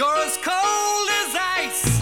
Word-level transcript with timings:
You're 0.00 0.24
as 0.24 0.38
cold 0.38 1.08
as 1.20 1.36
ice. 1.60 2.00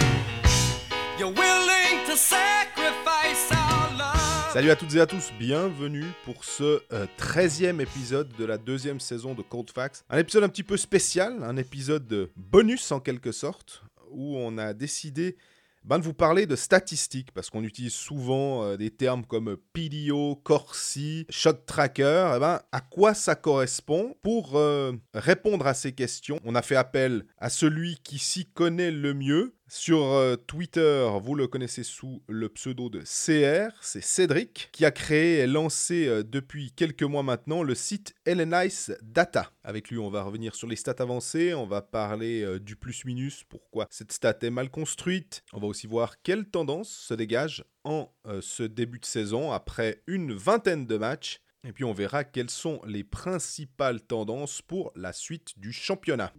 You're 1.18 1.32
willing 1.32 2.06
to 2.06 2.16
sacrifice 2.16 3.50
our 3.50 3.90
love. 3.98 4.52
Salut 4.52 4.70
à 4.70 4.76
toutes 4.76 4.94
et 4.94 5.00
à 5.00 5.06
tous, 5.06 5.32
bienvenue 5.36 6.04
pour 6.24 6.44
ce 6.44 6.80
euh, 6.92 7.06
13e 7.18 7.80
épisode 7.80 8.28
de 8.38 8.44
la 8.44 8.56
deuxième 8.56 9.00
saison 9.00 9.34
de 9.34 9.42
Cold 9.42 9.70
Facts. 9.70 10.04
Un 10.10 10.18
épisode 10.18 10.44
un 10.44 10.48
petit 10.48 10.62
peu 10.62 10.76
spécial, 10.76 11.42
un 11.42 11.56
épisode 11.56 12.06
de 12.06 12.30
bonus 12.36 12.92
en 12.92 13.00
quelque 13.00 13.32
sorte, 13.32 13.82
où 14.12 14.36
on 14.38 14.58
a 14.58 14.74
décidé 14.74 15.36
ben, 15.84 15.98
de 15.98 16.04
vous 16.04 16.14
parler 16.14 16.46
de 16.46 16.56
statistiques, 16.56 17.32
parce 17.32 17.50
qu'on 17.50 17.64
utilise 17.64 17.94
souvent 17.94 18.64
euh, 18.64 18.76
des 18.76 18.90
termes 18.90 19.24
comme 19.24 19.56
PDO, 19.72 20.36
Corsi, 20.36 21.26
Shot 21.30 21.64
Tracker. 21.66 22.32
Eh 22.36 22.40
ben, 22.40 22.60
à 22.72 22.80
quoi 22.80 23.14
ça 23.14 23.34
correspond 23.34 24.14
Pour 24.22 24.56
euh, 24.56 24.92
répondre 25.14 25.66
à 25.66 25.74
ces 25.74 25.92
questions, 25.92 26.40
on 26.44 26.54
a 26.54 26.62
fait 26.62 26.76
appel 26.76 27.24
à 27.38 27.50
celui 27.50 27.96
qui 28.02 28.18
s'y 28.18 28.46
connaît 28.46 28.90
le 28.90 29.14
mieux. 29.14 29.57
Sur 29.70 30.02
euh, 30.14 30.36
Twitter, 30.36 31.06
vous 31.22 31.34
le 31.34 31.46
connaissez 31.46 31.82
sous 31.82 32.22
le 32.26 32.48
pseudo 32.48 32.88
de 32.88 33.00
CR, 33.00 33.76
c'est 33.82 34.02
Cédric, 34.02 34.70
qui 34.72 34.86
a 34.86 34.90
créé 34.90 35.40
et 35.40 35.46
lancé 35.46 36.08
euh, 36.08 36.22
depuis 36.22 36.72
quelques 36.72 37.02
mois 37.02 37.22
maintenant 37.22 37.62
le 37.62 37.74
site 37.74 38.14
LNIce 38.24 38.92
Data. 39.02 39.52
Avec 39.62 39.90
lui, 39.90 39.98
on 39.98 40.08
va 40.08 40.22
revenir 40.22 40.54
sur 40.54 40.68
les 40.68 40.76
stats 40.76 40.94
avancées, 41.00 41.52
on 41.52 41.66
va 41.66 41.82
parler 41.82 42.42
euh, 42.42 42.58
du 42.58 42.76
plus-minus, 42.76 43.44
pourquoi 43.44 43.86
cette 43.90 44.12
stat 44.12 44.38
est 44.40 44.48
mal 44.48 44.70
construite. 44.70 45.44
On 45.52 45.60
va 45.60 45.66
aussi 45.66 45.86
voir 45.86 46.22
quelle 46.22 46.46
tendance 46.46 46.88
se 46.88 47.12
dégage 47.12 47.62
en 47.84 48.10
ce 48.40 48.62
début 48.62 48.98
de 48.98 49.06
saison 49.06 49.52
après 49.52 50.02
une 50.06 50.32
vingtaine 50.32 50.86
de 50.86 50.96
matchs. 50.96 51.40
Et 51.64 51.72
puis 51.72 51.84
on 51.84 51.92
verra 51.92 52.24
quelles 52.24 52.50
sont 52.50 52.80
les 52.86 53.04
principales 53.04 54.00
tendances 54.00 54.62
pour 54.62 54.92
la 54.94 55.12
suite 55.12 55.58
du 55.58 55.72
championnat. 55.72 56.32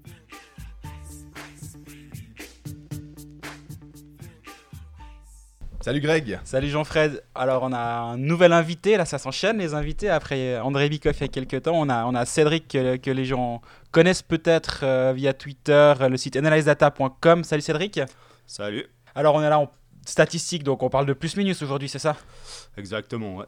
Salut 5.81 6.01
Greg 6.01 6.39
Salut 6.43 6.67
Jean-Fred. 6.69 7.23
Alors 7.35 7.63
on 7.63 7.71
a 7.71 7.79
un 7.79 8.17
nouvel 8.17 8.51
invité, 8.51 8.97
là 8.97 9.05
ça 9.05 9.17
s'enchaîne 9.17 9.57
les 9.59 9.73
invités. 9.73 10.09
Après 10.09 10.57
André 10.59 10.89
Bikoff 10.89 11.17
il 11.19 11.21
y 11.21 11.23
a 11.25 11.27
quelques 11.29 11.63
temps, 11.63 11.75
on 11.75 11.87
a, 11.89 12.05
on 12.05 12.15
a 12.15 12.25
Cédric 12.25 12.67
que, 12.67 12.97
que 12.97 13.09
les 13.11 13.23
gens 13.25 13.61
connaissent 13.91 14.21
peut-être 14.21 14.81
euh, 14.83 15.13
via 15.15 15.33
Twitter, 15.33 15.93
le 16.09 16.17
site 16.17 16.35
analysedata.com. 16.35 17.43
Salut 17.45 17.61
Cédric. 17.61 18.01
Salut. 18.45 18.87
Alors 19.15 19.35
on 19.35 19.41
est 19.41 19.49
là 19.49 19.59
en 19.59 19.71
statistique, 20.05 20.63
donc 20.63 20.83
on 20.83 20.89
parle 20.89 21.05
de 21.05 21.13
plus-minus 21.13 21.61
aujourd'hui, 21.61 21.87
c'est 21.87 21.99
ça? 21.99 22.17
Exactement, 22.77 23.37
ouais. 23.37 23.45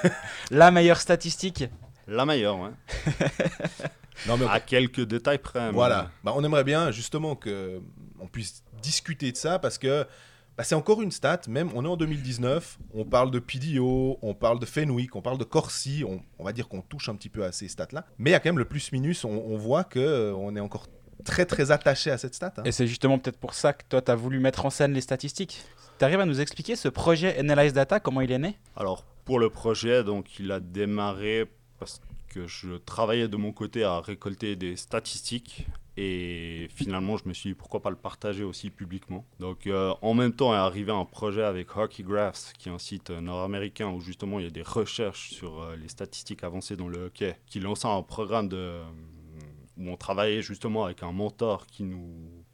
La 0.50 0.70
meilleure 0.70 1.00
statistique 1.00 1.64
La 2.06 2.24
meilleure, 2.24 2.58
ouais. 2.60 2.70
Non, 4.28 4.36
mais 4.36 4.46
À 4.48 4.60
quelques 4.60 5.00
détails 5.04 5.38
près. 5.38 5.66
mais- 5.66 5.72
Voilà, 5.72 6.10
Bah, 6.22 6.32
on 6.36 6.44
aimerait 6.44 6.64
bien 6.64 6.92
justement 6.92 7.34
que 7.34 7.80
on 8.20 8.28
puisse 8.28 8.62
discuter 8.82 9.32
de 9.32 9.36
ça 9.36 9.58
parce 9.58 9.78
que 9.78 10.06
bah, 10.56 10.64
c'est 10.64 10.74
encore 10.74 11.02
une 11.02 11.10
stat, 11.10 11.40
même 11.48 11.70
on 11.74 11.84
est 11.84 11.88
en 11.88 11.96
2019, 11.96 12.78
on 12.94 13.04
parle 13.04 13.30
de 13.30 13.38
PDO, 13.38 14.18
on 14.22 14.34
parle 14.34 14.58
de 14.58 14.66
Fenwick, 14.66 15.16
on 15.16 15.22
parle 15.22 15.38
de 15.38 15.44
Corsi, 15.44 16.04
on, 16.06 16.20
on 16.38 16.44
va 16.44 16.52
dire 16.52 16.68
qu'on 16.68 16.82
touche 16.82 17.08
un 17.08 17.14
petit 17.14 17.28
peu 17.28 17.44
à 17.44 17.52
ces 17.52 17.68
stats-là, 17.68 18.04
mais 18.18 18.30
il 18.30 18.32
y 18.32 18.36
a 18.36 18.40
quand 18.40 18.48
même 18.50 18.58
le 18.58 18.64
plus-minus, 18.66 19.24
on, 19.24 19.30
on 19.30 19.56
voit 19.56 19.84
que 19.84 19.98
euh, 19.98 20.34
on 20.34 20.54
est 20.56 20.60
encore 20.60 20.86
très 21.24 21.46
très 21.46 21.70
attaché 21.70 22.10
à 22.10 22.18
cette 22.18 22.34
stat. 22.34 22.52
hein. 22.58 22.62
Et 22.64 22.72
c'est 22.72 22.86
justement 22.86 23.18
peut-être 23.18 23.38
pour 23.38 23.54
ça 23.54 23.72
que 23.72 23.84
toi 23.88 24.02
tu 24.02 24.10
as 24.10 24.14
voulu 24.16 24.40
mettre 24.40 24.66
en 24.66 24.70
scène 24.70 24.92
les 24.92 25.00
statistiques. 25.00 25.62
Tu 25.98 26.04
arrives 26.04 26.20
à 26.20 26.26
nous 26.26 26.40
expliquer 26.40 26.74
ce 26.76 26.88
projet 26.88 27.38
Analyze 27.38 27.72
Data, 27.72 28.00
comment 28.00 28.20
il 28.22 28.32
est 28.32 28.38
né? 28.38 28.58
Alors, 28.76 29.04
pour 29.24 29.38
le 29.38 29.50
projet, 29.50 30.02
donc, 30.02 30.40
il 30.40 30.50
a 30.50 30.58
démarré 30.58 31.48
parce 31.78 32.00
que 32.28 32.48
je 32.48 32.76
travaillais 32.76 33.28
de 33.28 33.36
mon 33.36 33.52
côté 33.52 33.84
à 33.84 34.00
récolter 34.00 34.56
des 34.56 34.74
statistiques. 34.74 35.66
Et 35.96 36.68
finalement, 36.74 37.18
je 37.18 37.28
me 37.28 37.34
suis 37.34 37.50
dit 37.50 37.54
pourquoi 37.54 37.80
pas 37.80 37.90
le 37.90 37.96
partager 37.96 38.44
aussi 38.44 38.70
publiquement. 38.70 39.26
Donc, 39.40 39.66
euh, 39.66 39.92
en 40.00 40.14
même 40.14 40.32
temps 40.32 40.54
est 40.54 40.56
arrivé 40.56 40.90
un 40.90 41.04
projet 41.04 41.42
avec 41.42 41.76
Hockey 41.76 42.02
Graphs, 42.02 42.54
qui 42.58 42.70
est 42.70 42.72
un 42.72 42.78
site 42.78 43.10
nord-américain 43.10 43.88
où 43.90 44.00
justement 44.00 44.38
il 44.38 44.44
y 44.44 44.48
a 44.48 44.50
des 44.50 44.62
recherches 44.62 45.30
sur 45.32 45.60
euh, 45.60 45.76
les 45.76 45.88
statistiques 45.88 46.44
avancées 46.44 46.76
dans 46.76 46.88
le 46.88 47.06
hockey, 47.06 47.36
qui 47.46 47.60
lançait 47.60 47.88
un 47.88 48.02
programme 48.02 48.48
où 49.76 49.88
on 49.88 49.96
travaillait 49.96 50.42
justement 50.42 50.84
avec 50.84 51.02
un 51.02 51.12
mentor 51.12 51.66
qui 51.66 51.82
nous 51.82 52.44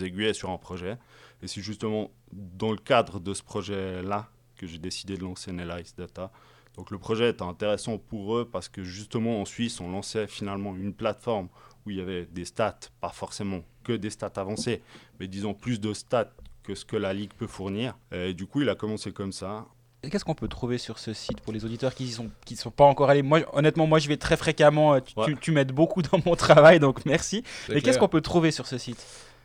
aiguillait 0.00 0.34
sur 0.34 0.50
un 0.50 0.58
projet. 0.58 0.96
Et 1.42 1.48
c'est 1.48 1.60
justement 1.60 2.10
dans 2.32 2.70
le 2.70 2.78
cadre 2.78 3.20
de 3.20 3.34
ce 3.34 3.42
projet-là 3.42 4.30
que 4.56 4.66
j'ai 4.66 4.78
décidé 4.78 5.16
de 5.16 5.22
lancer 5.22 5.50
Analyze 5.50 5.94
Data. 5.94 6.32
Donc 6.76 6.90
le 6.90 6.98
projet 6.98 7.30
était 7.30 7.42
intéressant 7.42 7.98
pour 7.98 8.36
eux 8.36 8.48
parce 8.50 8.68
que 8.68 8.82
justement 8.82 9.40
en 9.40 9.44
Suisse, 9.44 9.80
on 9.80 9.90
lançait 9.90 10.26
finalement 10.26 10.74
une 10.74 10.92
plateforme 10.92 11.48
où 11.86 11.90
il 11.90 11.96
y 11.96 12.00
avait 12.00 12.26
des 12.26 12.44
stats, 12.44 12.78
pas 13.00 13.10
forcément 13.10 13.60
que 13.84 13.92
des 13.92 14.10
stats 14.10 14.32
avancées, 14.36 14.82
mais 15.20 15.28
disons 15.28 15.54
plus 15.54 15.80
de 15.80 15.92
stats 15.94 16.32
que 16.62 16.74
ce 16.74 16.84
que 16.84 16.96
la 16.96 17.14
Ligue 17.14 17.32
peut 17.38 17.46
fournir. 17.46 17.96
Et 18.12 18.34
du 18.34 18.46
coup, 18.46 18.62
il 18.62 18.68
a 18.68 18.74
commencé 18.74 19.12
comme 19.12 19.32
ça. 19.32 19.66
Et 20.02 20.10
Qu'est-ce 20.10 20.24
qu'on 20.24 20.34
peut 20.34 20.48
trouver 20.48 20.78
sur 20.78 20.98
ce 20.98 21.12
site 21.12 21.40
pour 21.40 21.52
les 21.52 21.64
auditeurs 21.64 21.94
qui 21.94 22.04
ne 22.04 22.10
sont, 22.10 22.30
qui 22.44 22.56
sont 22.56 22.70
pas 22.70 22.84
encore 22.84 23.08
allés? 23.08 23.22
Moi, 23.22 23.40
Honnêtement, 23.52 23.86
moi 23.86 23.98
je 23.98 24.08
vais 24.08 24.16
très 24.16 24.36
fréquemment, 24.36 24.94
euh, 24.94 25.00
tu, 25.00 25.18
Ouais. 25.18 25.26
tu- 25.26 25.36
tu 25.36 25.52
m'aides 25.52 25.72
beaucoup 25.72 26.02
dans 26.02 26.18
mon 26.26 26.34
travail, 26.36 26.80
donc 26.80 27.04
merci. 27.06 27.42
Et 27.70 27.80
qu'est-ce 27.82 27.98
qu'on 27.98 28.08
peut 28.08 28.20
trouver 28.20 28.50
sur 28.50 28.66
ce 28.66 28.78
site? 28.78 29.04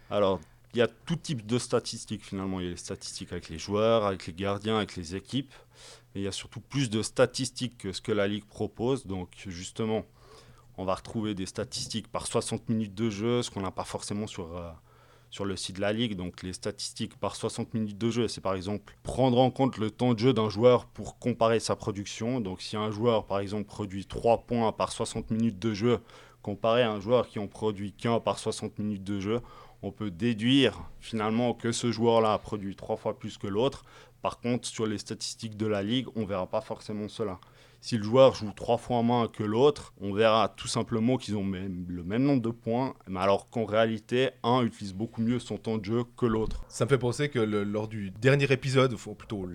Alors, 0.10 0.40
il 0.74 0.80
y 0.80 0.82
a 0.82 0.88
tout 0.88 1.16
type 1.16 1.46
de 1.46 1.60
statistiques 1.60 2.26
finalement. 2.26 2.60
Il 2.60 2.64
y 2.66 2.68
a 2.68 2.72
les 2.72 2.78
statistiques 2.78 3.32
avec 3.32 3.50
les 3.50 3.60
joueurs, 3.60 4.06
avec 4.06 4.26
les 4.28 4.34
gardiens, 4.34 4.78
avec 4.78 4.96
les 4.96 5.16
équipes. 5.16 5.54
Et 6.16 6.20
il 6.20 6.24
y 6.24 6.28
a 6.28 6.32
surtout 6.32 6.60
plus 6.60 6.90
de 6.90 7.02
statistiques 7.02 7.78
que 7.78 7.92
ce 7.94 8.02
que 8.02 8.12
la 8.12 8.28
Ligue 8.28 8.46
propose. 8.46 9.06
Donc, 9.06 9.30
justement, 9.48 10.06
on 10.78 10.86
va 10.86 10.96
retrouver 10.96 11.34
des 11.34 11.46
statistiques 11.46 12.08
par 12.08 12.28
60 12.28 12.70
minutes 12.70 12.96
de 12.96 13.10
jeu, 13.10 13.42
ce 13.42 13.52
qu'on 13.52 13.62
n'a 13.62 13.72
pas 13.72 13.84
forcément 13.84 14.28
sur, 14.28 14.58
euh, 14.58 14.70
sur 15.30 15.46
le 15.46 15.56
site 15.56 15.78
de 15.78 15.82
la 15.82 15.94
Ligue. 15.94 16.16
Donc, 16.16 16.44
les 16.44 16.54
statistiques 16.54 17.18
par 17.18 17.36
60 17.36 17.74
minutes 17.74 17.98
de 17.98 18.10
jeu, 18.10 18.28
c'est 18.28 18.42
par 18.42 18.56
exemple 18.56 18.96
prendre 19.04 19.40
en 19.40 19.52
compte 19.52 19.78
le 19.78 19.92
temps 19.92 20.14
de 20.14 20.20
jeu 20.20 20.34
d'un 20.34 20.50
joueur 20.50 20.86
pour 20.86 21.20
comparer 21.20 21.60
sa 21.60 21.76
production. 21.76 22.40
Donc, 22.40 22.62
si 22.62 22.78
un 22.78 22.92
joueur, 22.92 23.26
par 23.26 23.40
exemple, 23.40 23.66
produit 23.66 24.06
3 24.06 24.40
points 24.40 24.72
par 24.72 24.92
60 24.92 25.32
minutes 25.32 25.60
de 25.60 25.74
jeu, 25.74 26.00
comparé 26.42 26.84
à 26.84 26.92
un 26.92 27.00
joueur 27.00 27.28
qui 27.28 27.40
en 27.40 27.48
produit 27.48 27.94
qu'un 27.94 28.20
par 28.20 28.40
60 28.40 28.80
minutes 28.80 29.04
de 29.04 29.20
jeu, 29.20 29.42
on 29.84 29.92
peut 29.92 30.12
déduire 30.12 30.80
finalement 31.00 31.54
que 31.54 31.72
ce 31.72 31.92
joueur-là 31.92 32.34
a 32.34 32.38
produit 32.38 32.76
trois 32.76 32.98
fois 32.98 33.18
plus 33.18 33.38
que 33.38 33.48
l'autre. 33.48 33.84
Par 34.22 34.40
contre, 34.40 34.68
sur 34.68 34.86
les 34.86 35.00
statistiques 35.00 35.58
de 35.58 35.66
la 35.66 35.82
ligue, 35.82 36.08
on 36.16 36.26
verra 36.26 36.48
pas 36.48 36.62
forcément 36.62 37.08
cela. 37.08 37.40
Si 37.82 37.98
le 37.98 38.04
joueur 38.04 38.36
joue 38.36 38.52
trois 38.56 38.78
fois 38.78 39.02
moins 39.02 39.28
que 39.28 39.44
l'autre, 39.44 39.94
on 40.00 40.14
verra 40.14 40.54
tout 40.56 40.68
simplement 40.68 41.18
qu'ils 41.18 41.36
ont 41.36 41.46
le 41.46 42.04
même 42.04 42.24
nombre 42.24 42.42
de 42.44 42.52
points, 42.52 42.94
mais 43.08 43.20
alors 43.20 43.50
qu'en 43.50 43.66
réalité, 43.66 44.30
un 44.44 44.62
utilise 44.64 44.94
beaucoup 44.94 45.22
mieux 45.22 45.40
son 45.40 45.58
temps 45.58 45.80
de 45.80 45.86
jeu 45.86 46.04
que 46.16 46.28
l'autre. 46.28 46.64
Ça 46.68 46.86
me 46.86 46.90
fait 46.90 47.00
penser 47.00 47.30
que 47.30 47.40
lors 47.40 47.88
du 47.88 48.12
dernier 48.12 48.52
épisode, 48.52 48.94
ou 48.94 49.16
plutôt 49.16 49.48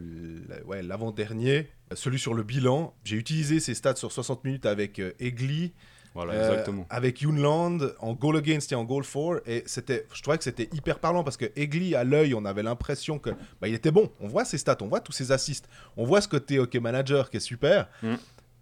l'avant-dernier, 0.83 1.69
celui 1.95 2.19
sur 2.19 2.35
le 2.35 2.43
bilan, 2.43 2.95
j'ai 3.05 3.17
utilisé 3.17 3.61
ces 3.61 3.75
stats 3.75 3.95
sur 3.95 4.11
60 4.11 4.45
minutes 4.45 4.67
avec 4.67 4.99
euh, 4.99 5.13
Egli, 5.21 5.73
Voilà, 6.17 6.33
Euh, 6.33 6.51
exactement. 6.51 6.87
Avec 6.91 7.21
Younland 7.21 7.95
en 8.01 8.15
goal 8.15 8.39
against 8.39 8.73
et 8.73 8.75
en 8.75 8.85
goal 8.85 9.05
for. 9.05 9.37
Et 9.47 9.63
c'était, 9.67 10.07
je 10.13 10.23
trouvais 10.23 10.39
que 10.39 10.45
c'était 10.45 10.69
hyper 10.73 10.99
parlant 10.99 11.23
parce 11.23 11.37
que 11.37 11.47
Egli, 11.55 11.95
à 11.95 12.03
l'œil, 12.03 12.35
on 12.35 12.45
avait 12.45 12.63
l'impression 12.65 13.19
que 13.21 13.31
bah, 13.61 13.69
il 13.69 13.75
était 13.75 13.91
bon. 13.93 14.11
On 14.21 14.27
voit 14.27 14.45
ses 14.45 14.59
stats, 14.59 14.79
on 14.81 14.89
voit 14.89 15.01
tous 15.01 15.13
ses 15.13 15.31
assists, 15.31 15.69
on 15.97 16.05
voit 16.05 16.21
ce 16.21 16.29
côté 16.29 16.59
hockey 16.59 16.81
manager 16.81 17.31
qui 17.31 17.37
est 17.37 17.41
super. 17.41 17.89
Mm. 18.03 18.15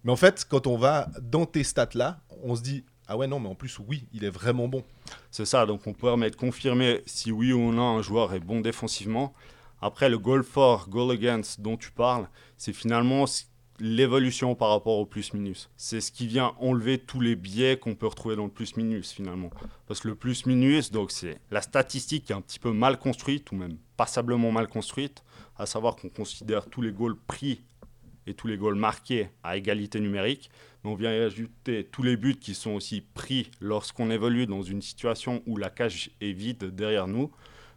Mais 0.03 0.11
en 0.11 0.15
fait, 0.15 0.45
quand 0.47 0.67
on 0.67 0.77
va 0.77 1.09
dans 1.21 1.45
tes 1.47 1.63
stats 1.63 1.89
là, 1.95 2.19
on 2.43 2.55
se 2.55 2.61
dit 2.61 2.83
ah 3.07 3.17
ouais 3.17 3.27
non, 3.27 3.39
mais 3.39 3.49
en 3.49 3.55
plus 3.55 3.79
oui, 3.79 4.07
il 4.13 4.23
est 4.23 4.29
vraiment 4.29 4.67
bon. 4.67 4.83
C'est 5.31 5.45
ça, 5.45 5.65
donc 5.65 5.87
on 5.87 5.93
peut 5.93 6.09
remettre 6.09 6.37
confirmer 6.37 7.01
si 7.05 7.31
oui 7.31 7.53
ou 7.53 7.71
non 7.71 7.97
un 7.97 8.01
joueur 8.01 8.33
est 8.33 8.39
bon 8.39 8.61
défensivement. 8.61 9.33
Après, 9.81 10.09
le 10.09 10.17
goal 10.17 10.43
for, 10.43 10.89
goal 10.89 11.11
against 11.11 11.61
dont 11.61 11.77
tu 11.77 11.91
parles, 11.91 12.27
c'est 12.57 12.73
finalement 12.73 13.25
l'évolution 13.79 14.55
par 14.55 14.69
rapport 14.69 14.97
au 14.97 15.05
plus-minus. 15.05 15.69
C'est 15.75 16.01
ce 16.01 16.11
qui 16.11 16.27
vient 16.27 16.53
enlever 16.59 16.97
tous 16.97 17.19
les 17.19 17.35
biais 17.35 17.77
qu'on 17.77 17.95
peut 17.95 18.07
retrouver 18.07 18.35
dans 18.35 18.45
le 18.45 18.51
plus-minus 18.51 19.11
finalement. 19.11 19.49
Parce 19.87 19.99
que 19.99 20.07
le 20.07 20.15
plus-minus, 20.15 20.91
donc 20.91 21.11
c'est 21.11 21.39
la 21.51 21.61
statistique 21.61 22.25
qui 22.25 22.31
est 22.31 22.35
un 22.35 22.41
petit 22.41 22.59
peu 22.59 22.71
mal 22.71 22.97
construite, 22.97 23.51
ou 23.51 23.55
même 23.55 23.77
passablement 23.97 24.51
mal 24.51 24.67
construite, 24.67 25.23
à 25.57 25.65
savoir 25.65 25.95
qu'on 25.95 26.09
considère 26.09 26.67
tous 26.67 26.81
les 26.81 26.91
goals 26.91 27.17
pris 27.27 27.61
et 28.27 28.33
tous 28.33 28.47
les 28.47 28.57
goals 28.57 28.75
marqués 28.75 29.29
à 29.43 29.57
égalité 29.57 29.99
numérique. 29.99 30.49
Mais 30.83 30.89
on 30.89 30.95
vient 30.95 31.13
y 31.13 31.19
ajouter 31.19 31.87
tous 31.91 32.03
les 32.03 32.17
buts 32.17 32.37
qui 32.39 32.55
sont 32.55 32.71
aussi 32.71 33.01
pris 33.01 33.51
lorsqu'on 33.59 34.09
évolue 34.09 34.47
dans 34.47 34.63
une 34.63 34.81
situation 34.81 35.43
où 35.45 35.57
la 35.57 35.69
cage 35.69 36.11
est 36.21 36.31
vide 36.31 36.75
derrière 36.75 37.07
nous. 37.07 37.31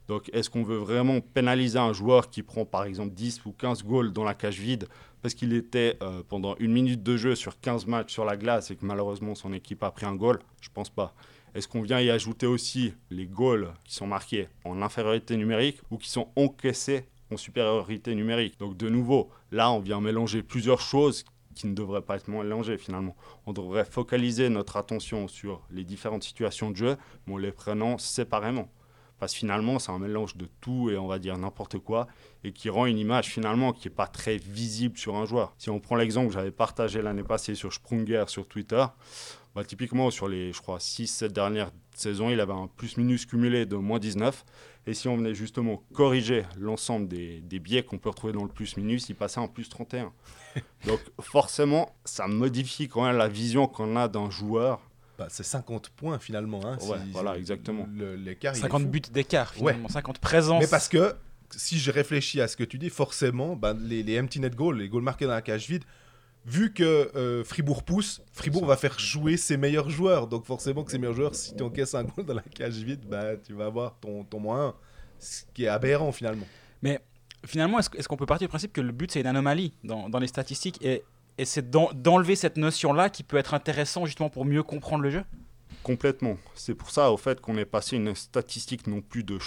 Donc 0.08 0.30
est-ce 0.32 0.48
qu'on 0.48 0.62
veut 0.62 0.78
vraiment 0.78 1.20
pénaliser 1.20 1.78
un 1.78 1.92
joueur 1.92 2.30
qui 2.30 2.42
prend 2.42 2.64
par 2.64 2.84
exemple 2.84 3.14
10 3.14 3.44
ou 3.44 3.52
15 3.52 3.84
goals 3.84 4.12
dans 4.12 4.24
la 4.24 4.34
cage 4.34 4.58
vide 4.58 4.88
parce 5.22 5.34
qu'il 5.34 5.52
était 5.52 5.96
euh, 6.02 6.22
pendant 6.28 6.56
une 6.58 6.72
minute 6.72 7.02
de 7.02 7.16
jeu 7.16 7.34
sur 7.34 7.58
15 7.60 7.86
matchs 7.86 8.12
sur 8.12 8.24
la 8.24 8.36
glace 8.36 8.70
et 8.70 8.76
que 8.76 8.84
malheureusement 8.84 9.34
son 9.34 9.52
équipe 9.52 9.82
a 9.82 9.90
pris 9.90 10.06
un 10.06 10.14
goal 10.14 10.38
Je 10.60 10.68
pense 10.72 10.90
pas. 10.90 11.14
Est-ce 11.54 11.66
qu'on 11.66 11.82
vient 11.82 12.00
y 12.00 12.10
ajouter 12.10 12.46
aussi 12.46 12.94
les 13.10 13.26
goals 13.26 13.72
qui 13.84 13.94
sont 13.94 14.06
marqués 14.06 14.48
en 14.64 14.82
infériorité 14.82 15.36
numérique 15.36 15.80
ou 15.90 15.96
qui 15.96 16.10
sont 16.10 16.28
encaissés 16.36 17.08
en 17.32 17.36
supériorité 17.36 18.14
numérique? 18.14 18.58
Donc 18.58 18.76
de 18.76 18.88
nouveau, 18.88 19.30
là 19.50 19.70
on 19.70 19.80
vient 19.80 20.00
mélanger 20.00 20.42
plusieurs 20.42 20.80
choses 20.80 21.24
qui 21.54 21.66
ne 21.66 21.74
devraient 21.74 22.02
pas 22.02 22.16
être 22.16 22.28
mélangées 22.28 22.78
finalement. 22.78 23.16
On 23.46 23.52
devrait 23.52 23.84
focaliser 23.84 24.48
notre 24.48 24.76
attention 24.76 25.26
sur 25.26 25.66
les 25.70 25.84
différentes 25.84 26.22
situations 26.22 26.70
de 26.70 26.76
jeu, 26.76 26.96
mais 27.26 27.34
en 27.34 27.38
les 27.38 27.50
prenant 27.50 27.98
séparément. 27.98 28.68
Parce 29.18 29.32
que 29.32 29.38
finalement, 29.38 29.78
c'est 29.78 29.90
un 29.90 29.98
mélange 29.98 30.36
de 30.36 30.48
tout 30.60 30.90
et 30.90 30.96
on 30.96 31.06
va 31.06 31.18
dire 31.18 31.36
n'importe 31.36 31.78
quoi 31.78 32.06
et 32.44 32.52
qui 32.52 32.70
rend 32.70 32.86
une 32.86 32.98
image 32.98 33.26
finalement 33.26 33.72
qui 33.72 33.88
n'est 33.88 33.94
pas 33.94 34.06
très 34.06 34.36
visible 34.36 34.96
sur 34.96 35.16
un 35.16 35.26
joueur. 35.26 35.54
Si 35.58 35.70
on 35.70 35.80
prend 35.80 35.96
l'exemple 35.96 36.28
que 36.28 36.34
j'avais 36.34 36.50
partagé 36.52 37.02
l'année 37.02 37.24
passée 37.24 37.54
sur 37.54 37.72
Sprunger 37.72 38.24
sur 38.28 38.46
Twitter, 38.46 38.84
bah, 39.54 39.64
typiquement 39.64 40.10
sur 40.10 40.28
les, 40.28 40.52
je 40.52 40.60
crois, 40.60 40.78
6-7 40.78 41.28
dernières 41.28 41.72
saisons, 41.94 42.30
il 42.30 42.38
avait 42.40 42.52
un 42.52 42.68
plus-minus 42.76 43.26
cumulé 43.26 43.66
de 43.66 43.74
moins 43.74 43.98
19. 43.98 44.44
Et 44.86 44.94
si 44.94 45.08
on 45.08 45.16
venait 45.16 45.34
justement 45.34 45.82
corriger 45.92 46.44
l'ensemble 46.56 47.08
des, 47.08 47.40
des 47.40 47.58
biais 47.58 47.82
qu'on 47.82 47.98
peut 47.98 48.08
retrouver 48.08 48.32
dans 48.32 48.44
le 48.44 48.48
plus-minus, 48.48 49.08
il 49.08 49.16
passait 49.16 49.40
en 49.40 49.48
plus 49.48 49.68
31. 49.68 50.12
Donc 50.86 51.00
forcément, 51.20 51.94
ça 52.04 52.28
modifie 52.28 52.88
quand 52.88 53.04
même 53.04 53.16
la 53.16 53.28
vision 53.28 53.66
qu'on 53.66 53.96
a 53.96 54.06
d'un 54.06 54.30
joueur 54.30 54.88
Bah, 55.18 55.26
c'est 55.28 55.42
50 55.42 55.90
points 55.90 56.18
finalement. 56.20 56.60
Hein, 56.64 56.78
Ouais, 56.82 56.96
si- 57.04 57.10
voilà, 57.10 57.36
exactement. 57.36 57.88
le- 57.92 58.14
L'écart, 58.14 58.54
il 58.54 58.58
est 58.58 58.62
50 58.62 58.82
fou. 58.82 58.88
buts 58.88 59.00
d'écart, 59.12 59.52
finalement. 59.52 59.88
50 59.88 60.18
présences. 60.20 60.62
Mais 60.62 60.68
parce 60.68 60.88
que 60.88 61.14
si 61.50 61.78
je 61.78 61.90
réfléchis 61.90 62.40
à 62.40 62.46
ce 62.48 62.56
que 62.56 62.62
tu 62.64 62.78
dis, 62.78 62.88
forcément, 62.90 63.56
ben, 63.56 63.74
les, 63.74 64.02
les 64.02 64.20
empty 64.20 64.38
net 64.38 64.54
goals, 64.54 64.78
les 64.78 64.88
goals 64.88 65.02
marqués 65.02 65.24
dans 65.26 65.32
la 65.32 65.42
cage 65.42 65.66
vide, 65.68 65.82
vu 66.46 66.72
que 66.72 67.10
euh, 67.16 67.42
Fribourg 67.42 67.82
pousse, 67.82 68.22
Fribourg 68.32 68.64
va 68.64 68.76
faire 68.76 68.98
jouer 68.98 69.36
ses 69.36 69.56
meilleurs 69.56 69.90
joueurs. 69.90 70.28
Donc 70.28 70.44
forcément 70.46 70.84
que 70.84 70.90
ses 70.92 70.98
meilleurs 70.98 71.14
joueurs, 71.16 71.34
si 71.34 71.54
tu 71.56 71.62
encaisses 71.64 71.94
un 71.94 72.04
goal 72.04 72.24
dans 72.24 72.34
la 72.34 72.42
cage 72.42 72.74
vide, 72.76 73.00
bah, 73.08 73.36
tu 73.36 73.54
vas 73.54 73.66
avoir 73.66 73.96
ton, 74.00 74.22
ton 74.24 74.38
moins 74.38 74.68
1. 74.68 74.74
Ce 75.18 75.42
qui 75.52 75.64
est 75.64 75.68
aberrant 75.68 76.12
finalement. 76.12 76.46
Finalement, 77.46 77.78
est-ce 77.78 77.88
est-ce 77.96 78.08
qu'on 78.08 78.16
peut 78.16 78.26
partir 78.26 78.46
du 78.46 78.50
principe 78.50 78.72
que 78.72 78.80
le 78.80 78.90
but, 78.92 79.12
c'est 79.12 79.20
une 79.20 79.26
anomalie 79.26 79.72
dans, 79.84 80.08
dans 80.08 80.18
les 80.18 80.26
statistiques? 80.26 80.84
Et, 80.84 81.04
et 81.38 81.44
c'est 81.44 81.70
d'en- 81.70 81.90
d'enlever 81.94 82.37
cette 82.37 82.56
notion-là 82.56 83.08
qui 83.11 83.23
peut 83.23 83.37
être 83.37 83.55
intéressant 83.55 84.05
justement 84.05 84.29
pour 84.29 84.44
mieux 84.44 84.62
comprendre 84.62 85.02
le 85.05 85.11
jeu? 85.11 85.25
Complètement. 85.82 86.37
C'est 86.55 86.75
pour 86.75 86.90
ça, 86.90 87.11
au 87.12 87.17
fait, 87.17 87.40
qu'on 87.40 87.56
est 87.56 87.64
passé 87.64 87.96
une 87.96 88.14
statistique 88.14 88.87
non 88.87 89.00
plus 89.00 89.25
de, 89.25 89.38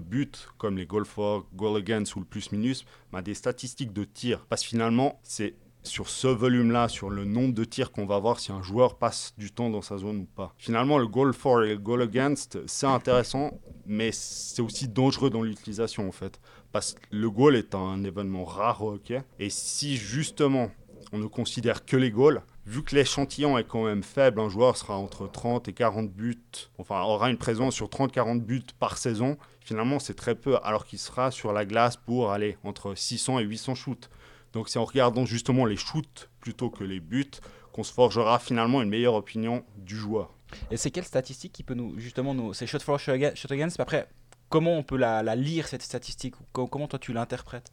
buts, 0.00 0.32
comme 0.58 0.78
les 0.78 0.86
goal 0.86 1.04
for, 1.04 1.46
goal 1.54 1.76
against 1.76 2.16
ou 2.16 2.20
le 2.20 2.24
plus-minus, 2.26 2.84
mais 3.12 3.22
des 3.22 3.34
statistiques 3.34 3.92
de 3.92 4.04
tirs. 4.04 4.44
Parce 4.48 4.62
que 4.62 4.68
finalement, 4.68 5.20
c'est 5.22 5.54
sur 5.82 6.08
ce 6.08 6.26
volume-là, 6.26 6.88
sur 6.88 7.08
le 7.08 7.24
nombre 7.24 7.54
de 7.54 7.64
tirs 7.64 7.92
qu'on 7.92 8.04
va 8.04 8.18
voir 8.18 8.40
si 8.40 8.52
un 8.52 8.62
joueur 8.62 8.98
passe 8.98 9.32
du 9.38 9.50
temps 9.50 9.70
dans 9.70 9.80
sa 9.80 9.96
zone 9.96 10.18
ou 10.18 10.24
pas. 10.24 10.54
Finalement, 10.58 10.98
le 10.98 11.06
goal 11.06 11.32
for 11.32 11.62
et 11.62 11.70
le 11.70 11.78
goal 11.78 12.02
against, 12.02 12.58
c'est 12.66 12.86
intéressant, 12.86 13.52
mais 13.86 14.10
c'est 14.12 14.62
aussi 14.62 14.88
dangereux 14.88 15.30
dans 15.30 15.42
l'utilisation, 15.42 16.08
en 16.08 16.12
fait. 16.12 16.40
Parce 16.72 16.94
que 16.94 17.00
le 17.10 17.30
goal 17.30 17.56
est 17.56 17.74
un 17.74 18.04
événement 18.04 18.44
rare 18.44 18.82
hockey. 18.82 19.22
Et 19.38 19.50
si 19.50 19.96
justement 19.96 20.70
on 21.12 21.18
ne 21.18 21.26
considère 21.26 21.84
que 21.84 21.96
les 21.96 22.10
goals, 22.10 22.42
vu 22.66 22.82
que 22.82 22.94
l'échantillon 22.94 23.58
est 23.58 23.64
quand 23.64 23.84
même 23.84 24.02
faible, 24.02 24.40
un 24.40 24.48
joueur 24.48 24.76
sera 24.76 24.96
entre 24.96 25.26
30 25.30 25.68
et 25.68 25.72
40 25.72 26.10
buts, 26.10 26.38
enfin 26.78 27.00
aura 27.02 27.30
une 27.30 27.38
présence 27.38 27.74
sur 27.74 27.88
30-40 27.88 28.40
buts 28.40 28.62
par 28.78 28.98
saison, 28.98 29.36
finalement 29.60 29.98
c'est 29.98 30.14
très 30.14 30.34
peu, 30.34 30.58
alors 30.62 30.84
qu'il 30.84 30.98
sera 30.98 31.30
sur 31.30 31.52
la 31.52 31.64
glace 31.64 31.96
pour 31.96 32.30
aller 32.30 32.58
entre 32.64 32.94
600 32.94 33.40
et 33.40 33.44
800 33.44 33.74
shoots. 33.74 34.10
Donc 34.52 34.68
c'est 34.68 34.78
en 34.78 34.84
regardant 34.84 35.24
justement 35.24 35.64
les 35.64 35.76
shoots 35.76 36.28
plutôt 36.40 36.70
que 36.70 36.84
les 36.84 37.00
buts 37.00 37.30
qu'on 37.72 37.82
se 37.82 37.92
forgera 37.92 38.38
finalement 38.38 38.82
une 38.82 38.88
meilleure 38.88 39.14
opinion 39.14 39.64
du 39.76 39.96
joueur. 39.96 40.34
Et 40.70 40.76
c'est 40.76 40.90
quelle 40.90 41.04
statistique 41.04 41.52
qui 41.52 41.62
peut 41.62 41.74
nous, 41.74 41.98
justement, 41.98 42.34
nous, 42.34 42.52
c'est 42.54 42.66
shot 42.66 42.80
for, 42.80 42.98
shot 42.98 43.12
against, 43.12 43.78
après, 43.78 44.08
comment 44.48 44.76
on 44.76 44.82
peut 44.82 44.96
la, 44.96 45.22
la 45.22 45.36
lire 45.36 45.68
cette 45.68 45.82
statistique? 45.82 46.34
Comment 46.52 46.88
toi 46.88 46.98
tu 46.98 47.12
l'interprètes? 47.12 47.70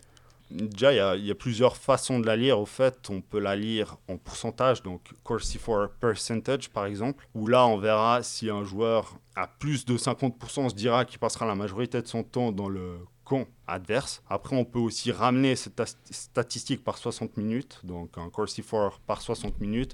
Déjà, 0.49 1.15
il 1.17 1.25
y, 1.25 1.31
a- 1.31 1.35
plusieurs 1.35 1.75
façons 1.75 2.19
de 2.19 2.25
la 2.25 2.35
lire. 2.37 2.59
Au 2.59 2.65
fait, 2.65 3.09
on 3.09 3.21
peut 3.21 3.39
la 3.39 3.55
lire 3.55 3.97
en 4.07 4.17
pourcentage, 4.17 4.81
donc 4.81 5.01
Corsi 5.23 5.57
for 5.57 5.89
percentage 5.99 6.69
par 6.69 6.85
exemple, 6.85 7.27
où 7.35 7.47
là, 7.47 7.67
on 7.67 7.77
verra 7.77 8.23
si 8.23 8.49
un 8.49 8.63
joueur 8.63 9.17
a 9.35 9.47
plus 9.47 9.85
de 9.85 9.97
50%, 9.97 10.61
on 10.65 10.69
se 10.69 10.75
dira 10.75 11.03
qu'il 11.05 11.19
passera 11.19 11.45
la 11.45 11.55
majorité 11.55 12.01
de 12.01 12.07
son 12.07 12.23
temps 12.23 12.51
dans 12.51 12.69
le 12.69 12.97
camp 13.25 13.45
adverse. 13.67 14.23
Après, 14.29 14.55
on 14.55 14.63
peut 14.63 14.79
aussi 14.79 15.11
ramener 15.11 15.57
cette 15.57 15.81
statistique 16.11 16.81
par 16.83 16.97
60 16.97 17.35
minutes, 17.35 17.81
donc 17.83 18.17
un 18.17 18.29
Corsi 18.29 18.61
for 18.61 18.99
par 19.05 19.21
60 19.21 19.59
minutes. 19.59 19.93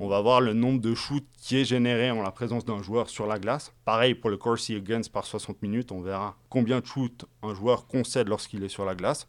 On 0.00 0.08
va 0.08 0.20
voir 0.20 0.40
le 0.40 0.52
nombre 0.52 0.80
de 0.80 0.94
shoots 0.96 1.24
qui 1.38 1.58
est 1.58 1.64
généré 1.64 2.10
en 2.10 2.22
la 2.22 2.32
présence 2.32 2.64
d'un 2.64 2.82
joueur 2.82 3.08
sur 3.08 3.26
la 3.28 3.38
glace. 3.38 3.72
Pareil 3.84 4.16
pour 4.16 4.30
le 4.30 4.36
Corsi 4.36 4.74
against 4.74 5.12
par 5.12 5.24
60 5.24 5.62
minutes, 5.62 5.92
on 5.92 6.00
verra 6.00 6.36
combien 6.48 6.80
de 6.80 6.86
shoots 6.86 7.24
un 7.44 7.54
joueur 7.54 7.86
concède 7.86 8.28
lorsqu'il 8.28 8.64
est 8.64 8.68
sur 8.68 8.84
la 8.84 8.96
glace. 8.96 9.28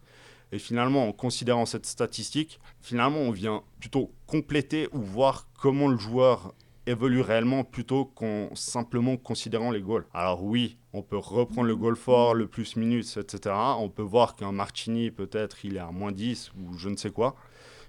Et 0.53 0.59
finalement, 0.59 1.07
en 1.07 1.13
considérant 1.13 1.65
cette 1.65 1.87
statistique, 1.87 2.59
finalement, 2.79 3.17
on 3.17 3.31
vient 3.31 3.63
plutôt 3.79 4.11
compléter 4.27 4.87
ou 4.93 5.01
voir 5.01 5.47
comment 5.59 5.87
le 5.87 5.97
joueur 5.97 6.53
évolue 6.85 7.21
réellement 7.21 7.63
plutôt 7.63 8.05
qu'en 8.05 8.53
simplement 8.53 9.17
considérant 9.17 9.71
les 9.71 9.81
goals. 9.81 10.05
Alors 10.13 10.43
oui, 10.43 10.77
on 10.93 11.01
peut 11.01 11.17
reprendre 11.17 11.67
le 11.67 11.75
goal 11.75 11.95
fort, 11.95 12.35
le 12.35 12.45
plus 12.45 12.75
minutes, 12.75 13.17
etc. 13.17 13.55
On 13.79 13.89
peut 13.89 14.03
voir 14.03 14.35
qu'un 14.35 14.51
Martini, 14.51 15.09
peut-être, 15.09 15.65
il 15.65 15.77
est 15.77 15.79
à 15.79 15.89
moins 15.89 16.11
10 16.11 16.51
ou 16.55 16.77
je 16.77 16.89
ne 16.89 16.97
sais 16.97 17.09
quoi. 17.09 17.35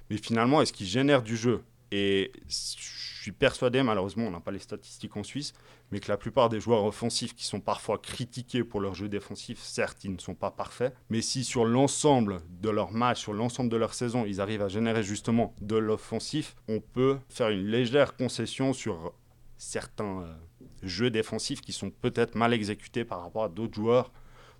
Mais 0.08 0.16
finalement, 0.16 0.62
est-ce 0.62 0.72
qu'il 0.72 0.86
génère 0.86 1.22
du 1.22 1.36
jeu? 1.36 1.62
Et 1.96 2.32
je 2.48 3.22
suis 3.22 3.30
persuadé, 3.30 3.80
malheureusement, 3.84 4.26
on 4.26 4.32
n'a 4.32 4.40
pas 4.40 4.50
les 4.50 4.58
statistiques 4.58 5.16
en 5.16 5.22
Suisse, 5.22 5.52
mais 5.92 6.00
que 6.00 6.10
la 6.10 6.16
plupart 6.16 6.48
des 6.48 6.58
joueurs 6.58 6.82
offensifs 6.82 7.36
qui 7.36 7.44
sont 7.44 7.60
parfois 7.60 7.98
critiqués 7.98 8.64
pour 8.64 8.80
leur 8.80 8.94
jeu 8.94 9.08
défensif, 9.08 9.60
certes, 9.60 10.02
ils 10.02 10.12
ne 10.12 10.18
sont 10.18 10.34
pas 10.34 10.50
parfaits, 10.50 10.92
mais 11.08 11.22
si 11.22 11.44
sur 11.44 11.64
l'ensemble 11.64 12.40
de 12.60 12.68
leur 12.68 12.90
match, 12.90 13.20
sur 13.20 13.32
l'ensemble 13.32 13.70
de 13.70 13.76
leur 13.76 13.94
saison, 13.94 14.24
ils 14.26 14.40
arrivent 14.40 14.62
à 14.62 14.68
générer 14.68 15.04
justement 15.04 15.54
de 15.60 15.76
l'offensif, 15.76 16.56
on 16.66 16.80
peut 16.80 17.18
faire 17.28 17.50
une 17.50 17.64
légère 17.64 18.16
concession 18.16 18.72
sur 18.72 19.14
certains 19.56 20.22
euh, 20.22 20.34
jeux 20.82 21.10
défensifs 21.10 21.60
qui 21.60 21.72
sont 21.72 21.92
peut-être 21.92 22.34
mal 22.34 22.52
exécutés 22.52 23.04
par 23.04 23.22
rapport 23.22 23.44
à 23.44 23.48
d'autres 23.48 23.76
joueurs 23.76 24.10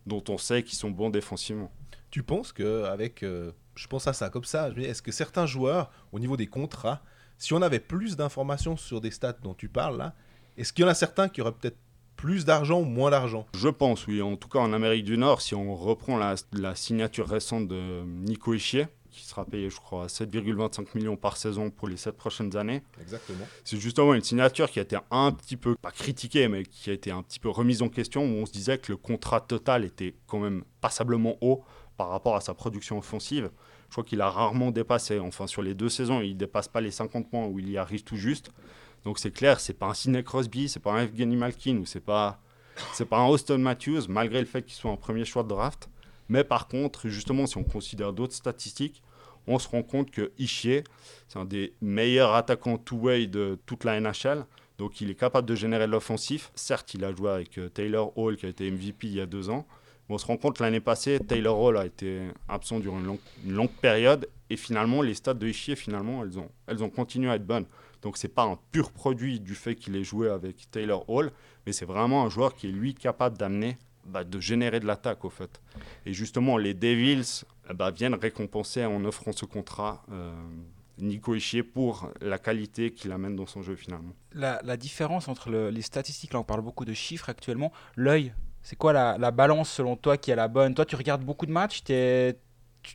dont 0.07 0.23
on 0.29 0.39
sait 0.39 0.63
qu'ils 0.63 0.79
sont 0.79 0.91
bons 0.91 1.11
défensivement. 1.11 1.73
Tu 2.13 2.23
penses 2.23 2.53
que 2.53 2.85
avec, 2.85 3.25
euh, 3.25 3.51
je 3.75 3.89
pense 3.89 4.07
à 4.07 4.13
ça 4.13 4.31
comme 4.31 4.45
ça. 4.45 4.71
Est-ce 4.77 5.03
que 5.03 5.11
certains 5.11 5.47
joueurs, 5.47 5.91
au 6.13 6.21
niveau 6.21 6.37
des 6.37 6.47
contrats, 6.47 7.03
si 7.39 7.53
on 7.53 7.63
avait 7.63 7.81
plus 7.81 8.17
d'informations 8.17 8.77
sur 8.77 9.01
des 9.01 9.11
stats 9.11 9.39
dont 9.43 9.55
tu 9.55 9.69
parles 9.69 9.97
là, 9.97 10.15
est-ce 10.57 10.73
qu'il 10.73 10.85
y 10.85 10.87
en 10.87 10.91
a 10.91 10.95
certains 10.95 11.29
qui 11.29 11.41
auraient 11.41 11.53
peut-être 11.53 11.79
plus 12.17 12.45
d'argent 12.45 12.81
ou 12.81 12.85
moins 12.85 13.11
d'argent? 13.11 13.47
Je 13.55 13.69
pense, 13.69 14.07
oui. 14.07 14.23
En 14.23 14.37
tout 14.37 14.49
cas, 14.49 14.61
en 14.61 14.73
Amérique 14.73 15.05
du 15.05 15.19
Nord, 15.19 15.41
si 15.43 15.55
on 15.55 15.75
reprend 15.75 16.17
la, 16.17 16.37
la 16.53 16.75
signature 16.75 17.29
récente 17.29 17.69
de 17.69 18.03
Nico 18.05 18.55
Ischier, 18.55 18.87
qui 19.11 19.25
sera 19.25 19.45
payé, 19.45 19.71
je 19.71 19.77
crois, 19.77 20.07
7,25 20.07 20.87
millions 20.97 21.17
par 21.17 21.37
saison 21.37 21.71
pour 21.71 21.87
les 21.87 21.97
7 21.97 22.17
prochaines 22.17 22.57
années, 22.57 22.83
Exactement. 23.01 23.47
c'est 23.63 23.79
justement 23.79 24.13
une 24.15 24.23
signature 24.23 24.69
qui 24.71 24.81
a 24.81 24.83
été 24.83 24.97
un 25.11 25.31
petit 25.31 25.57
peu, 25.57 25.77
pas 25.77 25.93
critiquée, 25.93 26.49
mais 26.49 26.65
qui 26.65 26.91
a 26.91 26.93
été 26.93 27.13
un 27.13 27.23
petit 27.23 27.39
peu 27.39 27.49
remise 27.49 27.83
en 27.83 27.89
question, 27.89 28.25
où 28.25 28.43
on 28.43 28.47
se 28.47 28.53
disait 28.53 28.79
que 28.79 28.91
le 28.91 28.97
contrat 28.97 29.41
total 29.41 29.85
était 29.85 30.17
quand 30.27 30.41
même 30.41 30.65
passablement 30.81 31.37
haut 31.43 31.63
par 31.97 32.09
rapport 32.09 32.35
à 32.35 32.41
sa 32.41 32.55
production 32.55 32.99
offensive. 32.99 33.51
Je 33.95 34.01
crois 34.01 34.09
qu'il 34.09 34.23
a 34.23 34.29
rarement 34.29 34.73
dépassé, 34.73 35.21
enfin 35.21 35.47
sur 35.47 35.63
les 35.63 35.73
deux 35.73 35.89
saisons, 35.89 36.21
il 36.21 36.31
ne 36.31 36.39
dépasse 36.39 36.67
pas 36.67 36.81
les 36.81 36.91
50 36.91 37.31
points 37.31 37.47
où 37.47 37.61
il 37.61 37.71
y 37.71 37.79
arrive 37.79 38.03
tout 38.03 38.17
juste. 38.17 38.51
Donc 39.05 39.21
c'est 39.21 39.31
clair, 39.31 39.61
c'est 39.61 39.73
pas 39.73 39.87
un 39.87 39.95
Sidney 39.95 40.25
Crosby, 40.25 40.69
c'est 40.69 40.81
pas 40.81 40.95
un 40.95 41.05
Evgeny 41.05 41.37
Malkin 41.37 41.77
ou 41.77 41.87
c'est 41.87 42.01
pas 42.01 42.41
c'est 42.93 43.05
pas 43.05 43.19
un 43.19 43.29
Austin 43.29 43.59
Matthews 43.59 44.09
malgré 44.09 44.41
le 44.41 44.47
fait 44.47 44.63
qu'il 44.63 44.75
soit 44.75 44.91
un 44.91 44.97
premier 44.97 45.25
choix 45.25 45.45
de 45.45 45.49
draft. 45.49 45.89
Mais 46.29 46.43
par 46.43 46.67
contre, 46.67 47.07
justement, 47.07 47.47
si 47.47 47.57
on 47.57 47.63
considère 47.63 48.13
d'autres 48.13 48.35
statistiques, 48.35 49.01
on 49.47 49.61
se 49.61 49.69
rend 49.69 49.85
compte 49.85 50.11
que 50.11 50.33
Ishier, 50.39 50.83
c'est 51.29 51.39
un 51.39 51.45
des 51.45 51.73
meilleurs 51.81 52.35
attaquants 52.35 52.79
two-way 52.79 53.29
de 53.29 53.61
toute 53.65 53.85
la 53.85 54.01
NHL. 54.01 54.45
Donc 54.77 55.01
il 55.03 55.09
est 55.09 55.15
capable 55.15 55.49
de 55.49 55.55
générer 55.55 55.87
l'offensif. 55.87 56.51
Certes, 56.57 56.95
il 56.95 57.05
a 57.05 57.15
joué 57.15 57.31
avec 57.31 57.59
euh, 57.59 57.69
Taylor 57.69 58.13
Hall 58.19 58.37
qui 58.39 58.47
a 58.47 58.49
été 58.49 58.69
MVP 58.69 59.07
il 59.07 59.15
y 59.15 59.21
a 59.21 59.27
deux 59.27 59.51
ans. 59.51 59.69
On 60.09 60.19
se 60.19 60.27
rend 60.27 60.37
compte 60.37 60.59
l'année 60.61 60.81
passée, 60.81 61.19
Taylor 61.19 61.59
Hall 61.59 61.79
a 61.79 61.87
été 61.87 62.29
absent 62.49 62.79
durant 62.79 63.01
une 63.01 63.55
longue, 63.55 63.71
période. 63.71 64.29
Et 64.51 64.57
finalement, 64.57 65.01
les 65.01 65.15
stats 65.15 65.35
de 65.35 65.47
Ishier, 65.47 65.77
finalement, 65.77 66.23
elles 66.23 66.39
ont, 66.39 66.51
elles 66.67 66.85
ont 66.85 66.91
continué 66.91 67.31
à 67.31 67.37
être 67.37 67.47
bonnes. 67.47 67.67
Donc 68.03 68.19
c'est 68.19 68.29
pas 68.29 68.43
un 68.45 68.59
pur 68.71 68.91
produit 68.93 69.41
du 69.41 69.55
fait 69.55 69.75
qu'il 69.75 69.97
ait 69.97 70.05
joué 70.05 70.29
avec 70.29 70.71
Taylor 70.71 71.09
Hall, 71.09 71.33
mais 71.65 71.73
c'est 71.73 71.87
vraiment 71.87 72.25
un 72.25 72.29
joueur 72.29 72.55
qui 72.55 72.67
est 72.69 72.71
lui 72.73 72.95
capable 72.95 73.39
d'amener, 73.39 73.79
bah, 74.05 74.25
de 74.25 74.39
générer 74.41 74.79
de 74.79 74.87
l'attaque 74.87 75.25
au 75.25 75.31
fait. 75.31 75.63
Et 76.05 76.13
justement, 76.13 76.59
les 76.59 76.75
Devils 76.75 77.45
bah, 77.75 77.91
viennent 77.91 78.15
récompenser 78.15 78.85
en 78.85 79.03
offrant 79.07 79.33
ce 79.33 79.47
contrat 79.47 80.05
euh, 80.13 80.31
Nico 80.99 81.35
Ishier 81.35 81.63
pour 81.63 82.11
la 82.21 82.39
qualité 82.39 82.93
qu'il 82.93 83.11
amène 83.11 83.37
dans 83.37 83.47
son 83.47 83.63
jeu 83.63 83.75
finalement. 83.75 84.13
la, 84.35 84.77
différence 84.77 85.29
entre 85.29 85.49
le- 85.49 85.71
les 85.71 85.83
statistiques, 85.83 86.35
là 86.35 86.41
on 86.41 86.45
parle 86.45 86.61
beaucoup 86.61 86.85
de 86.85 86.93
chiffres 86.93 87.31
actuellement, 87.31 87.73
l'œil, 87.97 88.35
c'est 88.65 88.75
quoi 88.75 88.93
la, 88.93 89.17
la 89.19 89.31
balance 89.31 89.71
selon 89.71 89.95
toi 89.95 90.17
qui 90.17 90.33
est 90.33 90.37
la 90.37 90.49
bonne? 90.49 90.75
Toi 90.75 90.85
tu 90.85 90.97
regardes 90.97 91.23
beaucoup 91.23 91.47
de 91.47 91.53
matchs, 91.53 91.85
tu, 91.85 91.95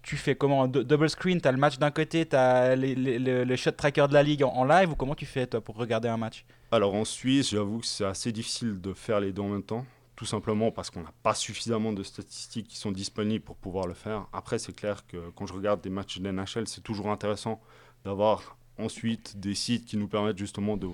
tu 0.04 0.18
fais 0.18 0.36
comment? 0.36 0.68
Double 0.68 1.10
screen, 1.10 1.40
t'as 1.40 1.52
le 1.54 1.58
match 1.58 1.78
d'un 1.80 1.92
côté, 1.92 2.26
t'as 2.26 2.76
les, 2.76 2.94
les, 2.94 3.18
les- 3.20 3.46
les 3.46 3.58
shot 3.58 3.72
tracker 3.72 4.08
de 4.10 4.14
la 4.14 4.24
ligue 4.24 4.44
en, 4.44 4.50
en 4.50 4.66
live 4.66 4.92
ou 4.92 4.96
comment 4.96 5.16
tu 5.16 5.26
fais 5.26 5.48
toi 5.48 5.62
pour 5.62 5.78
regarder 5.78 6.10
un 6.10 6.18
match? 6.18 6.46
Alors 6.72 6.94
en 6.94 7.06
Suisse, 7.06 7.52
j'avoue 7.52 7.80
que 7.80 7.86
c'est 7.88 8.04
assez 8.06 8.32
difficile 8.34 8.82
de 8.82 8.94
faire 8.94 9.20
les 9.22 9.32
deux 9.32 9.42
en 9.42 9.50
même 9.50 9.64
temps. 9.64 9.86
Tout 10.16 10.26
simplement 10.26 10.70
parce 10.70 10.90
qu'on 10.90 11.02
n'a 11.04 11.14
pas 11.24 11.34
suffisamment 11.34 11.94
de 11.94 12.04
statistiques 12.04 12.68
qui 12.68 12.76
sont 12.78 12.92
disponibles 12.92 13.46
pour 13.46 13.56
pouvoir 13.56 13.88
le 13.88 13.94
faire. 13.94 14.28
Après, 14.34 14.60
c'est 14.60 14.74
clair 14.76 15.08
que 15.08 15.30
quand 15.34 15.46
je 15.48 15.54
regarde 15.54 15.80
des 15.80 15.90
matchs 15.90 16.20
de 16.20 16.30
NHL, 16.30 16.68
c'est 16.68 16.82
toujours 16.84 17.10
intéressant 17.10 17.62
d'avoir 18.04 18.58
ensuite 18.78 19.40
des 19.40 19.56
sites 19.56 19.86
qui 19.86 19.96
nous 19.96 20.10
permettent 20.10 20.38
justement 20.38 20.76
de 20.76 20.88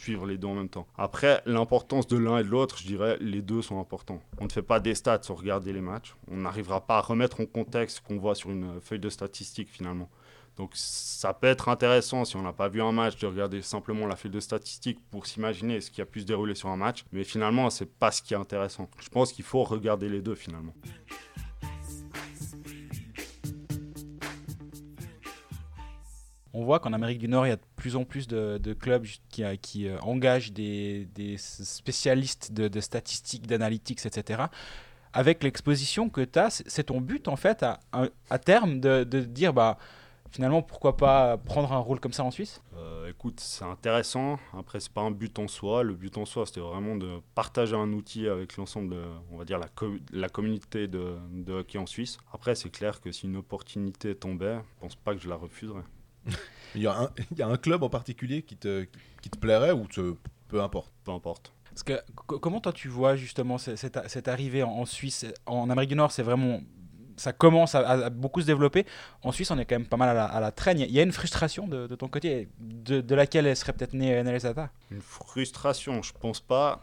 suivre 0.00 0.26
les 0.26 0.38
deux 0.38 0.48
en 0.48 0.54
même 0.54 0.68
temps. 0.68 0.86
Après, 0.96 1.42
l'importance 1.46 2.06
de 2.06 2.16
l'un 2.16 2.38
et 2.38 2.44
de 2.44 2.48
l'autre, 2.48 2.78
je 2.78 2.86
dirais, 2.86 3.16
les 3.20 3.42
deux 3.42 3.62
sont 3.62 3.78
importants. 3.80 4.20
On 4.40 4.44
ne 4.44 4.50
fait 4.50 4.62
pas 4.62 4.80
des 4.80 4.94
stats 4.94 5.22
sans 5.22 5.34
regarder 5.34 5.72
les 5.72 5.80
matchs. 5.80 6.14
On 6.30 6.38
n'arrivera 6.38 6.86
pas 6.86 6.98
à 6.98 7.00
remettre 7.00 7.40
en 7.40 7.46
contexte 7.46 7.98
ce 7.98 8.02
qu'on 8.02 8.18
voit 8.18 8.34
sur 8.34 8.50
une 8.50 8.80
feuille 8.80 9.00
de 9.00 9.10
statistiques 9.10 9.70
finalement. 9.70 10.08
Donc 10.56 10.72
ça 10.74 11.32
peut 11.32 11.46
être 11.46 11.68
intéressant 11.68 12.24
si 12.24 12.36
on 12.36 12.42
n'a 12.42 12.52
pas 12.52 12.68
vu 12.68 12.82
un 12.82 12.92
match 12.92 13.16
de 13.18 13.26
regarder 13.26 13.62
simplement 13.62 14.06
la 14.06 14.16
feuille 14.16 14.30
de 14.32 14.40
statistiques 14.40 14.98
pour 15.10 15.26
s'imaginer 15.26 15.80
ce 15.80 15.90
qui 15.90 16.02
a 16.02 16.06
pu 16.06 16.20
se 16.20 16.26
dérouler 16.26 16.54
sur 16.54 16.68
un 16.68 16.76
match. 16.76 17.04
Mais 17.12 17.24
finalement, 17.24 17.70
c'est 17.70 17.90
pas 17.90 18.10
ce 18.10 18.20
qui 18.20 18.34
est 18.34 18.36
intéressant. 18.36 18.90
Je 19.00 19.08
pense 19.08 19.32
qu'il 19.32 19.44
faut 19.44 19.64
regarder 19.64 20.08
les 20.08 20.20
deux 20.20 20.34
finalement. 20.34 20.74
On 26.52 26.64
voit 26.64 26.80
qu'en 26.80 26.92
Amérique 26.92 27.18
du 27.18 27.28
Nord, 27.28 27.46
il 27.46 27.50
y 27.50 27.52
a 27.52 27.56
de 27.56 27.62
plus 27.76 27.94
en 27.94 28.04
plus 28.04 28.26
de, 28.26 28.72
clubs 28.72 29.06
qui, 29.28 29.44
euh, 29.44 29.54
euh, 29.76 29.98
engagent 30.00 30.52
des, 30.52 31.06
spécialistes 31.38 32.52
de, 32.52 32.80
statistiques, 32.80 33.46
d'analytics, 33.46 34.04
etc. 34.04 34.42
Avec 35.12 35.42
l'exposition 35.42 36.08
que 36.08 36.20
tu 36.22 36.38
as, 36.38 36.62
c'est 36.66 36.84
ton 36.84 37.00
but 37.00 37.28
en 37.28 37.36
fait 37.36 37.64
à, 37.64 38.38
terme 38.38 38.80
de, 38.80 39.04
dire 39.04 39.52
bah, 39.52 39.76
finalement 40.30 40.62
pourquoi 40.62 40.96
pas 40.96 41.36
prendre 41.36 41.72
un 41.72 41.78
rôle 41.78 42.00
comme 42.00 42.12
ça 42.12 42.24
en 42.24 42.30
Suisse? 42.30 42.62
Euh, 42.76 43.08
écoute, 43.10 43.40
c'est 43.40 43.64
intéressant. 43.64 44.38
Après, 44.56 44.78
c'est 44.80 44.92
pas 44.92 45.00
un 45.02 45.10
but 45.10 45.36
en 45.38 45.48
soi. 45.48 45.82
Le 45.82 45.94
but 45.94 46.16
en 46.16 46.24
soi, 46.26 46.46
c'était 46.46 46.60
vraiment 46.60 46.96
de 46.96 47.20
partager 47.34 47.74
un 47.76 47.92
outil 47.92 48.28
avec 48.28 48.56
l'ensemble 48.56 48.96
on 49.32 49.36
va 49.36 49.44
dire, 49.44 49.58
la, 49.58 49.68
co- 49.68 49.98
la 50.12 50.28
communauté 50.28 50.88
de, 50.88 51.16
de 51.32 51.52
hockey 51.52 51.78
en 51.78 51.86
Suisse. 51.86 52.18
Après, 52.32 52.54
c'est 52.54 52.70
clair 52.70 53.00
que 53.00 53.10
si 53.12 53.26
une 53.26 53.36
opportunité 53.36 54.14
tombait, 54.14 54.56
je 54.56 54.80
pense 54.80 54.96
pas 54.96 55.14
que 55.14 55.20
je 55.20 55.28
la 55.28 55.36
refuserais. 55.36 55.82
Il 56.76 56.82
y, 56.82 56.86
a 56.86 56.96
un, 56.96 57.10
il 57.32 57.38
y 57.38 57.42
a 57.42 57.48
un 57.48 57.56
club 57.56 57.82
en 57.82 57.88
particulier 57.88 58.42
qui 58.42 58.56
te, 58.56 58.86
qui 59.22 59.28
te 59.28 59.36
plairait 59.36 59.72
ou 59.72 59.86
te, 59.88 60.14
peu 60.46 60.62
importe? 60.62 60.92
Peu 61.04 61.10
importe. 61.10 61.52
Parce 61.70 61.82
que 61.82 62.00
co- 62.14 62.38
comment 62.38 62.60
toi 62.60 62.72
tu 62.72 62.86
vois 62.86 63.16
justement 63.16 63.58
ce- 63.58 63.74
cette, 63.74 63.98
cette 64.08 64.28
arrivée 64.28 64.62
en, 64.62 64.70
en 64.70 64.84
Suisse? 64.84 65.26
En 65.46 65.68
Amérique 65.68 65.90
du 65.90 65.96
Nord, 65.96 66.12
c'est 66.12 66.22
vraiment 66.22 66.60
ça 67.16 67.32
commence 67.32 67.74
à, 67.74 67.80
à 67.86 68.08
beaucoup 68.08 68.40
se 68.40 68.46
développer. 68.46 68.86
En 69.22 69.30
Suisse, 69.32 69.50
on 69.50 69.58
est 69.58 69.64
quand 69.66 69.74
même 69.74 69.86
pas 69.88 69.96
mal 69.98 70.08
à 70.10 70.14
la, 70.14 70.24
à 70.24 70.40
la 70.40 70.52
traîne. 70.52 70.78
Il 70.78 70.90
y 70.90 71.00
a 71.00 71.02
une 71.02 71.12
frustration 71.12 71.66
de, 71.68 71.86
de 71.88 71.94
ton 71.96 72.08
côté, 72.08 72.48
de, 72.60 73.00
de 73.02 73.14
laquelle 73.16 73.46
elle 73.46 73.56
serait 73.56 73.72
peut-être 73.74 73.92
née 73.92 74.12
NLS 74.22 74.42
Data. 74.44 74.70
Une 74.92 75.02
frustration, 75.02 76.02
je 76.02 76.12
pense 76.12 76.40
pas. 76.40 76.80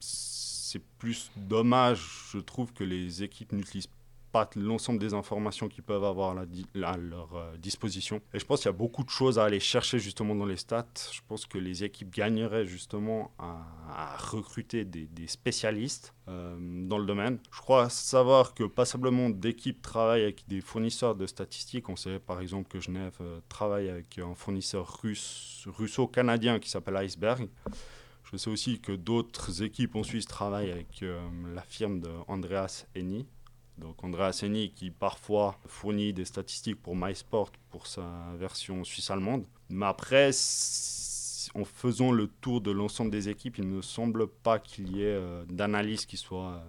C'est 0.00 0.82
plus 0.98 1.30
dommage, 1.36 2.00
je 2.32 2.38
trouve, 2.38 2.72
que 2.72 2.82
les 2.84 3.22
équipes 3.22 3.52
n'utilisent 3.52 3.88
l'ensemble 4.56 4.98
des 4.98 5.14
informations 5.14 5.68
qu'ils 5.68 5.82
peuvent 5.82 6.04
avoir 6.04 6.36
à, 6.36 6.96
leur 6.96 7.34
euh, 7.34 7.56
disposition. 7.56 8.20
Et 8.34 8.38
je 8.38 8.44
pense 8.44 8.60
qu'il 8.60 8.66
y 8.66 8.74
a 8.74 8.76
beaucoup 8.76 9.04
de 9.04 9.10
choses 9.10 9.38
à 9.38 9.44
aller 9.44 9.60
chercher 9.60 9.98
justement 9.98 10.34
dans 10.34 10.46
les 10.46 10.56
stats. 10.56 10.86
Je 11.12 11.20
pense 11.26 11.46
que 11.46 11.58
les 11.58 11.84
équipes 11.84 12.14
gagneraient 12.14 12.66
justement 12.66 13.32
à, 13.38 14.16
recruter 14.18 14.84
des, 14.84 15.08
spécialistes 15.26 16.14
euh, 16.28 16.56
dans 16.86 16.98
le 16.98 17.06
domaine. 17.06 17.38
Je 17.50 17.60
crois 17.60 17.88
savoir 17.88 18.54
que 18.54 18.64
passablement 18.64 19.30
d'équipes 19.30 19.82
travaillent 19.82 20.22
avec 20.22 20.46
des 20.48 20.60
fournisseurs 20.60 21.14
de 21.14 21.26
statistiques. 21.26 21.88
On 21.88 21.96
sait 21.96 22.18
par 22.18 22.40
exemple 22.40 22.68
que 22.68 22.80
Genève 22.80 23.16
euh, 23.20 23.40
travaille 23.48 23.88
avec 23.88 24.18
un 24.18 24.34
fournisseur 24.34 25.00
russe, 25.02 25.64
russo-canadien 25.66 26.58
qui 26.58 26.70
s'appelle 26.70 26.96
Iceberg. 26.96 27.48
Je 28.24 28.36
sais 28.36 28.50
aussi 28.50 28.80
que 28.80 28.92
d'autres 28.92 29.62
équipes 29.62 29.94
en 29.94 30.02
Suisse 30.02 30.26
travaillent 30.26 30.72
avec 30.72 31.04
la 31.54 31.62
firme 31.62 32.00
de 32.00 32.10
Andreas 32.26 32.86
Henny. 32.96 33.24
Donc 33.78 34.02
Andreas 34.04 34.40
Henny 34.42 34.70
qui 34.70 34.90
parfois 34.90 35.58
fournit 35.66 36.12
des 36.12 36.24
statistiques 36.24 36.80
pour 36.80 36.96
MySport 36.96 37.52
pour 37.70 37.86
sa 37.86 38.06
version 38.36 38.84
suisse-allemande. 38.84 39.44
Mais 39.68 39.86
après, 39.86 40.32
en 41.54 41.64
faisant 41.64 42.12
le 42.12 42.28
tour 42.28 42.60
de 42.60 42.70
l'ensemble 42.70 43.10
des 43.10 43.28
équipes, 43.28 43.58
il 43.58 43.68
ne 43.68 43.80
semble 43.80 44.26
pas 44.26 44.58
qu'il 44.58 44.96
y 44.96 45.02
ait 45.02 45.06
euh, 45.14 45.44
d'analyse 45.46 46.06
qui 46.06 46.16
soit 46.16 46.52
euh, 46.52 46.62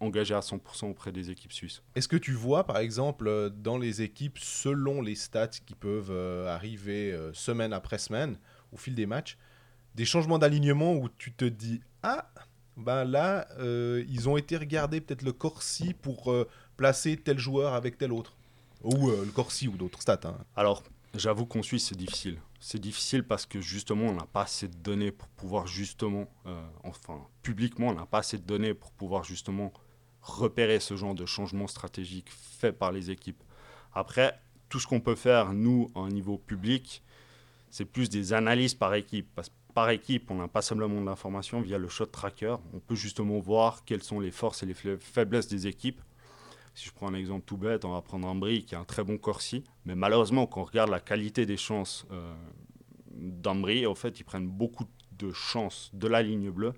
engagée 0.00 0.34
à 0.34 0.40
100% 0.40 0.90
auprès 0.90 1.12
des 1.12 1.30
équipes 1.30 1.52
suisses. 1.52 1.82
Est-ce 1.94 2.08
que 2.08 2.16
tu 2.16 2.32
vois, 2.32 2.64
par 2.64 2.78
exemple, 2.78 3.26
euh, 3.28 3.48
dans 3.48 3.78
les 3.78 4.02
équipes, 4.02 4.38
selon 4.38 5.02
les 5.02 5.14
stats 5.14 5.48
qui 5.48 5.74
peuvent 5.74 6.12
arriver 6.46 7.16
semaine 7.32 7.72
après 7.72 7.98
semaine, 7.98 8.38
au 8.72 8.76
fil 8.76 8.94
des 8.94 9.06
matchs, 9.06 9.36
des 9.94 10.04
changements 10.04 10.38
d'alignement 10.38 10.94
où 10.94 11.08
tu 11.08 11.32
te 11.32 11.44
dis 11.44 11.80
Ah, 12.02 12.30
ben 12.78 13.04
là, 13.04 13.46
euh, 13.58 14.04
ils 14.08 14.28
ont 14.28 14.36
été 14.36 14.56
regarder 14.56 15.00
peut-être 15.00 15.22
le 15.22 15.32
Corsi 15.32 15.94
pour 15.94 16.30
euh, 16.32 16.48
placer 16.76 17.16
tel 17.16 17.38
joueur 17.38 17.74
avec 17.74 17.98
tel 17.98 18.12
autre 18.12 18.36
Ou 18.84 19.10
euh, 19.10 19.24
le 19.24 19.30
Corsi 19.32 19.68
ou 19.68 19.76
d'autres 19.76 20.00
stats. 20.00 20.20
hein. 20.24 20.36
Alors, 20.56 20.84
j'avoue 21.14 21.44
qu'en 21.44 21.62
Suisse, 21.62 21.88
c'est 21.88 21.98
difficile. 21.98 22.38
C'est 22.60 22.80
difficile 22.80 23.24
parce 23.24 23.46
que 23.46 23.60
justement, 23.60 24.06
on 24.06 24.14
n'a 24.14 24.26
pas 24.26 24.42
assez 24.42 24.68
de 24.68 24.76
données 24.76 25.12
pour 25.12 25.28
pouvoir 25.28 25.66
justement, 25.66 26.26
enfin, 26.82 27.20
publiquement, 27.42 27.88
on 27.88 27.94
n'a 27.94 28.06
pas 28.06 28.18
assez 28.18 28.36
de 28.36 28.42
données 28.42 28.74
pour 28.74 28.90
pouvoir 28.90 29.22
justement 29.22 29.72
repérer 30.22 30.80
ce 30.80 30.96
genre 30.96 31.14
de 31.14 31.24
changement 31.24 31.68
stratégique 31.68 32.26
fait 32.30 32.72
par 32.72 32.90
les 32.90 33.12
équipes. 33.12 33.42
Après, 33.94 34.40
tout 34.68 34.80
ce 34.80 34.86
qu'on 34.88 35.00
peut 35.00 35.14
faire, 35.14 35.52
nous, 35.52 35.90
à 35.94 36.08
niveau 36.08 36.36
public, 36.36 37.02
c'est 37.70 37.84
plus 37.84 38.08
des 38.08 38.32
analyses 38.32 38.74
par 38.74 38.94
équipe. 38.94 39.28
Parce 39.34 39.50
par 39.78 39.90
équipe, 39.90 40.32
on 40.32 40.34
n'a 40.34 40.48
pas 40.48 40.60
simplement 40.60 41.00
de 41.00 41.06
l'information 41.06 41.60
via 41.60 41.78
le 41.78 41.86
shot 41.88 42.06
tracker. 42.06 42.56
On 42.74 42.80
peut 42.80 42.96
justement 42.96 43.38
voir 43.38 43.84
quelles 43.84 44.02
sont 44.02 44.18
les 44.18 44.32
forces 44.32 44.64
et 44.64 44.66
les 44.66 44.74
faiblesses 44.74 45.46
des 45.46 45.68
équipes. 45.68 46.00
Si 46.74 46.88
je 46.88 46.92
prends 46.92 47.06
un 47.06 47.14
exemple 47.14 47.44
tout 47.46 47.56
bête, 47.56 47.84
on 47.84 47.92
va 47.92 48.02
prendre 48.02 48.26
un 48.26 48.34
Brie 48.34 48.64
qui 48.64 48.74
a 48.74 48.80
un 48.80 48.84
très 48.84 49.04
bon 49.04 49.18
Corsi. 49.18 49.62
Mais 49.84 49.94
malheureusement, 49.94 50.48
quand 50.48 50.62
on 50.62 50.64
regarde 50.64 50.90
la 50.90 50.98
qualité 50.98 51.46
des 51.46 51.56
chances 51.56 52.08
euh, 52.10 52.34
d'Ambry, 53.12 53.86
en 53.86 53.94
fait, 53.94 54.18
ils 54.18 54.24
prennent 54.24 54.48
beaucoup 54.48 54.84
de 55.12 55.30
chances 55.30 55.92
de 55.94 56.08
la 56.08 56.22
ligne 56.22 56.50
bleue. 56.50 56.74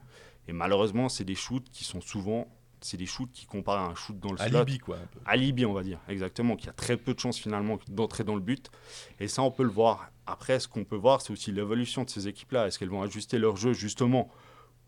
Et 0.47 0.53
malheureusement, 0.53 1.09
c'est 1.09 1.25
des 1.25 1.35
shoots 1.35 1.71
qui 1.73 1.85
sont 1.85 2.03
souvent. 2.03 2.49
C'est 2.83 2.99
des 2.99 3.07
shoots 3.07 3.33
qui 3.33 3.47
comparent 3.47 3.79
à 3.79 3.89
un 3.93 3.95
shoot 3.95 4.19
dans 4.21 4.33
le 4.33 4.37
slot. 4.37 4.59
Alibi, 4.59 4.79
quoi. 4.79 4.97
un 4.97 5.07
peu. 5.07 5.21
Alibi, 5.25 5.65
on 5.65 5.73
va 5.73 5.85
dire, 5.85 6.01
exactement, 6.07 6.55
qui 6.55 6.69
a 6.69 6.73
très 6.75 6.99
peu 6.99 7.15
de 7.15 7.19
chances 7.19 7.39
finalement 7.39 7.79
d'entrer 7.89 8.25
dans 8.25 8.35
le 8.35 8.43
but. 8.43 8.71
Et 9.21 9.27
ça, 9.27 9.41
on 9.41 9.51
peut 9.51 9.63
le 9.63 9.71
voir. 9.71 10.11
Après, 10.31 10.61
ce 10.61 10.69
qu'on 10.69 10.85
peut 10.85 10.97
voir, 10.97 11.21
c'est 11.21 11.33
aussi 11.33 11.51
l'évolution 11.53 12.05
de 12.05 12.11
ces 12.11 12.29
équipes-là. 12.29 12.67
Est-ce 12.67 12.79
qu'elles 12.79 12.89
vont 12.89 13.03
ajuster 13.03 13.39
leur 13.39 13.57
jeu 13.57 13.73
justement 13.73 14.31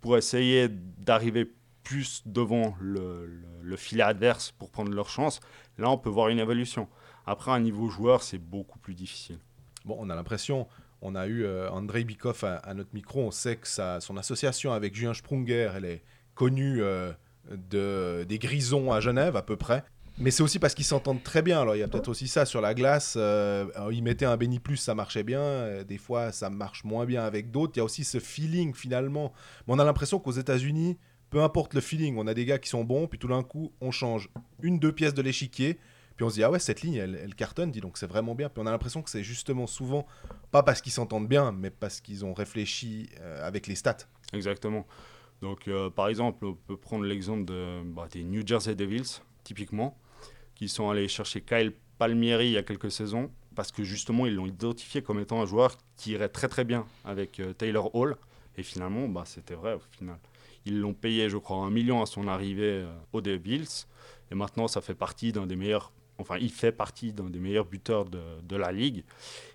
pour 0.00 0.16
essayer 0.16 0.68
d'arriver 0.68 1.50
plus 1.82 2.22
devant 2.26 2.76
le, 2.80 3.26
le- 3.26 3.42
le 3.62 3.76
filet 3.76 4.02
adverse 4.04 4.52
pour 4.52 4.70
prendre 4.70 4.92
leur 4.92 5.08
chance? 5.08 5.40
Là, 5.78 5.90
on 5.90 5.98
peut 5.98 6.10
voir 6.10 6.28
une 6.28 6.38
évolution. 6.38 6.88
Après, 7.26 7.50
un 7.50 7.60
niveau 7.60 7.88
joueur, 7.88 8.22
c'est 8.22 8.38
beaucoup 8.38 8.78
plus 8.78 8.94
difficile. 8.94 9.38
Bon, 9.84 9.96
on 9.98 10.10
a 10.10 10.14
l'impression, 10.14 10.68
on 11.00 11.14
a 11.16 11.26
eu 11.26 11.44
euh, 11.44 11.70
Andrei 11.70 12.04
Bikov 12.04 12.44
à, 12.44 12.56
à 12.56 12.74
notre 12.74 12.94
micro, 12.94 13.20
on 13.20 13.30
sait 13.32 13.56
que 13.56 13.66
son 13.66 14.16
association 14.16 14.72
avec 14.72 14.94
Julien 14.94 15.14
Sprunger, 15.14 15.72
elle 15.74 15.84
est 15.84 16.02
connue 16.34 16.82
euh, 16.82 17.12
de, 17.50 18.24
des 18.28 18.38
Grisons 18.38 18.92
à 18.92 19.00
Genève 19.00 19.34
à 19.36 19.42
peu 19.42 19.56
près. 19.56 19.82
Mais 20.18 20.30
c'est 20.30 20.42
aussi 20.42 20.58
parce 20.58 20.74
qu'ils 20.74 20.84
s'entendent 20.84 21.22
très 21.22 21.42
bien. 21.42 21.60
Alors 21.60 21.74
il 21.74 21.78
y 21.78 21.82
a 21.82 21.88
peut-être 21.88 22.08
aussi 22.08 22.28
ça 22.28 22.44
sur 22.44 22.60
la 22.60 22.74
glace. 22.74 23.14
euh, 23.16 23.66
ils 23.90 24.02
mettaient 24.02 24.26
un 24.26 24.36
béni 24.36 24.58
plus, 24.60 24.76
ça 24.76 24.94
marchait 24.94 25.22
bien. 25.22 25.40
euh, 25.40 25.84
des 25.84 25.98
fois, 25.98 26.32
ça 26.32 26.50
marche 26.50 26.84
moins 26.84 27.06
bien 27.06 27.24
avec 27.24 27.50
d'autres. 27.50 27.72
Il 27.76 27.78
y 27.78 27.80
a 27.80 27.84
aussi 27.84 28.04
ce 28.04 28.20
feeling 28.20 28.74
finalement. 28.74 29.32
Mais 29.66 29.74
on 29.74 29.78
a 29.78 29.84
l'impression 29.84 30.18
qu'aux 30.18 30.32
États-Unis, 30.32 30.98
peu 31.30 31.42
importe 31.42 31.74
le 31.74 31.80
feeling, 31.80 32.16
on 32.18 32.26
a 32.26 32.34
des 32.34 32.44
gars 32.44 32.58
qui 32.58 32.68
sont 32.68 32.84
bons, 32.84 33.06
puis 33.06 33.18
tout 33.18 33.28
d'un 33.28 33.42
coup, 33.42 33.72
on 33.80 33.90
change 33.90 34.28
une, 34.62 34.78
deux 34.78 34.92
pièces 34.92 35.14
de 35.14 35.22
l'échiquier. 35.22 35.78
Puis 36.16 36.26
on 36.26 36.28
se 36.28 36.34
dit, 36.34 36.44
ah 36.44 36.50
ouais, 36.50 36.58
cette 36.58 36.82
ligne, 36.82 36.96
elle, 36.96 37.34
cartonne, 37.34 37.70
dis 37.70 37.80
donc, 37.80 37.96
c'est 37.96 38.06
vraiment 38.06 38.34
bien. 38.34 38.50
Puis 38.50 38.62
on 38.62 38.66
a 38.66 38.70
l'impression 38.70 39.00
que 39.00 39.08
c'est 39.08 39.24
justement 39.24 39.66
souvent, 39.66 40.06
pas 40.50 40.62
parce 40.62 40.82
qu'ils 40.82 40.92
s'entendent 40.92 41.26
bien, 41.26 41.52
mais 41.52 41.70
parce 41.70 42.02
qu'ils 42.02 42.26
ont 42.26 42.34
réfléchi 42.34 43.08
euh, 43.22 43.48
avec 43.48 43.66
les 43.66 43.74
stats. 43.74 43.96
Exactement. 44.34 44.86
Donc, 45.40 45.68
par 45.96 46.08
exemple, 46.08 46.44
on 46.44 46.54
peut 46.54 46.76
prendre 46.76 47.04
l'exemple 47.04 47.52
bah, 47.86 48.06
des 48.12 48.22
New 48.22 48.46
Jersey 48.46 48.76
Devils, 48.76 49.20
typiquement, 49.42 49.98
qui 50.62 50.68
sont 50.68 50.88
allés 50.90 51.08
chercher 51.08 51.40
Kyle 51.40 51.72
Palmieri 51.98 52.46
il 52.46 52.52
y 52.52 52.56
a 52.56 52.62
quelques 52.62 52.92
saisons, 52.92 53.32
parce 53.56 53.72
que 53.72 53.82
justement, 53.82 54.26
ils 54.26 54.34
l'ont 54.36 54.46
identifié 54.46 55.02
comme 55.02 55.18
étant 55.18 55.42
un 55.42 55.44
joueur 55.44 55.76
qui 55.96 56.12
irait 56.12 56.28
très 56.28 56.46
très 56.46 56.62
bien 56.62 56.86
avec 57.04 57.40
euh, 57.40 57.52
Taylor 57.52 57.92
Hall. 57.96 58.16
Et 58.56 58.62
finalement, 58.62 59.08
bah, 59.08 59.24
c'était 59.26 59.56
vrai 59.56 59.74
au 59.74 59.80
final. 59.90 60.20
Ils 60.64 60.78
l'ont 60.78 60.94
payé, 60.94 61.28
je 61.28 61.36
crois, 61.36 61.56
un 61.56 61.70
million 61.70 62.00
à 62.00 62.06
son 62.06 62.28
arrivée 62.28 62.84
euh, 62.84 62.94
aux 63.12 63.20
Devils. 63.20 63.86
Et 64.30 64.36
maintenant, 64.36 64.68
ça 64.68 64.80
fait 64.80 64.94
partie 64.94 65.32
d'un 65.32 65.48
des 65.48 65.56
meilleurs. 65.56 65.90
Enfin, 66.18 66.36
il 66.40 66.52
fait 66.52 66.70
partie 66.70 67.12
d'un 67.12 67.28
des 67.28 67.40
meilleurs 67.40 67.66
buteurs 67.66 68.04
de, 68.04 68.22
de 68.44 68.54
la 68.54 68.70
ligue. 68.70 69.02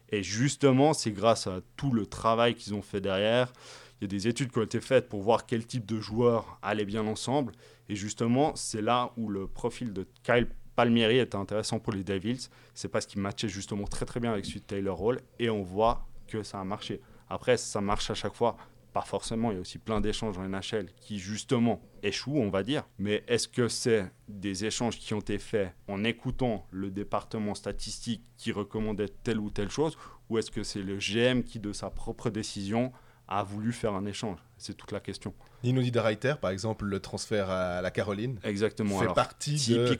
Et 0.09 0.23
justement, 0.23 0.91
c'est 0.91 1.11
grâce 1.11 1.47
à 1.47 1.61
tout 1.77 1.93
le 1.93 2.05
travail 2.05 2.53
qu'ils 2.53 2.73
ont 2.73 2.81
fait 2.81 2.99
derrière. 2.99 3.53
Il 4.01 4.03
y 4.03 4.05
a 4.05 4.09
des 4.09 4.27
études 4.27 4.51
qui 4.51 4.59
ont 4.59 4.63
été 4.63 4.81
faites 4.81 5.07
pour 5.07 5.21
voir 5.21 5.45
quel 5.45 5.65
type 5.65 5.85
de 5.85 6.01
joueurs 6.01 6.59
allaient 6.61 6.83
bien 6.83 7.07
ensemble. 7.07 7.53
Et 7.87 7.95
justement, 7.95 8.57
c'est 8.57 8.81
là 8.81 9.13
où 9.15 9.29
le 9.29 9.47
profil 9.47 9.93
de 9.93 10.05
Kyle 10.23 10.49
Palmieri 10.77 11.17
était 11.17 11.35
intéressant 11.35 11.79
pour 11.79 11.91
les 11.91 12.03
Devils. 12.03 12.49
C'est 12.75 12.87
parce 12.87 13.07
qu'il 13.07 13.19
matchait 13.19 13.49
justement 13.49 13.85
très 13.85 14.05
très 14.05 14.19
bien 14.19 14.31
avec 14.31 14.45
celui 14.45 14.59
de 14.59 14.65
Taylor 14.65 15.01
Hall. 15.01 15.19
Et 15.39 15.49
on 15.49 15.63
voit 15.63 16.07
que 16.27 16.43
ça 16.43 16.59
a 16.59 16.63
marché. 16.63 17.01
Après, 17.29 17.57
ça 17.57 17.81
marche 17.81 18.11
à 18.11 18.13
chaque 18.13 18.35
fois. 18.35 18.57
Pas 18.93 19.01
forcément, 19.01 19.49
il 19.49 19.55
y 19.55 19.57
a 19.57 19.61
aussi 19.61 19.79
plein 19.79 20.01
d'échanges 20.01 20.37
en 20.37 20.47
NHL 20.47 20.89
qui 21.01 21.17
justement 21.17 21.81
échouent, 22.03 22.37
on 22.37 22.51
va 22.51 22.61
dire. 22.61 22.83
Mais 22.99 23.23
est-ce 23.27 23.47
que 23.47 23.67
c'est 23.67 24.05
des 24.27 24.65
échanges 24.65 24.99
qui 24.99 25.15
ont 25.15 25.19
été 25.19 25.39
faits 25.39 25.73
en 25.87 26.03
écoutant 26.03 26.67
le 26.69 26.91
département 26.91 27.55
statistique 27.55 28.21
qui 28.37 28.51
recommandait 28.51 29.09
telle 29.23 29.39
ou 29.39 29.49
telle 29.49 29.71
chose 29.71 29.97
Ou 30.29 30.37
est-ce 30.37 30.51
que 30.51 30.61
c'est 30.61 30.83
le 30.83 30.97
GM 30.97 31.41
qui, 31.41 31.59
de 31.59 31.73
sa 31.73 31.89
propre 31.89 32.29
décision, 32.29 32.91
a 33.27 33.41
voulu 33.41 33.73
faire 33.73 33.93
un 33.93 34.05
échange? 34.05 34.37
C'est 34.59 34.77
toute 34.77 34.91
la 34.91 34.99
question. 34.99 35.33
Nino 35.63 35.81
Niederreiter, 35.81 36.35
par 36.39 36.51
exemple, 36.51 36.85
le 36.85 36.99
transfert 36.99 37.49
à 37.49 37.81
la 37.81 37.89
Caroline, 37.89 38.39
Exactement. 38.43 38.97
fait 38.97 39.05
alors, 39.05 39.15
partie 39.15 39.55
de... 39.73 39.97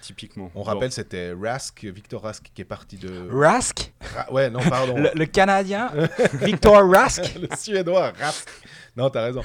typiquement. 0.00 0.50
On 0.54 0.62
rappelle, 0.62 0.92
c'était 0.92 1.32
Rask, 1.32 1.84
Victor 1.84 2.22
Rask, 2.22 2.50
qui 2.54 2.62
est 2.62 2.64
parti 2.64 2.96
de... 2.96 3.28
Rask, 3.30 3.92
Ra- 4.14 4.32
Ouais, 4.32 4.50
non, 4.50 4.60
pardon. 4.60 4.96
le, 4.96 5.10
le 5.14 5.26
Canadien, 5.26 5.90
Victor 6.34 6.88
Rask. 6.90 7.34
le 7.40 7.48
Suédois, 7.56 8.12
Rask. 8.18 8.48
Non, 8.96 9.08
t'as 9.08 9.22
raison. 9.24 9.42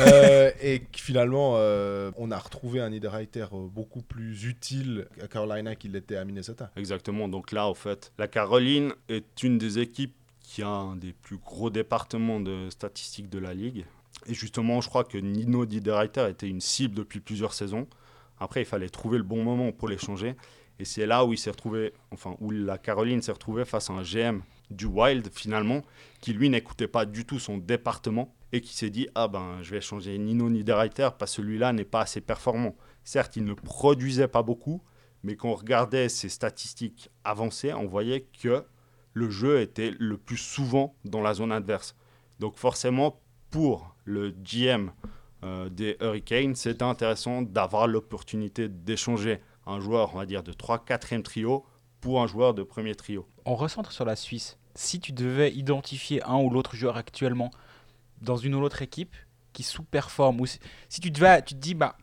Euh, 0.00 0.50
et 0.62 0.82
finalement, 0.92 1.54
euh, 1.56 2.10
on 2.16 2.30
a 2.30 2.38
retrouvé 2.38 2.80
un 2.80 2.88
Niederreiter 2.90 3.42
euh, 3.52 3.68
beaucoup 3.68 4.00
plus 4.02 4.44
utile 4.44 5.06
à 5.22 5.28
Carolina 5.28 5.74
qu'il 5.76 5.92
l'était 5.92 6.16
à 6.16 6.24
Minnesota. 6.24 6.70
Exactement. 6.76 7.28
Donc 7.28 7.52
là, 7.52 7.68
au 7.68 7.74
fait, 7.74 8.12
la 8.18 8.26
Caroline 8.26 8.92
est 9.08 9.42
une 9.42 9.58
des 9.58 9.78
équipes 9.78 10.14
qui 10.40 10.62
a 10.62 10.68
un 10.68 10.96
des 10.96 11.12
plus 11.12 11.36
gros 11.36 11.68
départements 11.70 12.40
de 12.40 12.70
statistiques 12.70 13.28
de 13.28 13.38
la 13.38 13.52
ligue. 13.52 13.84
Et 14.26 14.34
justement, 14.34 14.80
je 14.80 14.88
crois 14.88 15.04
que 15.04 15.18
Nino 15.18 15.66
Niederreiter 15.66 16.26
était 16.30 16.48
une 16.48 16.60
cible 16.62 16.94
depuis 16.94 17.20
plusieurs 17.20 17.52
saisons. 17.52 17.86
Après, 18.38 18.62
il 18.62 18.66
fallait 18.66 18.88
trouver 18.88 19.18
le 19.18 19.24
bon 19.24 19.42
moment 19.42 19.72
pour 19.72 19.88
l'échanger. 19.88 20.34
Et 20.78 20.84
c'est 20.84 21.06
là 21.06 21.24
où 21.24 21.32
il 21.32 21.38
s'est 21.38 21.50
retrouvé, 21.50 21.94
enfin, 22.10 22.36
où 22.40 22.50
la 22.50 22.76
Caroline 22.78 23.22
s'est 23.22 23.32
retrouvée 23.32 23.64
face 23.64 23.88
à 23.88 23.94
un 23.94 24.02
GM 24.02 24.42
du 24.70 24.86
Wild, 24.86 25.28
finalement, 25.32 25.82
qui 26.20 26.32
lui 26.32 26.50
n'écoutait 26.50 26.88
pas 26.88 27.06
du 27.06 27.24
tout 27.24 27.38
son 27.38 27.56
département 27.56 28.34
et 28.52 28.60
qui 28.60 28.76
s'est 28.76 28.90
dit 28.90 29.08
Ah 29.14 29.28
ben, 29.28 29.58
je 29.62 29.70
vais 29.70 29.80
changer 29.80 30.18
Nino 30.18 30.50
Niederreiter 30.50 31.08
parce 31.18 31.32
que 31.32 31.42
celui-là 31.42 31.72
n'est 31.72 31.84
pas 31.84 32.02
assez 32.02 32.20
performant. 32.20 32.76
Certes, 33.04 33.36
il 33.36 33.44
ne 33.44 33.54
produisait 33.54 34.28
pas 34.28 34.42
beaucoup, 34.42 34.82
mais 35.22 35.36
quand 35.36 35.48
on 35.48 35.54
regardait 35.54 36.08
ses 36.08 36.28
statistiques 36.28 37.10
avancées, 37.24 37.72
on 37.72 37.86
voyait 37.86 38.26
que 38.42 38.64
le 39.12 39.30
jeu 39.30 39.60
était 39.60 39.92
le 39.98 40.18
plus 40.18 40.36
souvent 40.36 40.94
dans 41.04 41.22
la 41.22 41.32
zone 41.32 41.52
adverse. 41.52 41.96
Donc 42.38 42.58
forcément, 42.58 43.22
pour 43.50 43.96
le 44.04 44.30
GM 44.30 44.90
euh, 45.44 45.68
des 45.68 45.96
Hurricanes, 46.00 46.54
c'était 46.54 46.82
intéressant 46.82 47.42
d'avoir 47.42 47.86
l'opportunité 47.86 48.68
d'échanger 48.68 49.40
un 49.66 49.80
joueur, 49.80 50.14
on 50.14 50.18
va 50.18 50.26
dire, 50.26 50.42
de 50.42 50.52
3-4e 50.52 51.22
trio 51.22 51.64
pour 52.00 52.22
un 52.22 52.26
joueur 52.26 52.54
de 52.54 52.62
premier 52.62 52.94
trio. 52.94 53.26
On 53.44 53.56
recentre 53.56 53.92
sur 53.92 54.04
la 54.04 54.16
Suisse. 54.16 54.58
Si 54.74 55.00
tu 55.00 55.12
devais 55.12 55.52
identifier 55.52 56.22
un 56.24 56.36
ou 56.36 56.50
l'autre 56.50 56.76
joueur 56.76 56.96
actuellement 56.96 57.50
dans 58.20 58.36
une 58.36 58.54
ou 58.54 58.60
l'autre 58.60 58.82
équipe 58.82 59.14
qui 59.52 59.62
sous-performe, 59.62 60.40
ou 60.40 60.46
si, 60.46 60.58
si 60.88 61.00
tu, 61.00 61.10
devais, 61.10 61.42
tu 61.42 61.54
te 61.54 61.60
dis, 61.60 61.74
bah, 61.74 61.96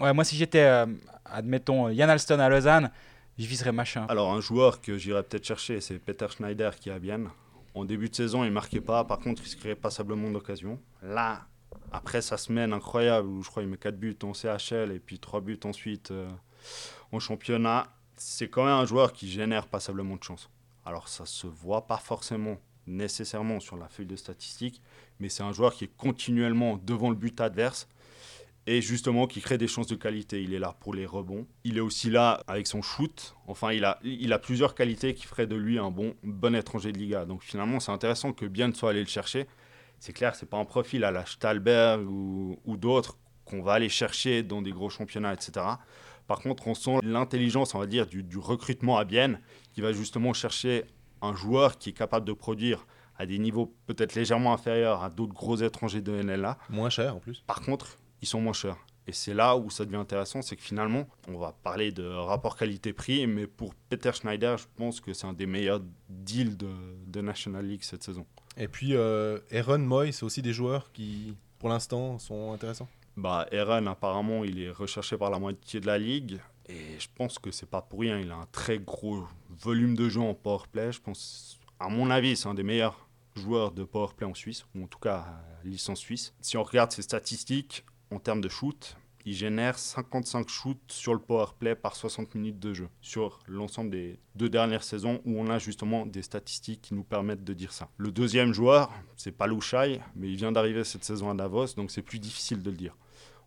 ouais, 0.00 0.12
moi 0.12 0.24
si 0.24 0.36
j'étais, 0.36 0.62
euh, 0.62 0.86
admettons, 1.24 1.88
Yann 1.88 2.10
Alston 2.10 2.38
à 2.38 2.48
Lausanne, 2.48 2.90
je 3.38 3.46
viserais 3.46 3.72
machin. 3.72 4.06
Alors 4.08 4.32
un 4.32 4.40
joueur 4.40 4.80
que 4.80 4.98
j'irais 4.98 5.22
peut-être 5.22 5.46
chercher, 5.46 5.80
c'est 5.80 5.98
Peter 5.98 6.26
Schneider 6.28 6.76
qui 6.76 6.90
est 6.90 6.92
à 6.92 6.98
Bienne. 6.98 7.28
En 7.74 7.84
début 7.84 8.08
de 8.08 8.14
saison, 8.14 8.44
il 8.44 8.50
marquait 8.50 8.80
pas, 8.80 9.04
par 9.04 9.18
contre, 9.18 9.42
il 9.44 9.48
se 9.48 9.56
créait 9.56 9.76
passablement 9.76 10.30
d'occasions. 10.30 10.80
Là, 11.02 11.46
après 11.92 12.22
sa 12.22 12.36
semaine 12.36 12.72
incroyable 12.72 13.28
où 13.28 13.42
je 13.42 13.48
crois 13.48 13.62
il 13.62 13.68
met 13.68 13.76
4 13.76 13.96
buts 13.98 14.18
en 14.22 14.34
CHL 14.34 14.92
et 14.92 14.98
puis 14.98 15.18
3 15.18 15.40
buts 15.40 15.60
ensuite 15.64 16.10
euh, 16.10 16.28
en 17.12 17.18
championnat, 17.18 17.88
c'est 18.16 18.48
quand 18.48 18.64
même 18.64 18.74
un 18.74 18.86
joueur 18.86 19.12
qui 19.12 19.30
génère 19.30 19.66
passablement 19.66 20.16
de 20.16 20.22
chance. 20.22 20.50
Alors 20.84 21.08
ça 21.08 21.26
se 21.26 21.46
voit 21.46 21.86
pas 21.86 21.98
forcément 21.98 22.58
nécessairement 22.86 23.60
sur 23.60 23.76
la 23.76 23.88
feuille 23.88 24.06
de 24.06 24.16
statistiques, 24.16 24.80
mais 25.20 25.28
c'est 25.28 25.42
un 25.42 25.52
joueur 25.52 25.74
qui 25.74 25.84
est 25.84 25.96
continuellement 25.96 26.78
devant 26.82 27.10
le 27.10 27.16
but 27.16 27.40
adverse 27.40 27.88
et 28.66 28.82
justement 28.82 29.26
qui 29.26 29.40
crée 29.40 29.56
des 29.56 29.66
chances 29.66 29.86
de 29.86 29.94
qualité. 29.94 30.42
Il 30.42 30.52
est 30.52 30.58
là 30.58 30.76
pour 30.80 30.92
les 30.92 31.06
rebonds. 31.06 31.46
Il 31.64 31.78
est 31.78 31.80
aussi 31.80 32.10
là 32.10 32.42
avec 32.46 32.66
son 32.66 32.82
shoot. 32.82 33.34
Enfin, 33.46 33.72
il 33.72 33.84
a, 33.84 33.98
il 34.02 34.30
a 34.32 34.38
plusieurs 34.38 34.74
qualités 34.74 35.14
qui 35.14 35.26
feraient 35.26 35.46
de 35.46 35.56
lui 35.56 35.78
un 35.78 35.90
bon, 35.90 36.14
bon 36.22 36.54
étranger 36.54 36.92
de 36.92 36.98
Liga. 36.98 37.24
Donc 37.24 37.42
finalement, 37.42 37.80
c'est 37.80 37.92
intéressant 37.92 38.32
que 38.34 38.44
Bien 38.44 38.72
soit 38.74 38.90
allé 38.90 39.00
le 39.00 39.06
chercher. 39.06 39.46
C'est 39.98 40.12
clair, 40.12 40.34
c'est 40.34 40.48
pas 40.48 40.58
un 40.58 40.64
profil 40.64 41.04
à 41.04 41.10
la 41.10 41.26
Stalberg 41.26 42.08
ou, 42.08 42.58
ou 42.64 42.76
d'autres 42.76 43.18
qu'on 43.44 43.62
va 43.62 43.72
aller 43.74 43.88
chercher 43.88 44.42
dans 44.42 44.62
des 44.62 44.72
gros 44.72 44.90
championnats, 44.90 45.32
etc. 45.32 45.66
Par 46.26 46.40
contre, 46.40 46.66
on 46.66 46.74
sent 46.74 46.98
l'intelligence, 47.02 47.74
on 47.74 47.78
va 47.78 47.86
dire, 47.86 48.06
du, 48.06 48.22
du 48.22 48.38
recrutement 48.38 48.98
à 48.98 49.04
Bienne, 49.04 49.40
qui 49.72 49.80
va 49.80 49.92
justement 49.92 50.32
chercher 50.34 50.84
un 51.22 51.34
joueur 51.34 51.78
qui 51.78 51.90
est 51.90 51.94
capable 51.94 52.26
de 52.26 52.32
produire 52.32 52.86
à 53.16 53.26
des 53.26 53.38
niveaux 53.38 53.74
peut-être 53.86 54.14
légèrement 54.14 54.52
inférieurs 54.52 55.02
à 55.02 55.10
d'autres 55.10 55.34
gros 55.34 55.56
étrangers 55.56 56.02
de 56.02 56.22
NLA. 56.22 56.58
Moins 56.68 56.90
cher 56.90 57.16
en 57.16 57.18
plus. 57.18 57.42
Par 57.46 57.62
contre, 57.62 57.98
ils 58.22 58.28
sont 58.28 58.40
moins 58.40 58.52
chers. 58.52 58.76
Et 59.06 59.12
c'est 59.12 59.32
là 59.32 59.56
où 59.56 59.70
ça 59.70 59.86
devient 59.86 59.96
intéressant, 59.96 60.42
c'est 60.42 60.54
que 60.54 60.62
finalement, 60.62 61.08
on 61.28 61.38
va 61.38 61.52
parler 61.62 61.92
de 61.92 62.06
rapport 62.06 62.56
qualité-prix, 62.56 63.26
mais 63.26 63.46
pour 63.46 63.74
Peter 63.74 64.12
Schneider, 64.12 64.58
je 64.58 64.66
pense 64.76 65.00
que 65.00 65.14
c'est 65.14 65.26
un 65.26 65.32
des 65.32 65.46
meilleurs 65.46 65.80
deals 66.10 66.58
de, 66.58 66.68
de 67.06 67.20
National 67.22 67.66
League 67.66 67.82
cette 67.82 68.02
saison. 68.02 68.26
Et 68.58 68.66
puis, 68.66 68.96
euh, 68.96 69.38
Aaron 69.52 69.78
Moy, 69.78 70.12
c'est 70.12 70.24
aussi 70.24 70.42
des 70.42 70.52
joueurs 70.52 70.90
qui, 70.92 71.36
pour 71.60 71.68
l'instant, 71.68 72.18
sont 72.18 72.52
intéressants. 72.52 72.88
Bah, 73.16 73.46
Aaron, 73.52 73.86
apparemment, 73.86 74.44
il 74.44 74.60
est 74.60 74.70
recherché 74.70 75.16
par 75.16 75.30
la 75.30 75.38
moitié 75.38 75.80
de 75.80 75.86
la 75.86 75.96
ligue. 75.96 76.40
Et 76.68 76.98
je 76.98 77.06
pense 77.14 77.38
que 77.38 77.52
c'est 77.52 77.70
pas 77.70 77.80
pour 77.80 78.00
rien. 78.00 78.18
Il 78.18 78.30
a 78.32 78.36
un 78.36 78.48
très 78.50 78.78
gros 78.78 79.26
volume 79.48 79.94
de 79.94 80.08
jeu 80.08 80.20
en 80.20 80.34
powerplay. 80.34 80.92
Je 80.92 81.00
pense, 81.00 81.60
à 81.78 81.88
mon 81.88 82.10
avis, 82.10 82.36
c'est 82.36 82.48
un 82.48 82.54
des 82.54 82.64
meilleurs 82.64 83.08
joueurs 83.36 83.70
de 83.70 83.84
powerplay 83.84 84.26
en 84.26 84.34
Suisse, 84.34 84.66
ou 84.74 84.82
en 84.82 84.86
tout 84.88 84.98
cas 84.98 85.24
euh, 85.28 85.68
licence 85.68 86.00
suisse. 86.00 86.34
Si 86.40 86.56
on 86.56 86.64
regarde 86.64 86.90
ses 86.90 87.02
statistiques 87.02 87.84
en 88.10 88.18
termes 88.18 88.40
de 88.40 88.48
shoot, 88.48 88.96
il 89.24 89.34
génère 89.34 89.78
55 89.78 90.48
shoots 90.48 90.78
sur 90.88 91.12
le 91.12 91.20
powerplay 91.20 91.74
par 91.74 91.96
60 91.96 92.34
minutes 92.34 92.58
de 92.58 92.72
jeu 92.72 92.88
sur 93.00 93.40
l'ensemble 93.46 93.90
des 93.90 94.18
deux 94.34 94.48
dernières 94.48 94.84
saisons 94.84 95.20
où 95.24 95.38
on 95.38 95.48
a 95.50 95.58
justement 95.58 96.06
des 96.06 96.22
statistiques 96.22 96.82
qui 96.82 96.94
nous 96.94 97.04
permettent 97.04 97.44
de 97.44 97.54
dire 97.54 97.72
ça. 97.72 97.88
Le 97.96 98.10
deuxième 98.10 98.52
joueur, 98.52 98.90
c'est 99.16 99.32
pas 99.32 99.46
Louchai, 99.46 100.00
mais 100.16 100.28
il 100.28 100.36
vient 100.36 100.52
d'arriver 100.52 100.84
cette 100.84 101.04
saison 101.04 101.30
à 101.30 101.34
Davos, 101.34 101.74
donc 101.76 101.90
c'est 101.90 102.02
plus 102.02 102.18
difficile 102.18 102.62
de 102.62 102.70
le 102.70 102.76
dire. 102.76 102.96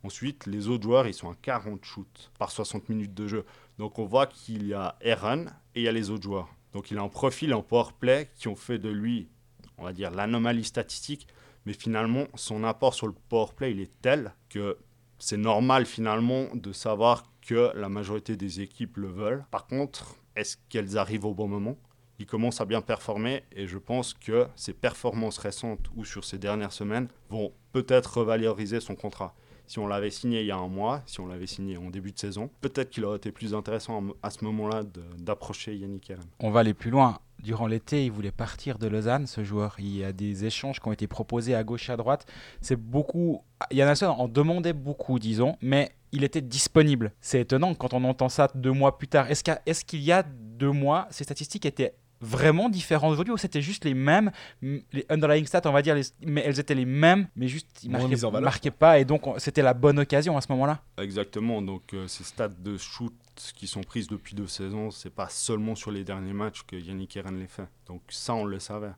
Ensuite, 0.03 0.47
les 0.47 0.67
autres 0.67 0.83
joueurs, 0.83 1.07
ils 1.07 1.13
sont 1.13 1.29
à 1.29 1.35
40 1.35 1.83
shoots 1.85 2.31
par 2.39 2.51
60 2.51 2.89
minutes 2.89 3.13
de 3.13 3.27
jeu. 3.27 3.45
Donc 3.77 3.99
on 3.99 4.05
voit 4.05 4.25
qu'il 4.25 4.67
y 4.67 4.73
a 4.73 4.95
Aaron 5.05 5.45
et 5.75 5.81
il 5.81 5.83
y 5.83 5.87
a 5.87 5.91
les 5.91 6.09
autres 6.09 6.23
joueurs. 6.23 6.49
Donc 6.73 6.89
il 6.91 6.97
a 6.97 7.01
un 7.01 7.09
profil 7.09 7.53
en 7.53 7.61
powerplay 7.61 8.29
qui 8.35 8.47
ont 8.47 8.55
fait 8.55 8.79
de 8.79 8.89
lui, 8.89 9.29
on 9.77 9.83
va 9.83 9.93
dire, 9.93 10.09
l'anomalie 10.11 10.63
statistique. 10.63 11.27
Mais 11.65 11.73
finalement, 11.73 12.25
son 12.33 12.63
apport 12.63 12.95
sur 12.95 13.05
le 13.05 13.13
powerplay, 13.29 13.71
il 13.71 13.81
est 13.81 13.91
tel 14.01 14.33
que 14.49 14.77
c'est 15.21 15.37
normal 15.37 15.85
finalement 15.85 16.47
de 16.55 16.73
savoir 16.73 17.25
que 17.41 17.71
la 17.75 17.89
majorité 17.89 18.35
des 18.35 18.61
équipes 18.61 18.97
le 18.97 19.07
veulent. 19.07 19.45
Par 19.51 19.67
contre, 19.67 20.15
est-ce 20.35 20.57
qu'elles 20.67 20.97
arrivent 20.97 21.25
au 21.25 21.33
bon 21.33 21.47
moment? 21.47 21.77
Il 22.17 22.25
commence 22.25 22.59
à 22.59 22.65
bien 22.65 22.81
performer 22.81 23.43
et 23.51 23.67
je 23.67 23.77
pense 23.77 24.15
que 24.15 24.47
ses 24.55 24.73
performances 24.73 25.37
récentes 25.37 25.87
ou 25.95 26.05
sur 26.05 26.25
ces 26.25 26.39
dernières 26.39 26.73
semaines 26.73 27.07
vont 27.29 27.51
peut-être 27.71 28.17
revaloriser 28.17 28.79
son 28.79 28.95
contrat. 28.95 29.35
Si 29.67 29.77
on 29.79 29.87
l'avait 29.87 30.09
signé 30.09 30.41
il 30.41 30.47
y 30.47 30.51
a 30.51 30.57
un 30.57 30.67
mois, 30.67 31.01
si 31.05 31.19
on 31.19 31.27
l'avait 31.27 31.47
signé 31.47 31.77
en 31.77 31.89
début 31.91 32.11
de 32.11 32.19
saison, 32.19 32.49
peut-être 32.59 32.89
qu'il 32.89 33.05
aurait 33.05 33.17
été 33.17 33.31
plus 33.31 33.53
intéressant 33.53 34.03
à 34.23 34.31
ce 34.31 34.43
moment-là 34.43 34.81
d'approcher 35.17 35.75
Yannick 35.75 36.09
Eren. 36.09 36.25
On 36.39 36.49
va 36.49 36.61
aller 36.61 36.73
plus 36.73 36.89
loin. 36.89 37.19
Durant 37.43 37.67
l'été, 37.67 38.05
il 38.05 38.11
voulait 38.11 38.31
partir 38.31 38.77
de 38.77 38.87
Lausanne, 38.87 39.25
ce 39.27 39.43
joueur. 39.43 39.75
Il 39.79 39.97
y 39.97 40.03
a 40.03 40.13
des 40.13 40.45
échanges 40.45 40.79
qui 40.79 40.87
ont 40.87 40.91
été 40.91 41.07
proposés 41.07 41.55
à 41.55 41.63
gauche, 41.63 41.89
à 41.89 41.97
droite. 41.97 42.25
C'est 42.61 42.75
beaucoup. 42.75 43.41
Yann 43.71 43.87
Alston 43.87 44.09
en 44.09 44.27
demandait 44.27 44.73
beaucoup, 44.73 45.17
disons, 45.19 45.57
mais 45.61 45.91
il 46.11 46.23
était 46.23 46.41
disponible. 46.41 47.13
C'est 47.21 47.41
étonnant 47.41 47.73
quand 47.73 47.93
on 47.93 48.03
entend 48.03 48.29
ça 48.29 48.49
deux 48.53 48.71
mois 48.71 48.97
plus 48.97 49.07
tard. 49.07 49.27
Est-ce 49.29 49.85
qu'il 49.85 50.01
y 50.01 50.11
a 50.11 50.23
deux 50.23 50.71
mois, 50.71 51.07
ces 51.09 51.23
statistiques 51.23 51.65
étaient 51.65 51.95
vraiment 52.21 52.69
différentes 52.69 53.11
aujourd'hui 53.11 53.33
ou 53.33 53.37
c'était 53.37 53.61
juste 53.61 53.83
les 53.83 53.93
mêmes 53.93 54.31
Les 54.61 55.05
underlying 55.09 55.45
stats, 55.45 55.61
on 55.65 55.71
va 55.71 55.81
dire, 55.81 55.95
les- 55.95 56.03
mais 56.25 56.41
elles 56.45 56.59
étaient 56.59 56.75
les 56.75 56.85
mêmes, 56.85 57.27
mais 57.35 57.47
juste 57.47 57.83
ils 57.83 57.89
marquaient, 57.89 58.23
en 58.23 58.31
marquaient 58.41 58.71
pas 58.71 58.99
et 58.99 59.05
donc 59.05 59.25
on- 59.27 59.39
c'était 59.39 59.61
la 59.63 59.73
bonne 59.73 59.99
occasion 59.99 60.37
à 60.37 60.41
ce 60.41 60.51
moment-là. 60.51 60.81
Exactement, 60.99 61.61
donc 61.61 61.93
euh, 61.93 62.07
ces 62.07 62.23
stats 62.23 62.47
de 62.49 62.77
shoot 62.77 63.13
qui 63.55 63.65
sont 63.67 63.81
prises 63.81 64.07
depuis 64.07 64.35
deux 64.35 64.47
saisons, 64.47 64.91
c'est 64.91 65.09
pas 65.13 65.29
seulement 65.29 65.73
sur 65.75 65.91
les 65.91 66.03
derniers 66.03 66.33
matchs 66.33 66.61
que 66.63 66.75
Yannick 66.75 67.17
Eren 67.17 67.39
les 67.39 67.47
fait. 67.47 67.67
Donc 67.87 68.01
ça, 68.09 68.35
on 68.35 68.45
le 68.45 68.59
savait. 68.59 68.91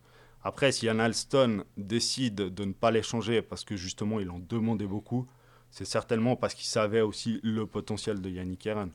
Après, 0.44 0.74
si 0.74 0.88
Yann 0.88 1.00
Alston 1.00 1.64
décide 1.78 2.36
de 2.36 2.66
ne 2.66 2.74
pas 2.74 2.92
l'échanger 2.92 3.42
parce 3.42 3.64
que 3.64 3.78
justement 3.78 4.20
il 4.20 4.30
en 4.30 4.40
demandait 4.40 4.88
beaucoup, 4.88 5.26
c'est 5.72 5.86
certainement 5.86 6.36
parce 6.36 6.54
qu'il 6.54 6.66
savait 6.68 7.00
aussi 7.02 7.40
le 7.44 7.66
potentiel 7.66 8.20
de 8.22 8.30
Yannick 8.30 8.66
Eren. 8.66 8.90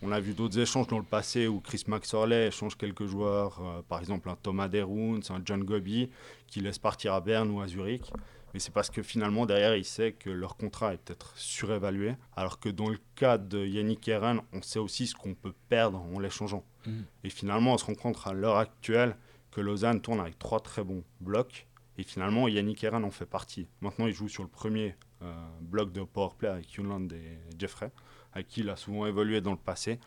On 0.00 0.12
a 0.12 0.20
vu 0.20 0.32
d'autres 0.32 0.58
échanges 0.58 0.86
dans 0.86 0.98
le 0.98 1.04
passé 1.04 1.48
où 1.48 1.60
Chris 1.60 1.84
Maxorley 1.88 2.46
échange 2.48 2.76
quelques 2.76 3.06
joueurs, 3.06 3.60
euh, 3.60 3.82
par 3.82 3.98
exemple 3.98 4.28
un 4.28 4.36
Thomas 4.36 4.68
Deruns, 4.68 5.20
un 5.30 5.40
John 5.44 5.64
Gobi, 5.64 6.08
qui 6.46 6.60
laisse 6.60 6.78
partir 6.78 7.14
à 7.14 7.20
Berne 7.20 7.50
ou 7.50 7.60
à 7.60 7.66
Zurich. 7.66 8.12
Mais 8.54 8.60
c'est 8.60 8.72
parce 8.72 8.90
que 8.90 9.02
finalement, 9.02 9.44
derrière, 9.44 9.76
il 9.76 9.84
sait 9.84 10.12
que 10.12 10.30
leur 10.30 10.56
contrat 10.56 10.94
est 10.94 10.98
peut-être 10.98 11.36
surévalué. 11.36 12.14
Alors 12.34 12.60
que 12.60 12.68
dans 12.68 12.88
le 12.88 12.98
cas 13.14 13.38
de 13.38 13.66
Yannick 13.66 14.06
Eren, 14.08 14.40
on 14.52 14.62
sait 14.62 14.78
aussi 14.78 15.06
ce 15.06 15.14
qu'on 15.14 15.34
peut 15.34 15.52
perdre 15.68 16.00
en 16.00 16.18
l'échangeant. 16.18 16.64
Mhm. 16.86 17.04
Et 17.24 17.30
finalement, 17.30 17.74
on 17.74 17.78
se 17.78 17.84
rend 17.84 17.94
compte 17.94 18.18
à 18.24 18.32
l'heure 18.32 18.56
actuelle 18.56 19.16
que 19.50 19.60
Lausanne 19.60 20.00
tourne 20.00 20.20
avec 20.20 20.38
trois 20.38 20.60
très 20.60 20.84
bons 20.84 21.04
blocs. 21.20 21.66
Et 21.98 22.04
finalement, 22.04 22.48
Yannick 22.48 22.82
Eren 22.84 23.04
en 23.04 23.10
fait 23.10 23.26
partie. 23.26 23.66
Maintenant, 23.80 24.06
il 24.06 24.14
joue 24.14 24.28
sur 24.28 24.44
le 24.44 24.48
premier 24.48 24.94
euh, 25.22 25.34
bloc 25.60 25.92
de 25.92 26.02
powerplay 26.02 26.48
avec 26.48 26.72
Yunland 26.74 27.12
et 27.12 27.38
Jeffrey, 27.58 27.90
avec 28.32 28.48
qui 28.48 28.60
il 28.60 28.70
a 28.70 28.76
souvent 28.76 29.06
évolué 29.06 29.40
dans 29.40 29.52
le 29.52 29.56
passé. 29.58 29.98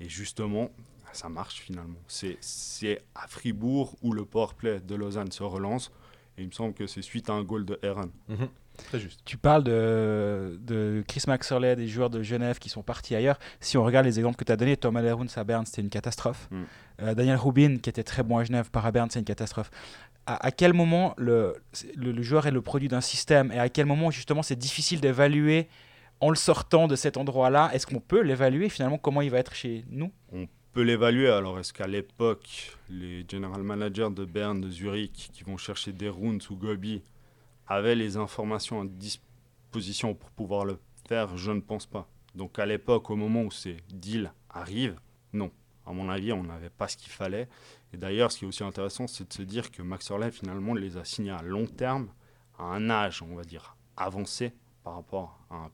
Et 0.00 0.08
justement, 0.08 0.70
ça 1.12 1.28
marche 1.28 1.60
finalement. 1.60 1.98
C'est 2.08 2.38
c'est 2.40 3.02
à 3.14 3.26
Fribourg 3.26 3.96
où 4.02 4.12
le 4.12 4.24
powerplay 4.24 4.80
de 4.80 4.94
Lausanne 4.94 5.30
se 5.30 5.42
relance. 5.42 5.92
Et 6.38 6.42
il 6.42 6.48
me 6.48 6.52
semble 6.52 6.74
que 6.74 6.86
c'est 6.86 7.02
suite 7.02 7.28
à 7.28 7.34
un 7.34 7.42
goal 7.42 7.64
de 7.64 7.78
Aaron. 7.82 8.10
Mhm. 8.28 8.48
Très 8.88 8.98
juste. 8.98 9.20
Tu 9.26 9.36
parles 9.36 9.64
de, 9.64 10.58
de 10.62 11.04
Chris 11.06 11.22
Maxwell, 11.26 11.76
des 11.76 11.86
joueurs 11.86 12.08
de 12.08 12.22
Genève 12.22 12.58
qui 12.58 12.70
sont 12.70 12.82
partis 12.82 13.14
ailleurs. 13.14 13.38
Si 13.60 13.76
on 13.76 13.84
regarde 13.84 14.06
les 14.06 14.18
exemples 14.18 14.36
que 14.36 14.44
tu 14.44 14.52
as 14.52 14.56
donnés, 14.56 14.78
Thomas 14.78 15.02
Leroux 15.02 15.26
à 15.36 15.44
Berne, 15.44 15.66
c'était 15.66 15.82
une 15.82 15.90
catastrophe. 15.90 16.48
Mm. 16.50 16.62
Euh, 17.02 17.14
Daniel 17.14 17.36
Rubin, 17.36 17.76
qui 17.76 17.90
était 17.90 18.02
très 18.02 18.22
bon 18.22 18.38
à 18.38 18.44
Genève, 18.44 18.70
par 18.70 18.86
à 18.86 18.90
Berne, 18.90 19.10
c'est 19.10 19.18
une 19.18 19.26
catastrophe. 19.26 19.70
À, 20.24 20.46
à 20.46 20.50
quel 20.50 20.72
moment 20.72 21.14
le, 21.18 21.56
le, 21.96 22.12
le 22.12 22.22
joueur 22.22 22.46
est 22.46 22.50
le 22.50 22.62
produit 22.62 22.88
d'un 22.88 23.02
système 23.02 23.52
et 23.52 23.58
à 23.58 23.68
quel 23.68 23.86
moment 23.86 24.10
justement 24.10 24.42
c'est 24.42 24.56
difficile 24.56 25.00
d'évaluer 25.00 25.68
en 26.22 26.30
le 26.30 26.36
sortant 26.36 26.86
de 26.86 26.94
cet 26.94 27.16
endroit-là 27.16 27.70
Est-ce 27.74 27.84
qu'on 27.84 28.00
peut 28.00 28.22
l'évaluer 28.22 28.68
finalement 28.68 28.96
comment 28.96 29.20
il 29.22 29.30
va 29.30 29.38
être 29.38 29.54
chez 29.54 29.84
nous? 29.90 30.12
Peut 30.72 30.82
l'évaluer. 30.82 31.28
Alors, 31.28 31.58
est-ce 31.58 31.72
qu'à 31.72 31.88
l'époque, 31.88 32.78
les 32.88 33.26
general 33.28 33.62
managers 33.62 34.08
de 34.10 34.24
Berne, 34.24 34.60
de 34.60 34.70
Zurich, 34.70 35.30
qui 35.32 35.42
vont 35.42 35.58
chercher 35.58 35.92
des 35.92 36.08
rounds 36.08 36.48
ou 36.48 36.56
Gobi, 36.56 37.02
avaient 37.66 37.96
les 37.96 38.16
informations 38.16 38.80
à 38.80 38.84
disposition 38.86 40.14
pour 40.14 40.30
pouvoir 40.30 40.64
le 40.64 40.78
faire? 41.08 41.36
Je 41.36 41.50
ne 41.50 41.60
pense 41.60 41.86
pas. 41.86 42.08
Donc, 42.36 42.58
à 42.58 42.66
l'époque, 42.66 43.10
au 43.10 43.16
moment 43.16 43.42
où 43.42 43.50
ces 43.50 43.78
deals 43.92 44.32
arrivent, 44.48 44.98
non. 45.32 45.50
À 45.84 45.92
mon 45.92 46.08
avis, 46.08 46.32
on 46.32 46.44
n'avait 46.44 46.70
pas 46.70 46.86
ce 46.86 46.96
qu'il 46.96 47.10
fallait. 47.10 47.48
Et 47.92 47.96
d'ailleurs, 47.96 48.30
ce 48.30 48.38
qui 48.38 48.44
est 48.44 48.48
aussi 48.48 48.62
intéressant, 48.62 49.08
c'est 49.08 49.28
de 49.28 49.32
se 49.32 49.42
dire 49.42 49.72
que 49.72 49.82
Max 49.82 50.08
Orley, 50.12 50.30
finalement, 50.30 50.72
les 50.72 50.96
a 50.96 51.04
signés 51.04 51.32
à 51.32 51.42
long 51.42 51.66
terme, 51.66 52.08
à 52.58 52.62
un 52.62 52.88
âge, 52.88 53.22
on 53.22 53.34
va 53.34 53.42
dire, 53.42 53.76
avancé 53.96 54.54
par 54.84 54.94
rapport 54.94 55.40
à 55.50 55.56
un 55.56 55.70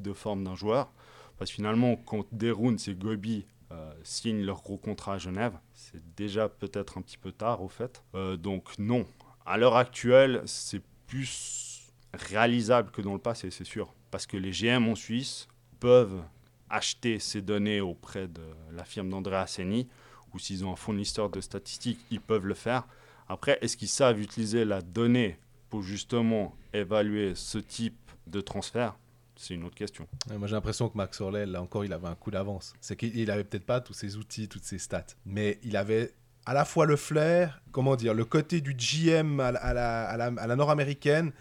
de 0.00 0.12
forme 0.12 0.44
d'un 0.44 0.56
joueur. 0.56 0.92
Parce 1.38 1.50
que 1.50 1.56
finalement, 1.56 1.96
quand 1.96 2.26
Derun 2.32 2.76
et 2.76 2.94
Gobi 2.94 3.46
euh, 3.70 3.92
signent 4.02 4.44
leur 4.44 4.62
gros 4.62 4.78
contrat 4.78 5.14
à 5.14 5.18
Genève. 5.18 5.52
C'est 5.74 6.02
déjà 6.16 6.48
peut-être 6.48 6.96
un 6.96 7.02
petit 7.02 7.18
peu 7.18 7.32
tard 7.32 7.62
au 7.62 7.68
fait. 7.68 8.02
Euh, 8.14 8.38
donc 8.38 8.78
non, 8.78 9.06
à 9.44 9.58
l'heure 9.58 9.76
actuelle, 9.76 10.42
c'est 10.46 10.80
plus 11.06 11.92
réalisable 12.14 12.90
que 12.90 13.02
dans 13.02 13.12
le 13.12 13.18
passé, 13.18 13.50
c'est 13.50 13.66
sûr. 13.66 13.92
Parce 14.10 14.26
que 14.26 14.38
les 14.38 14.52
GM 14.52 14.88
en 14.88 14.94
Suisse 14.94 15.48
peuvent 15.80 16.22
acheter 16.70 17.18
ces 17.18 17.42
données 17.42 17.82
auprès 17.82 18.26
de 18.26 18.40
la 18.72 18.84
firme 18.84 19.10
d'André 19.10 19.36
Asseni, 19.36 19.86
ou 20.32 20.38
s'ils 20.38 20.64
ont 20.64 20.72
un 20.72 20.76
fournisseur 20.76 21.28
de 21.28 21.42
statistiques, 21.42 22.00
ils 22.10 22.22
peuvent 22.22 22.46
le 22.46 22.54
faire. 22.54 22.86
Après, 23.28 23.58
est-ce 23.60 23.76
qu'ils 23.76 23.88
savent 23.88 24.18
utiliser 24.18 24.64
la 24.64 24.80
donnée 24.80 25.38
pour 25.68 25.82
justement 25.82 26.56
évaluer 26.72 27.34
ce 27.34 27.58
type 27.58 28.10
de 28.26 28.40
transfert? 28.40 28.96
C'est 29.38 29.54
une 29.54 29.64
autre 29.64 29.74
question. 29.76 30.06
Moi, 30.36 30.46
j'ai 30.48 30.54
l'impression 30.54 30.88
que 30.88 30.96
Max 30.96 31.20
Orley, 31.20 31.46
là 31.46 31.62
encore, 31.62 31.84
il 31.84 31.92
avait 31.92 32.08
un 32.08 32.14
coup 32.14 32.30
d'avance. 32.30 32.74
C'est 32.80 32.96
qu'il 32.96 33.16
il 33.16 33.30
avait 33.30 33.44
peut-être 33.44 33.64
pas 33.66 33.80
tous 33.80 33.92
ses 33.94 34.16
outils, 34.16 34.48
toutes 34.48 34.64
ses 34.64 34.78
stats, 34.78 35.06
mais 35.24 35.58
il 35.62 35.76
avait 35.76 36.12
à 36.44 36.54
la 36.54 36.64
fois 36.64 36.86
le 36.86 36.96
flair, 36.96 37.62
comment 37.72 37.94
dire, 37.96 38.14
le 38.14 38.24
côté 38.24 38.60
du 38.60 38.74
GM 38.74 39.38
à 39.40 39.52
la, 39.52 39.60
à 39.60 39.72
la- 39.74 40.08
à 40.08 40.46
la- 40.46 40.56
nord-américaine 40.56 41.32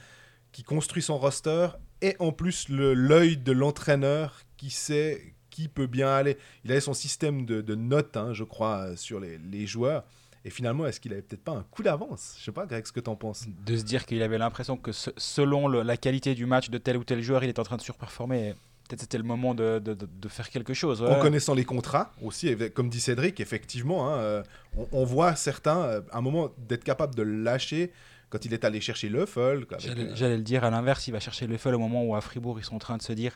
qui 0.51 0.63
construit 0.63 1.01
son 1.01 1.17
roster, 1.17 1.69
et 2.01 2.15
en 2.19 2.31
plus 2.31 2.67
l'œil 2.69 3.37
de 3.37 3.51
l'entraîneur 3.51 4.41
qui 4.57 4.69
sait 4.69 5.33
qui 5.49 5.67
peut 5.67 5.87
bien 5.87 6.09
aller. 6.09 6.37
Il 6.65 6.71
avait 6.71 6.81
son 6.81 6.93
système 6.93 7.45
de, 7.45 7.61
de 7.61 7.73
notes, 7.73 8.15
hein, 8.15 8.31
je 8.33 8.43
crois, 8.43 8.95
sur 8.95 9.19
les, 9.19 9.39
les 9.39 9.65
joueurs. 9.65 10.03
Et 10.47 10.49
finalement, 10.49 10.87
est-ce 10.87 11.01
qu'il 11.01 11.11
avait 11.11 11.21
peut-être 11.21 11.43
pas 11.43 11.51
un 11.51 11.63
coup 11.69 11.83
d'avance? 11.83 12.35
Je 12.39 12.45
sais 12.45 12.51
pas, 12.53 12.65
Greg, 12.65 12.85
ce 12.87 12.93
que 12.93 13.01
t'en 13.01 13.17
penses. 13.17 13.45
De 13.65 13.75
se 13.75 13.83
dire 13.83 14.05
qu'il 14.05 14.21
avait 14.23 14.37
l'impression 14.37 14.77
que 14.77 14.93
se- 14.93 15.09
selon 15.17 15.67
le- 15.67 15.81
la 15.83 15.97
qualité 15.97 16.35
du 16.35 16.45
match 16.45 16.69
de 16.69 16.77
tel 16.77 16.95
ou 16.95 17.03
tel 17.03 17.21
joueur, 17.21 17.43
il 17.43 17.49
est 17.49 17.59
en 17.59 17.63
train 17.63 17.75
de 17.75 17.81
surperformer. 17.81 18.55
Peut-être 18.87 19.01
c'était 19.01 19.17
le 19.17 19.25
moment 19.25 19.53
de, 19.53 19.79
de- 19.79 19.93
de- 19.93 20.05
de 20.09 20.27
faire 20.29 20.49
quelque 20.49 20.73
chose. 20.73 21.01
ouais. 21.01 21.09
En 21.13 21.19
connaissant 21.19 21.53
les 21.53 21.65
contrats 21.65 22.13
aussi, 22.21 22.55
comme 22.73 22.87
dit 22.89 23.01
Cédric, 23.01 23.41
effectivement, 23.41 24.07
hein, 24.07 24.17
euh, 24.19 24.43
on, 24.77 24.87
on 24.93 25.03
voit 25.03 25.35
certains, 25.35 25.79
euh, 25.83 26.01
à 26.13 26.19
un 26.19 26.21
moment, 26.21 26.49
d'être 26.69 26.85
capable 26.85 27.13
de 27.13 27.23
lâcher 27.23 27.91
quand 28.29 28.45
il 28.45 28.53
est 28.53 28.63
allé 28.63 28.79
chercher 28.79 29.09
le 29.09 29.25
Folk. 29.25 29.73
avec, 29.73 29.85
J'allais 29.85 30.03
euh, 30.05 30.15
j'allais 30.15 30.37
le 30.37 30.43
dire 30.43 30.63
à 30.63 30.69
l'inverse, 30.69 31.05
il 31.07 31.11
va 31.11 31.19
chercher 31.19 31.47
le 31.47 31.57
feu 31.57 31.73
au 31.75 31.79
moment 31.79 32.05
où 32.05 32.15
à 32.15 32.21
Fribourg 32.21 32.57
ils 32.57 32.63
sont 32.63 32.75
en 32.75 32.79
train 32.79 32.95
de 32.95 33.01
se 33.01 33.11
dire 33.11 33.33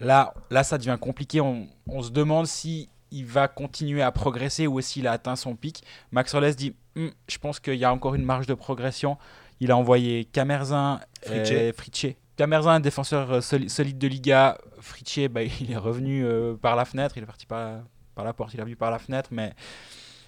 là, 0.00 0.32
là 0.50 0.64
ça 0.64 0.78
devient 0.78 0.96
compliqué. 0.98 1.42
On, 1.42 1.68
on 1.86 2.02
se 2.02 2.10
demande 2.10 2.46
si 2.46 2.88
il 3.10 3.26
va 3.26 3.48
continuer 3.48 4.02
à 4.02 4.10
progresser 4.12 4.66
ou 4.66 4.80
s'il 4.80 5.06
a 5.06 5.12
atteint 5.12 5.36
son 5.36 5.54
pic. 5.56 5.82
Max 6.12 6.34
Orles 6.34 6.54
dit 6.54 6.74
Hum, 6.96 7.10
je 7.28 7.38
pense 7.38 7.58
qu'il 7.60 7.74
y 7.74 7.84
a 7.84 7.92
encore 7.92 8.14
une 8.14 8.24
marge 8.24 8.46
de 8.46 8.54
progression. 8.54 9.16
Il 9.60 9.70
a 9.70 9.76
envoyé 9.76 10.24
Camerzin 10.26 11.00
et 11.68 11.72
Fritche. 11.72 12.06
Camerzin, 12.36 12.70
un 12.72 12.80
défenseur 12.80 13.32
euh, 13.32 13.40
soli- 13.40 13.68
solide 13.68 13.98
de 13.98 14.08
Liga. 14.08 14.58
Fritche, 14.80 15.28
bah, 15.28 15.42
il 15.60 15.70
est 15.70 15.76
revenu 15.76 16.24
euh, 16.24 16.54
par 16.54 16.76
la 16.76 16.84
fenêtre. 16.84 17.16
Il 17.16 17.22
est 17.22 17.26
parti 17.26 17.46
par, 17.46 17.80
par 18.14 18.24
la 18.24 18.32
porte, 18.32 18.54
il 18.54 18.58
est 18.58 18.62
revenu 18.62 18.76
par 18.76 18.90
la 18.90 18.98
fenêtre, 18.98 19.30
mais 19.32 19.52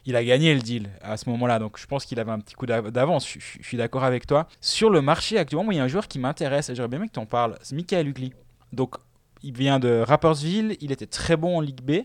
il 0.06 0.14
a 0.14 0.22
gagné 0.24 0.54
le 0.54 0.60
deal 0.60 0.88
à 1.02 1.16
ce 1.16 1.28
moment-là. 1.30 1.58
Donc 1.58 1.78
je 1.78 1.86
pense 1.86 2.04
qu'il 2.04 2.18
avait 2.20 2.30
un 2.30 2.38
petit 2.38 2.54
coup 2.54 2.66
d'av- 2.66 2.90
d'avance. 2.90 3.28
Je, 3.28 3.38
je- 3.40 3.58
je 3.60 3.66
suis 3.66 3.76
d'accord 3.76 4.04
avec 4.04 4.26
toi. 4.26 4.46
Sur 4.60 4.90
le 4.90 5.02
marché 5.02 5.38
actuellement, 5.38 5.64
moi, 5.64 5.74
il 5.74 5.78
y 5.78 5.80
a 5.80 5.84
un 5.84 5.88
joueur 5.88 6.06
qui 6.08 6.18
m'intéresse 6.20 6.68
et 6.70 6.74
j'aurais 6.76 6.88
bien 6.88 6.98
aimé 6.98 7.08
que 7.08 7.12
tu 7.14 7.18
en 7.20 7.26
parles. 7.26 7.56
C'est 7.62 7.74
Michael 7.74 8.08
Ugly. 8.08 8.32
Donc 8.72 8.94
il 9.42 9.52
vient 9.56 9.78
de 9.80 10.02
Rapperswil. 10.06 10.76
Il 10.80 10.90
était 10.92 11.06
très 11.06 11.36
bon 11.36 11.56
en 11.58 11.60
Ligue 11.60 11.82
B. 11.82 12.02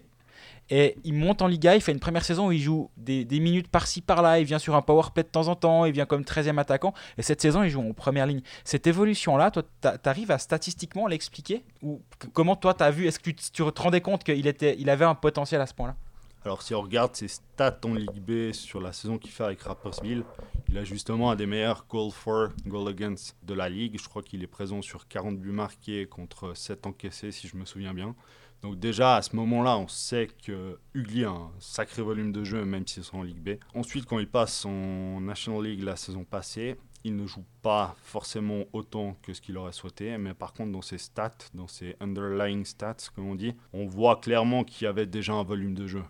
Et 0.73 0.95
il 1.03 1.13
monte 1.13 1.41
en 1.41 1.47
Liga, 1.47 1.75
il 1.75 1.81
fait 1.81 1.91
une 1.91 1.99
première 1.99 2.23
saison 2.23 2.47
où 2.47 2.51
il 2.53 2.61
joue 2.61 2.89
des, 2.95 3.25
minutes 3.41 3.67
par-ci 3.67 3.99
par-là, 3.99 4.39
il 4.39 4.45
vient 4.45 4.57
sur 4.57 4.73
un 4.73 4.81
power 4.81 5.03
play 5.13 5.23
de 5.23 5.27
temps 5.27 5.49
en 5.49 5.55
temps, 5.55 5.83
il 5.83 5.91
vient 5.91 6.05
comme 6.05 6.21
13e 6.21 6.57
attaquant, 6.57 6.93
et 7.17 7.21
cette 7.21 7.41
saison 7.41 7.61
il 7.61 7.69
joue 7.69 7.81
en 7.81 7.91
première 7.91 8.25
ligne. 8.25 8.41
Cette 8.63 8.87
évolution-là, 8.87 9.51
toi, 9.51 9.63
t'a- 9.81 9.97
t'arrives 9.97 10.31
à 10.31 10.37
statistiquement 10.37 11.07
l'expliquer 11.07 11.65
Ou 11.83 12.01
comment 12.31 12.55
toi 12.55 12.73
t'as 12.73 12.89
vu? 12.89 13.05
Est-ce 13.05 13.19
que 13.19 13.31
tu, 13.31 13.35
tu 13.35 13.51
te 13.51 13.81
rendais 13.81 13.99
compte 13.99 14.23
qu'il 14.23 14.47
était, 14.47 14.77
il 14.79 14.89
avait 14.89 15.03
un 15.03 15.13
potentiel 15.15 15.59
à 15.59 15.67
ce 15.67 15.73
point-là? 15.73 15.95
Alors, 16.43 16.63
si 16.63 16.73
on 16.73 16.81
regarde 16.81 17.15
ses 17.15 17.27
stats 17.27 17.79
en 17.85 17.93
Ligue 17.93 18.19
B 18.19 18.51
sur 18.51 18.81
la 18.81 18.93
saison 18.93 19.19
qu'il 19.19 19.29
fait 19.29 19.43
avec 19.43 19.61
Rapperswil, 19.61 20.23
il 20.69 20.77
a 20.77 20.83
justement 20.83 21.29
un 21.29 21.35
des 21.35 21.45
meilleurs 21.45 21.85
goal 21.87 22.11
for, 22.11 22.47
goal 22.65 22.87
against 22.87 23.35
de 23.43 23.53
la 23.53 23.69
Ligue. 23.69 23.99
Je 24.01 24.09
crois 24.09 24.23
qu'il 24.23 24.41
est 24.41 24.47
présent 24.47 24.81
sur 24.81 25.07
40 25.07 25.37
buts 25.37 25.51
marqués 25.51 26.07
contre 26.07 26.55
7 26.55 26.87
encaissés, 26.87 27.31
si 27.31 27.47
je 27.47 27.55
me 27.57 27.65
souviens 27.65 27.93
bien. 27.93 28.15
Donc, 28.61 28.79
déjà, 28.79 29.15
à 29.15 29.21
ce 29.21 29.35
moment-là, 29.35 29.77
on 29.77 29.87
sait 29.87 30.27
que 30.45 30.79
Ugly 30.93 31.25
a 31.25 31.31
un 31.31 31.51
sacré 31.59 32.01
volume 32.01 32.31
de 32.31 32.43
jeu, 32.43 32.63
même 32.63 32.85
s'ils 32.85 33.03
sont 33.03 33.19
en 33.19 33.23
Ligue 33.23 33.41
B. 33.41 33.59
Ensuite, 33.73 34.05
quand 34.05 34.19
il 34.19 34.27
passe 34.27 34.65
en 34.65 35.19
National 35.19 35.63
League 35.63 35.83
la 35.83 35.95
saison 35.95 36.23
passée, 36.23 36.77
il 37.03 37.15
ne 37.15 37.25
joue 37.25 37.45
pas 37.61 37.95
forcément 38.03 38.65
autant 38.73 39.15
que 39.23 39.33
ce 39.33 39.41
qu'il 39.41 39.57
aurait 39.57 39.71
souhaité, 39.71 40.17
mais 40.17 40.33
par 40.33 40.53
contre, 40.53 40.71
dans 40.71 40.81
ses 40.81 40.97
stats, 40.97 41.31
dans 41.53 41.67
ses 41.67 41.95
underlying 41.99 42.65
stats, 42.65 43.09
comme 43.15 43.27
on 43.27 43.35
dit, 43.35 43.55
on 43.73 43.85
voit 43.85 44.17
clairement 44.17 44.63
qu'il 44.63 44.85
y 44.85 44.87
avait 44.87 45.07
déjà 45.07 45.33
un 45.33 45.43
volume 45.43 45.73
de 45.73 45.87
jeu. 45.87 46.03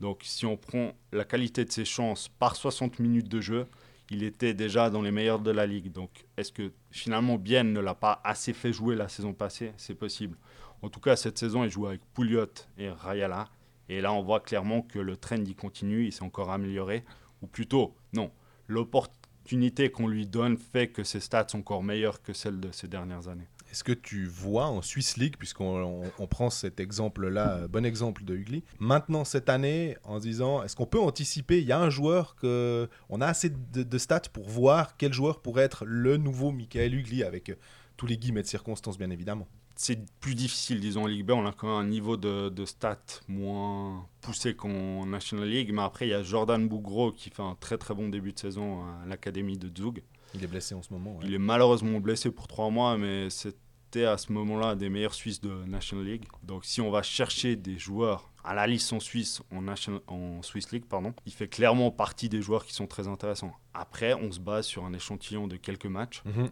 Donc 0.00 0.22
si 0.24 0.46
on 0.46 0.56
prend 0.56 0.92
la 1.12 1.24
qualité 1.24 1.64
de 1.64 1.70
ses 1.70 1.84
chances 1.84 2.28
par 2.28 2.56
60 2.56 2.98
minutes 2.98 3.28
de 3.28 3.40
jeu, 3.40 3.66
il 4.10 4.24
était 4.24 4.52
déjà 4.52 4.90
dans 4.90 5.00
les 5.00 5.12
meilleurs 5.12 5.38
de 5.38 5.52
la 5.52 5.64
ligue. 5.64 5.92
Donc 5.92 6.10
est-ce 6.36 6.50
que 6.50 6.72
finalement 6.90 7.36
Bien 7.36 7.62
ne 7.62 7.78
l'a 7.78 7.94
pas 7.94 8.20
assez 8.24 8.52
fait 8.52 8.72
jouer 8.72 8.96
la 8.96 9.08
saison 9.08 9.32
passée? 9.32 9.72
C'est 9.76 9.94
possible. 9.94 10.36
En 10.82 10.88
tout 10.88 11.00
cas, 11.00 11.16
cette 11.16 11.38
saison, 11.38 11.64
il 11.64 11.70
joue 11.70 11.86
avec 11.86 12.00
Pouliot 12.12 12.46
et 12.76 12.90
Rayala. 12.90 13.48
Et 13.88 14.00
là, 14.00 14.12
on 14.12 14.22
voit 14.22 14.40
clairement 14.40 14.82
que 14.82 14.98
le 14.98 15.16
trend 15.16 15.36
y 15.44 15.54
continue, 15.54 16.06
il 16.06 16.12
s'est 16.12 16.22
encore 16.24 16.50
amélioré. 16.50 17.04
Ou 17.42 17.46
plutôt, 17.46 17.94
non, 18.12 18.30
l'opportunité 18.66 19.90
qu'on 19.90 20.08
lui 20.08 20.26
donne 20.26 20.56
fait 20.56 20.88
que 20.88 21.04
ses 21.04 21.20
stats 21.20 21.48
sont 21.48 21.58
encore 21.58 21.82
meilleures 21.82 22.22
que 22.22 22.32
celles 22.32 22.60
de 22.60 22.70
ces 22.72 22.88
dernières 22.88 23.28
années. 23.28 23.46
Est-ce 23.70 23.84
que 23.84 23.92
tu 23.92 24.26
vois 24.26 24.66
en 24.66 24.82
Swiss 24.82 25.16
League, 25.16 25.36
puisqu'on 25.38 25.82
on- 26.04 26.12
on 26.18 26.26
prend 26.26 26.50
cet 26.50 26.78
exemple-là, 26.78 27.52
euh, 27.56 27.68
bon 27.68 27.86
exemple 27.86 28.22
de 28.24 28.34
Ugly, 28.34 28.64
maintenant 28.78 29.24
cette 29.24 29.48
année, 29.48 29.96
en 30.04 30.18
disant, 30.18 30.62
est-ce 30.62 30.76
qu'on 30.76 30.86
peut 30.86 31.00
anticiper, 31.00 31.58
il 31.60 31.66
y 31.66 31.72
a 31.72 31.80
un 31.80 31.88
joueur 31.90 32.34
que 32.36 32.88
on 33.08 33.20
a 33.22 33.26
assez 33.26 33.48
de, 33.50 33.82
de 33.82 33.98
stats 33.98 34.20
pour 34.32 34.48
voir 34.48 34.96
quel 34.98 35.12
joueur 35.14 35.40
pourrait 35.40 35.62
être 35.64 35.84
le 35.86 36.18
nouveau 36.18 36.50
Michael 36.52 36.94
Ugly, 36.94 37.24
avec 37.24 37.48
euh, 37.48 37.54
tous 37.96 38.06
les 38.06 38.18
guillemets 38.18 38.42
de 38.42 38.46
circonstances, 38.46 38.98
bien 38.98 39.10
évidemment. 39.10 39.48
C'est 39.84 39.98
plus 40.20 40.34
difficile, 40.36 40.78
disons, 40.80 41.02
en 41.04 41.06
Ligue 41.06 41.26
B. 41.26 41.30
On 41.32 41.44
a 41.44 41.52
quand 41.52 41.66
même 41.66 41.86
un 41.86 41.88
niveau 41.90 42.16
de, 42.16 42.48
de 42.50 42.64
stats 42.64 42.98
moins 43.28 44.06
poussé 44.20 44.54
qu'en 44.54 45.04
National 45.06 45.48
League. 45.48 45.70
Mais 45.72 45.82
après, 45.82 46.06
il 46.06 46.10
y 46.10 46.14
a 46.14 46.22
Jordan 46.22 46.68
Bougro 46.68 47.10
qui 47.12 47.30
fait 47.30 47.42
un 47.42 47.56
très 47.58 47.78
très 47.78 47.94
bon 47.94 48.08
début 48.08 48.32
de 48.32 48.38
saison 48.38 48.82
à 48.84 49.06
l'académie 49.06 49.58
de 49.58 49.70
Zug. 49.76 50.02
Il 50.34 50.44
est 50.44 50.46
blessé 50.46 50.74
en 50.74 50.82
ce 50.82 50.92
moment. 50.92 51.16
ouais. 51.16 51.24
Il 51.26 51.34
est 51.34 51.38
malheureusement 51.38 51.98
blessé 52.00 52.30
pour 52.30 52.46
trois 52.46 52.70
mois, 52.70 52.96
mais 52.96 53.28
c'était 53.28 54.04
à 54.04 54.16
ce 54.16 54.32
moment-là 54.32 54.74
des 54.76 54.88
meilleurs 54.88 55.14
Suisses 55.14 55.40
de 55.40 55.52
National 55.66 56.06
League. 56.06 56.24
Donc 56.44 56.64
si 56.64 56.80
on 56.80 56.90
va 56.90 57.02
chercher 57.02 57.56
des 57.56 57.76
joueurs 57.78 58.30
à 58.44 58.54
la 58.54 58.66
licence 58.66 59.04
suisse 59.04 59.42
en, 59.52 59.62
National- 59.62 60.00
en 60.06 60.42
Swiss 60.42 60.72
League, 60.72 60.84
pardon, 60.88 61.12
il 61.26 61.32
fait 61.32 61.48
clairement 61.48 61.90
partie 61.90 62.28
des 62.28 62.40
joueurs 62.42 62.64
qui 62.64 62.72
sont 62.72 62.86
très 62.86 63.06
intéressants. 63.08 63.52
Après, 63.74 64.14
on 64.14 64.32
se 64.32 64.40
base 64.40 64.66
sur 64.66 64.84
un 64.84 64.92
échantillon 64.94 65.46
de 65.48 65.56
quelques 65.56 65.86
matchs. 65.86 66.22
Mhm. 66.24 66.48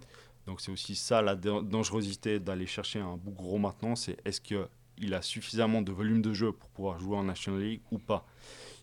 Donc 0.51 0.61
c'est 0.61 0.73
aussi 0.73 0.97
ça 0.97 1.23
la 1.23 1.37
dan- 1.37 1.63
dangerosité 1.63 2.41
d'aller 2.41 2.67
chercher 2.67 2.99
un 2.99 3.17
bout 3.17 3.31
gros 3.31 3.57
maintenant, 3.59 3.95
c'est 3.95 4.17
est-ce 4.25 4.41
qu'il 4.41 5.15
a 5.15 5.23
suffisamment 5.23 5.81
de 5.81 5.93
volume 5.93 6.23
de 6.23 6.33
jeu 6.33 6.51
pour 6.51 6.69
pouvoir 6.71 6.99
jouer 6.99 7.17
en 7.17 7.23
National 7.23 7.61
League 7.61 7.83
ou 7.93 7.99
pas. 8.01 8.27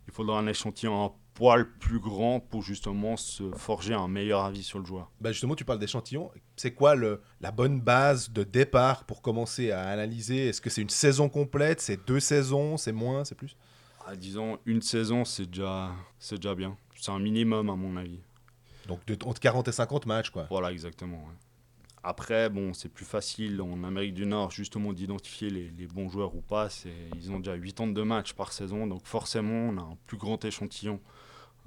Il 0.08 0.14
faudra 0.14 0.40
un 0.40 0.48
échantillon 0.48 1.04
un 1.08 1.12
poil 1.34 1.70
plus 1.80 2.00
grand 2.00 2.40
pour 2.40 2.62
justement 2.64 3.18
se 3.18 3.52
forger 3.52 3.94
un 3.94 4.08
meilleur 4.08 4.46
avis 4.46 4.64
sur 4.64 4.80
le 4.80 4.86
joueur. 4.86 5.12
Bah 5.20 5.34
justement, 5.34 5.56
tu 5.56 5.66
parles 5.66 5.80
d'échantillon. 5.80 6.32
C'est 6.56 6.74
quoi 6.74 6.96
le, 6.96 7.22
la 7.42 7.52
bonne 7.52 7.82
base 7.82 8.32
de 8.32 8.46
départ 8.46 9.04
pour 9.04 9.22
commencer 9.22 9.72
à 9.72 9.90
analyser? 9.90 10.48
Est-ce 10.48 10.62
que 10.62 10.70
c'est 10.70 10.82
une 10.82 10.90
saison 10.90 11.28
complète? 11.28 11.82
C'est 11.82 12.00
deux 12.08 12.22
saisons? 12.22 12.78
C'est 12.78 12.94
moins? 12.94 13.26
C'est 13.26 13.36
plus? 13.36 13.58
Ah, 14.06 14.16
disons 14.16 14.58
une 14.66 14.82
saison, 14.82 15.26
c'est 15.26 15.48
déjà, 15.48 15.92
déjà 16.32 16.56
bien. 16.56 16.78
C'est 16.96 17.12
un 17.12 17.20
minimum 17.20 17.70
à 17.70 17.76
mon 17.76 17.98
avis. 17.98 18.22
Donc 18.88 19.06
de- 19.06 19.18
entre 19.26 19.42
40 19.42 19.68
et 19.68 19.74
50 19.74 20.06
matchs, 20.06 20.30
quoi. 20.30 20.48
Voilà, 20.50 20.72
exactement. 20.72 21.18
ouais. 21.18 21.34
Après, 22.10 22.50
bon, 22.50 22.74
c'est 22.74 22.88
plus 22.88 23.04
facile 23.04 23.62
en 23.62 23.84
Amérique 23.84 24.14
du 24.14 24.26
Nord 24.26 24.50
justement 24.52 24.94
d'identifier 24.94 25.50
les, 25.50 25.88
bons 25.88 26.08
joueurs 26.08 26.34
ou 26.36 26.40
pas. 26.40 26.70
Ils 27.18 27.34
ont 27.34 27.40
déjà 27.40 27.60
82 27.60 28.06
matchs 28.06 28.32
par 28.32 28.54
saison, 28.54 28.88
donc 28.88 29.06
forcément, 29.06 29.74
on 29.74 29.78
a 29.78 29.82
un 29.82 29.98
plus 30.06 30.16
grand 30.16 30.46
échantillon 30.46 31.02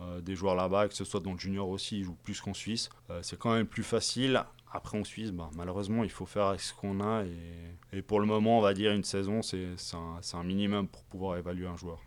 euh, 0.00 0.22
des 0.22 0.35
joueurs 0.37 0.55
là-bas, 0.55 0.88
que 0.88 0.94
ce 0.94 1.05
soit 1.05 1.20
dans 1.20 1.35
le 1.35 1.38
junior 1.38 1.68
aussi, 1.68 1.98
ils 1.98 2.05
jouent 2.05 2.16
plus 2.22 2.40
qu'en 2.40 2.55
Suisse. 2.55 2.88
Euh, 3.11 3.20
c'est 3.22 3.38
quand 3.38 3.53
même 3.53 3.66
plus 3.66 3.83
facile. 3.83 4.42
Après, 4.72 4.98
en 4.98 5.05
Suisse, 5.05 5.31
bah, 5.31 5.50
malheureusement, 5.57 6.05
il 6.05 6.11
faut 6.11 6.24
faire 6.24 6.46
avec 6.46 6.62
ce 6.62 6.72
qu'on 6.72 7.03
a. 7.03 7.24
Et, 7.92 8.00
pour 8.00 8.18
le 8.18 8.24
moment, 8.24 8.61
on 8.61 8.62
va 8.62 8.72
dire 8.72 8.92
une 8.92 9.05
saison, 9.05 9.42
c'est 9.42 9.66
un, 10.33 10.42
minimum 10.42 10.88
pour 10.88 11.03
pouvoir 11.05 11.37
évaluer 11.37 11.66
un 11.66 11.76
joueur. 11.76 11.98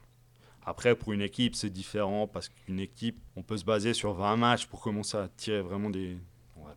Après, 0.66 0.96
pour 0.96 1.14
une 1.14 1.22
équipe, 1.22 1.54
c'est 1.54 1.70
différent 1.70 2.26
parce 2.26 2.50
qu'une 2.50 2.80
équipe, 2.80 3.22
on 3.36 3.44
peut 3.44 3.58
se 3.58 3.64
baser 3.64 3.94
sur 3.94 4.14
20 4.14 4.38
matchs 4.38 4.66
pour 4.66 4.82
commencer 4.82 5.18
à 5.18 5.28
tirer 5.38 5.62
vraiment 5.62 5.92
des, 5.92 6.18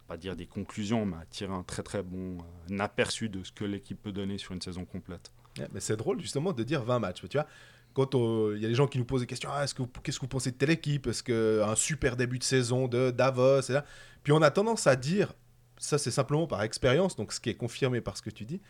pas 0.06 0.16
dire 0.16 0.36
des 0.36 0.46
conclusions, 0.46 1.06
mais 1.06 1.16
tirer 1.30 1.52
un 1.52 1.62
très 1.62 1.82
très 1.82 2.02
bon 2.02 2.38
euh, 2.70 2.78
aperçu 2.78 3.28
de 3.28 3.42
ce 3.42 3.52
que 3.52 3.64
l'équipe 3.64 4.00
peut 4.00 4.12
donner 4.12 4.38
sur 4.38 4.52
une 4.52 4.60
saison 4.60 4.84
complète. 4.84 5.32
Ouais, 5.58 5.68
mais 5.72 5.80
c'est 5.80 5.96
drôle 5.96 6.20
justement 6.20 6.52
de 6.52 6.62
dire 6.62 6.82
20 6.82 6.98
matchs. 6.98 7.22
Tu 7.28 7.36
vois, 7.36 7.46
quand 7.94 8.14
il 8.14 8.60
y 8.60 8.66
a 8.66 8.68
des 8.68 8.74
gens 8.74 8.86
qui 8.86 8.98
nous 8.98 9.04
posent 9.04 9.22
des 9.22 9.26
questions, 9.26 9.48
ah, 9.52 9.64
est-ce 9.64 9.74
que 9.74 9.82
qu'est-ce 10.02 10.18
que 10.18 10.24
vous 10.24 10.28
pensez 10.28 10.50
de 10.50 10.56
telle 10.56 10.70
équipe? 10.70 11.06
Est-ce 11.06 11.22
qu'un 11.22 11.74
super 11.74 12.16
début 12.16 12.38
de 12.38 12.44
saison 12.44 12.88
de 12.88 13.10
Davos 13.10 13.62
et 13.62 13.72
là 13.72 13.84
Puis 14.22 14.32
on 14.32 14.42
a 14.42 14.50
tendance 14.50 14.86
à 14.86 14.96
dire, 14.96 15.32
ça 15.78 15.98
c'est 15.98 16.10
simplement 16.10 16.46
par 16.46 16.62
expérience, 16.62 17.16
donc 17.16 17.32
ce 17.32 17.40
qui 17.40 17.50
est 17.50 17.54
confirmé 17.54 18.00
par 18.00 18.16
ce 18.16 18.22
que 18.22 18.30
tu 18.30 18.44
dis, 18.44 18.60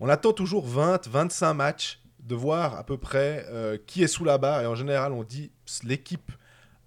on 0.00 0.08
attend 0.08 0.32
toujours 0.32 0.66
20, 0.66 1.06
25 1.06 1.54
matchs 1.54 2.00
de 2.24 2.34
voir 2.34 2.74
à 2.76 2.84
peu 2.84 2.98
près 2.98 3.46
euh, 3.48 3.78
qui 3.86 4.02
est 4.02 4.08
sous 4.08 4.24
la 4.24 4.38
barre. 4.38 4.62
Et 4.62 4.66
en 4.66 4.74
général, 4.74 5.12
on 5.12 5.22
dit 5.22 5.52
l'équipe 5.84 6.32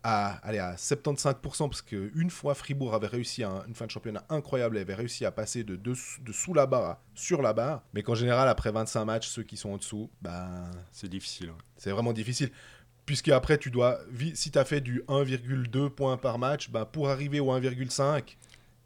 à, 0.09 0.35
allez, 0.47 0.59
à 0.59 0.75
75%, 0.77 1.67
parce 1.67 1.81
qu'une 1.81 2.29
fois 2.29 2.55
Fribourg 2.55 2.93
avait 2.95 3.07
réussi 3.07 3.43
à 3.43 3.49
un- 3.49 3.65
une 3.67 3.75
fin 3.75 3.85
de 3.85 3.91
championnat 3.91 4.23
incroyable, 4.29 4.77
elle 4.77 4.83
avait 4.83 4.93
réussi 4.95 5.25
à 5.25 5.31
passer 5.31 5.65
de, 5.65 5.93
sous 6.31 6.53
la 6.53 6.65
barre 6.65 6.83
à 6.85 7.01
sur 7.13 7.41
la 7.41 7.51
barre, 7.51 7.83
mais 7.93 8.03
qu'en 8.03 8.15
général, 8.15 8.47
après 8.47 8.71
25 8.71 9.03
matchs, 9.03 9.27
ceux 9.27 9.43
qui 9.43 9.57
sont 9.57 9.71
en 9.71 9.77
dessous, 9.77 10.09
ben, 10.21 10.71
C'est 10.91 11.09
difficile. 11.09 11.49
ouais. 11.49 11.55
c'est 11.75 11.91
vraiment 11.91 12.13
difficile. 12.13 12.51
Puisque 13.05 13.29
après, 13.29 13.57
tu 13.57 13.69
dois, 13.71 13.99
si 14.33 14.49
tu 14.51 14.57
as 14.59 14.65
fait 14.65 14.79
du 14.81 15.01
1,2 15.09 15.89
points 15.89 16.17
par 16.17 16.39
match, 16.39 16.69
ben, 16.69 16.85
pour 16.85 17.09
arriver 17.09 17.39
au 17.41 17.51
1,5, 17.51 18.37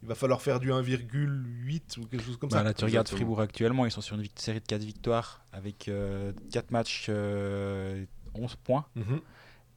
il 0.03 0.07
va 0.07 0.15
falloir 0.15 0.41
faire 0.41 0.59
du 0.59 0.71
1,8 0.71 1.97
ou 1.99 2.05
quelque 2.07 2.23
chose 2.23 2.37
comme 2.37 2.49
Bah, 2.49 2.57
ça. 2.57 2.63
là, 2.63 2.73
tu 2.73 2.83
regardes 2.85 3.05
exactement. 3.07 3.17
Fribourg 3.17 3.41
actuellement, 3.41 3.85
ils 3.85 3.91
sont 3.91 4.01
sur 4.01 4.15
une 4.15 4.25
série 4.35 4.59
de 4.59 4.65
4 4.65 4.83
victoires 4.83 5.43
avec 5.51 5.89
4 6.51 6.71
matchs, 6.71 7.07
euh, 7.09 8.05
11 8.33 8.55
points. 8.55 8.85
Mhm. 8.95 9.19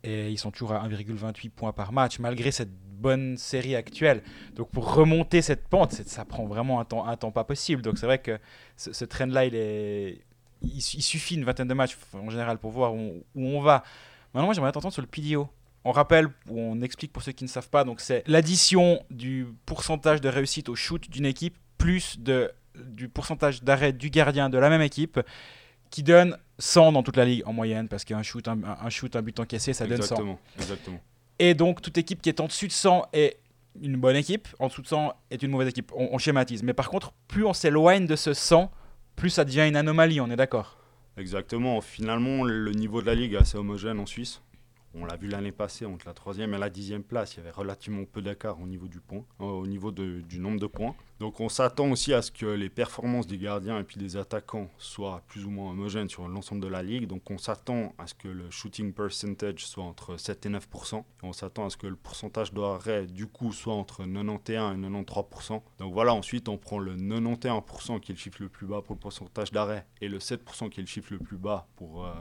Et 0.04 0.30
ils 0.30 0.38
sont 0.38 0.50
toujours 0.50 0.72
à 0.72 0.86
1,28 0.86 1.50
points 1.50 1.72
par 1.72 1.92
match, 1.92 2.18
malgré 2.18 2.50
cette 2.50 2.70
bonne 2.70 3.36
série 3.38 3.74
actuelle. 3.74 4.22
Donc 4.54 4.70
pour 4.70 4.94
remonter 4.94 5.40
cette 5.42 5.66
pente, 5.66 5.92
ça 5.92 6.24
prend 6.24 6.44
vraiment 6.46 6.78
un 6.78 6.84
temps, 6.84 7.06
un 7.06 7.16
temps 7.16 7.32
pas 7.32 7.44
possible. 7.44 7.82
Donc 7.82 7.98
c'est 7.98 8.06
vrai 8.06 8.18
que 8.18 8.38
ce, 8.76 8.92
ce 8.92 9.04
trend-là, 9.06 9.46
il, 9.46 10.82
suffit 10.82 11.36
une 11.36 11.44
vingtaine 11.44 11.68
de 11.68 11.74
matchs 11.74 11.96
en 12.12 12.28
général 12.28 12.58
pour 12.58 12.70
voir 12.70 12.94
où, 12.94 13.24
on 13.34 13.60
va. 13.60 13.82
Maintenant, 14.32 14.46
moi, 14.46 14.54
j'aimerais 14.54 14.72
t'entendre 14.72 14.94
sur 14.94 15.02
le 15.02 15.08
PDO. 15.08 15.48
On 15.84 15.92
rappelle, 15.92 16.26
ou 16.48 16.58
on 16.58 16.80
explique 16.82 17.12
pour 17.12 17.22
ceux 17.22 17.32
qui 17.32 17.44
ne 17.44 17.48
savent 17.48 17.68
pas, 17.68 17.84
donc 17.84 18.00
c'est 18.00 18.22
l'addition 18.26 19.02
du 19.10 19.46
pourcentage 19.66 20.20
de 20.22 20.28
réussite 20.28 20.70
au 20.70 20.74
shoot 20.74 21.10
d'une 21.10 21.26
équipe 21.26 21.56
plus 21.76 22.18
du 22.18 23.08
pourcentage 23.08 23.62
d'arrêt 23.62 23.92
du 23.92 24.08
gardien 24.08 24.48
de 24.48 24.56
la 24.56 24.70
même 24.70 24.80
équipe 24.80 25.20
qui 25.90 26.02
donne 26.02 26.36
100 26.58 26.92
dans 26.92 27.02
toute 27.02 27.16
la 27.16 27.24
ligue 27.24 27.42
en 27.46 27.52
moyenne 27.52 27.88
parce 27.88 28.04
qu'un 28.04 28.22
shoot, 28.22 28.46
un, 28.48 28.58
un 28.64 28.90
shoot, 28.90 29.14
un 29.16 29.22
but 29.22 29.38
encaissé, 29.40 29.72
ça 29.72 29.86
donne 29.86 29.98
100. 30.02 30.02
exactement, 30.02 30.38
exactement. 30.58 31.00
Et 31.38 31.54
donc, 31.54 31.82
toute 31.82 31.98
équipe 31.98 32.22
qui 32.22 32.28
est 32.28 32.40
en 32.40 32.46
dessus 32.46 32.68
de 32.68 32.72
100 32.72 33.06
est 33.12 33.38
une 33.80 33.96
bonne 33.96 34.14
équipe, 34.16 34.46
en 34.60 34.68
dessous 34.68 34.82
de 34.82 34.86
100 34.86 35.14
est 35.30 35.42
une 35.42 35.50
mauvaise 35.50 35.68
équipe. 35.68 35.90
On, 35.96 36.10
on 36.12 36.18
schématise. 36.18 36.62
Mais 36.62 36.74
par 36.74 36.88
contre, 36.90 37.12
plus 37.26 37.44
on 37.44 37.52
s'éloigne 37.52 38.06
de 38.06 38.14
ce 38.16 38.32
100, 38.34 38.70
plus 39.16 39.30
ça 39.30 39.44
devient 39.44 39.66
une 39.66 39.76
anomalie, 39.76 40.20
on 40.20 40.30
est 40.30 40.36
d'accord 40.36 40.78
Exactement. 41.16 41.80
Finalement, 41.80 42.44
le 42.44 42.72
niveau 42.72 43.00
de 43.00 43.06
la 43.06 43.14
ligue 43.14 43.34
est 43.34 43.38
assez 43.38 43.56
homogène 43.56 43.98
en 44.00 44.06
Suisse. 44.06 44.42
On 44.96 45.04
l'a 45.06 45.16
vu 45.16 45.26
l'année 45.28 45.52
passée 45.52 45.86
entre 45.86 46.06
la 46.06 46.14
troisième 46.14 46.54
et 46.54 46.58
la 46.58 46.70
dixième 46.70 47.02
place, 47.02 47.34
il 47.34 47.38
y 47.38 47.40
avait 47.40 47.50
relativement 47.50 48.04
peu 48.04 48.22
d'écart 48.22 48.60
au 48.60 48.66
niveau 48.66 48.86
du 48.86 49.00
point, 49.00 49.24
euh, 49.40 49.44
au 49.44 49.66
niveau 49.66 49.90
du 49.90 50.38
nombre 50.38 50.60
de 50.60 50.66
points. 50.66 50.94
Donc 51.18 51.40
on 51.40 51.48
s'attend 51.48 51.90
aussi 51.90 52.12
à 52.12 52.22
ce 52.22 52.30
que 52.30 52.46
les 52.46 52.68
performances 52.68 53.26
des 53.26 53.38
gardiens 53.38 53.78
et 53.78 53.84
puis 53.84 53.98
des 53.98 54.16
attaquants 54.16 54.68
soient 54.78 55.22
plus 55.26 55.44
ou 55.44 55.50
moins 55.50 55.70
homogènes 55.70 56.08
sur 56.08 56.28
l'ensemble 56.28 56.62
de 56.62 56.68
la 56.68 56.82
ligue. 56.82 57.06
Donc 57.06 57.30
on 57.30 57.38
s'attend 57.38 57.92
à 57.98 58.06
ce 58.06 58.14
que 58.14 58.28
le 58.28 58.50
shooting 58.50 58.92
percentage 58.92 59.66
soit 59.66 59.84
entre 59.84 60.16
7 60.16 60.46
et 60.46 60.48
9% 60.50 60.98
Et 60.98 61.02
on 61.22 61.32
s'attend 61.32 61.66
à 61.66 61.70
ce 61.70 61.76
que 61.76 61.86
le 61.86 61.96
pourcentage 61.96 62.52
d'arrêt 62.52 63.06
du 63.06 63.26
coup 63.26 63.52
soit 63.52 63.74
entre 63.74 64.04
91 64.04 64.40
et 64.48 64.56
93% 64.56 65.62
Donc 65.78 65.92
voilà, 65.92 66.14
ensuite 66.14 66.48
on 66.48 66.56
prend 66.56 66.78
le 66.78 66.96
91% 66.96 68.00
qui 68.00 68.12
est 68.12 68.14
le 68.14 68.20
chiffre 68.20 68.42
le 68.42 68.48
plus 68.48 68.66
bas 68.66 68.82
pour 68.82 68.94
le 68.94 69.00
pourcentage 69.00 69.50
d'arrêt 69.50 69.86
et 70.00 70.08
le 70.08 70.18
7% 70.18 70.68
qui 70.68 70.80
est 70.80 70.82
le 70.82 70.88
chiffre 70.88 71.12
le 71.12 71.18
plus 71.18 71.38
bas 71.38 71.66
pour 71.76 72.04
euh, 72.04 72.12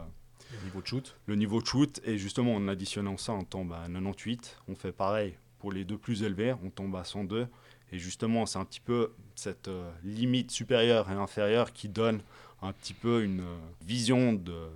Au 0.59 0.63
niveau 0.65 0.81
de 0.81 0.87
shoot. 0.87 1.15
le 1.25 1.35
niveau 1.35 1.61
de 1.61 1.65
shoot. 1.65 2.01
Et 2.05 2.17
justement, 2.17 2.55
en 2.55 2.67
additionnant 2.67 3.17
ça, 3.17 3.33
on 3.33 3.43
tombe 3.43 3.73
à 3.73 3.87
98. 3.87 4.57
On 4.67 4.75
fait 4.75 4.91
pareil 4.91 5.35
pour 5.59 5.71
les 5.71 5.85
deux 5.85 5.97
plus 5.97 6.23
élevés, 6.23 6.53
on 6.61 6.69
tombe 6.69 6.93
à 6.97 7.05
102. 7.05 7.47
Et 7.93 7.97
justement, 7.99 8.45
c'est 8.45 8.59
un 8.59 8.65
petit 8.65 8.81
peu 8.81 9.13
cette 9.35 9.67
euh, 9.67 9.89
limite 10.03 10.51
supérieure 10.51 11.09
et 11.09 11.13
inférieure 11.13 11.71
qui 11.71 11.87
donne 11.87 12.21
un 12.61 12.73
petit 12.73 12.93
peu 12.93 13.23
une 13.23 13.41
euh, 13.41 13.57
vision 13.81 14.33
de 14.33 14.51
euh, 14.51 14.69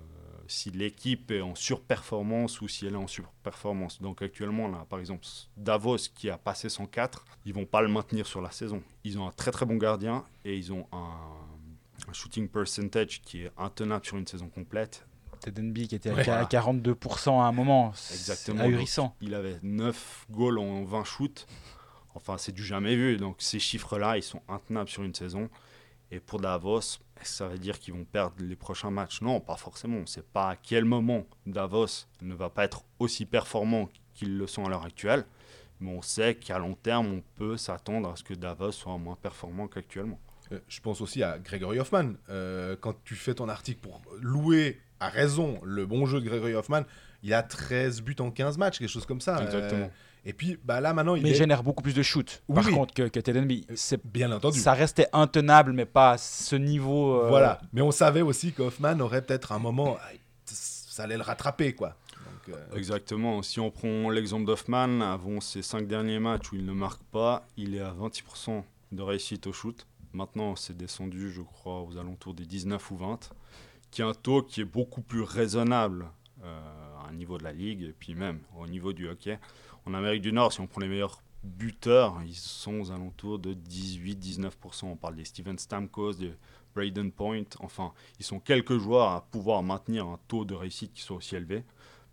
si 0.46 0.70
l'équipe 0.70 1.30
est 1.30 1.40
en 1.40 1.54
surperformance 1.54 2.60
ou 2.60 2.68
si 2.68 2.86
elle 2.86 2.94
est 2.94 2.96
en 2.96 3.06
surperformance. 3.06 4.00
Donc 4.00 4.22
actuellement, 4.22 4.72
a 4.72 4.84
par 4.86 4.98
exemple 4.98 5.26
Davos 5.56 6.08
qui 6.14 6.30
a 6.30 6.38
passé 6.38 6.68
104. 6.68 7.24
Ils 7.44 7.52
vont 7.52 7.66
pas 7.66 7.82
le 7.82 7.88
maintenir 7.88 8.26
sur 8.26 8.40
la 8.40 8.50
saison. 8.50 8.82
Ils 9.04 9.18
ont 9.18 9.26
un 9.26 9.32
très 9.32 9.50
très 9.50 9.66
bon 9.66 9.76
gardien 9.76 10.24
et 10.44 10.56
ils 10.56 10.72
ont 10.72 10.86
un 10.92 12.12
shooting 12.12 12.48
percentage 12.48 13.20
qui 13.20 13.42
est 13.42 13.50
intenable 13.58 14.06
sur 14.06 14.16
une 14.16 14.26
saison 14.26 14.48
complète. 14.48 15.07
Tedenby 15.50 15.88
qui 15.88 15.94
était 15.94 16.10
à 16.10 16.14
Ouais. 16.14 16.28
à 16.28 16.44
42% 16.44 17.40
à 17.40 17.44
un 17.44 17.52
moment. 17.52 17.92
c'est 17.94 18.14
Exactement. 18.14 18.64
Ahurissant. 18.64 19.14
Il 19.20 19.34
avait 19.34 19.58
9 19.62 20.26
goals 20.30 20.58
en 20.58 20.84
20 20.84 21.04
shoots. 21.04 21.46
Enfin, 22.14 22.36
c'est 22.38 22.52
du 22.52 22.64
jamais 22.64 22.96
vu. 22.96 23.16
Donc, 23.16 23.36
ces 23.38 23.58
chiffres-là, 23.58 24.16
ils 24.16 24.22
sont 24.22 24.42
intenables 24.48 24.88
sur 24.88 25.02
une 25.04 25.14
saison. 25.14 25.48
Et 26.10 26.20
pour 26.20 26.40
Davos, 26.40 26.80
ça 27.22 27.48
veut 27.48 27.58
dire 27.58 27.78
qu'ils 27.78 27.94
vont 27.94 28.04
perdre 28.04 28.34
les 28.40 28.56
prochains 28.56 28.90
matchs? 28.90 29.20
Non, 29.20 29.40
pas 29.40 29.56
forcément. 29.56 29.98
On 29.98 30.02
ne 30.02 30.06
sait 30.06 30.22
pas 30.22 30.50
à 30.50 30.56
quel 30.56 30.84
moment 30.84 31.26
Davos 31.46 32.06
ne 32.22 32.34
va 32.34 32.48
pas 32.48 32.64
être 32.64 32.82
aussi 32.98 33.26
performant 33.26 33.88
qu'ils 34.14 34.36
le 34.36 34.46
sont 34.46 34.64
à 34.64 34.68
l'heure 34.70 34.84
actuelle. 34.84 35.24
Mais 35.80 35.90
on 35.92 36.02
sait 36.02 36.34
qu'à 36.34 36.58
long 36.58 36.74
terme, 36.74 37.06
on 37.12 37.22
peut 37.36 37.56
s'attendre 37.56 38.08
à 38.10 38.16
ce 38.16 38.24
que 38.24 38.34
Davos 38.34 38.72
soit 38.72 38.96
moins 38.98 39.16
performant 39.20 39.68
qu'actuellement. 39.68 40.18
Euh, 40.50 40.58
je 40.66 40.80
pense 40.80 41.00
aussi 41.02 41.22
à 41.22 41.38
Gregory 41.38 41.78
Hoffman. 41.78 42.14
Euh, 42.30 42.74
quand 42.80 42.94
tu 43.04 43.14
fais 43.14 43.34
ton 43.34 43.48
article 43.48 43.80
pour 43.80 44.00
louer 44.20 44.80
à 45.00 45.08
raison 45.08 45.58
le 45.62 45.86
bon 45.86 46.06
jeu 46.06 46.20
de 46.20 46.24
Gregory 46.26 46.54
Hoffman, 46.54 46.82
il 47.22 47.34
a 47.34 47.42
13 47.42 48.02
buts 48.02 48.16
en 48.20 48.30
15 48.30 48.58
matchs, 48.58 48.78
quelque 48.78 48.88
chose 48.88 49.06
comme 49.06 49.20
ça. 49.20 49.42
Exactement. 49.42 49.84
Euh, 49.86 50.24
et 50.24 50.32
puis 50.32 50.58
bah, 50.64 50.80
là 50.80 50.92
maintenant, 50.92 51.14
il 51.14 51.22
Mais 51.22 51.30
est 51.30 51.34
génère 51.34 51.62
beaucoup 51.62 51.82
plus 51.82 51.94
de 51.94 52.02
shoots, 52.02 52.42
Oui, 52.48 52.54
par 52.56 52.66
oui. 52.66 52.72
contre, 52.74 52.94
que, 52.94 53.08
que 53.08 53.20
Tedenby. 53.20 53.66
C'est- 53.76 54.04
bien 54.04 54.30
entendu. 54.32 54.58
Ça 54.58 54.72
restait 54.74 55.08
intenable, 55.12 55.72
mais 55.72 55.84
pas 55.86 56.12
à 56.12 56.18
ce 56.18 56.56
niveau. 56.56 57.22
euh, 57.22 57.28
Voilà. 57.28 57.60
Mais 57.72 57.80
on 57.80 57.90
savait 57.90 58.22
aussi 58.22 58.52
qu'Hoffman 58.52 58.98
aurait 59.00 59.22
peut-être 59.22 59.52
un 59.52 59.58
moment, 59.58 59.96
ah, 60.00 60.08
ça 60.44 61.04
allait 61.04 61.16
le 61.16 61.22
rattraper, 61.22 61.72
quoi. 61.74 61.96
Donc, 62.46 62.54
euh, 62.56 62.76
Exactement. 62.76 63.42
Si 63.42 63.60
on 63.60 63.70
prend 63.70 64.10
l'exemple 64.10 64.44
d'Hoffman, 64.44 65.00
avant 65.00 65.40
ses 65.40 65.62
5 65.62 65.86
derniers 65.86 66.18
matchs 66.18 66.52
où 66.52 66.56
il 66.56 66.64
ne 66.66 66.72
marque 66.72 67.02
pas, 67.04 67.46
il 67.56 67.74
est 67.74 67.80
à 67.80 67.92
26% 67.92 68.64
de 68.92 69.02
réussite 69.02 69.46
au 69.46 69.52
shoot. 69.52 69.86
Maintenant, 70.12 70.56
c'est 70.56 70.76
descendu, 70.76 71.30
je 71.30 71.42
crois, 71.42 71.82
aux 71.82 71.96
alentours 71.98 72.34
des 72.34 72.46
19 72.46 72.90
ou 72.90 72.96
20, 72.96 73.30
qui 73.90 74.02
est 74.02 74.04
un 74.04 74.14
taux 74.14 74.42
qui 74.42 74.60
est 74.60 74.66
beaucoup 74.66 75.02
plus 75.02 75.22
raisonnable 75.22 76.10
euh, 76.44 77.08
à 77.08 77.12
niveau 77.12 77.38
de 77.38 77.44
la 77.44 77.52
ligue 77.52 77.82
et 77.82 77.94
puis 77.98 78.14
même 78.14 78.40
au 78.56 78.66
niveau 78.66 78.92
du 78.92 79.08
hockey. 79.08 79.38
En 79.86 79.94
Amérique 79.94 80.22
du 80.22 80.32
Nord, 80.32 80.52
si 80.52 80.60
on 80.60 80.66
prend 80.66 80.80
les 80.80 80.88
meilleurs 80.88 81.22
buteurs, 81.42 82.20
ils 82.26 82.34
sont 82.34 82.80
aux 82.80 82.90
alentours 82.90 83.38
de 83.38 83.54
18-19%. 83.54 84.86
On 84.86 84.96
parle 84.96 85.16
des 85.16 85.24
Steven 85.24 85.58
Stamkos, 85.58 86.14
des 86.14 86.34
Braden 86.74 87.12
Point. 87.12 87.44
Enfin, 87.60 87.92
ils 88.18 88.24
sont 88.24 88.40
quelques 88.40 88.78
joueurs 88.78 89.10
à 89.10 89.22
pouvoir 89.30 89.62
maintenir 89.62 90.06
un 90.06 90.18
taux 90.28 90.44
de 90.44 90.54
réussite 90.54 90.92
qui 90.92 91.02
soit 91.02 91.16
aussi 91.16 91.36
élevé. 91.36 91.64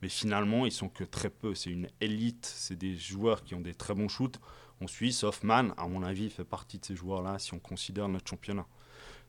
Mais 0.02 0.10
finalement, 0.10 0.66
ils 0.66 0.72
sont 0.72 0.90
que 0.90 1.04
très 1.04 1.30
peu. 1.30 1.56
C'est 1.56 1.72
une 1.72 1.90
élite. 2.02 2.46
C'est 2.46 2.76
des 2.76 2.96
joueurs 2.96 3.44
qui 3.44 3.56
ont 3.56 3.62
des 3.62 3.74
très 3.74 3.94
bons 3.94 4.10
shoots. 4.10 4.40
En 4.82 4.88
Suisse, 4.88 5.24
Hoffman, 5.24 5.70
à 5.78 5.88
mon 5.88 6.04
avis, 6.04 6.30
fait 6.30 6.44
partie 6.44 6.80
de 6.80 6.86
ces 6.86 6.96
joueurs-là 6.96 7.40
si 7.40 7.54
on 7.54 7.60
considère 7.60 8.08
notre 8.10 8.30
championnat. 8.30 8.68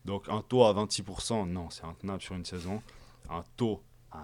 Donc 0.07 0.29
un 0.29 0.41
taux 0.41 0.65
à 0.65 0.73
26%, 0.73 1.49
non, 1.49 1.69
c'est 1.71 1.85
intenable 1.85 2.23
sur 2.23 2.35
une 2.37 2.45
saison. 2.45 2.81
Un 3.29 3.43
taux 3.57 3.83
à 4.13 4.23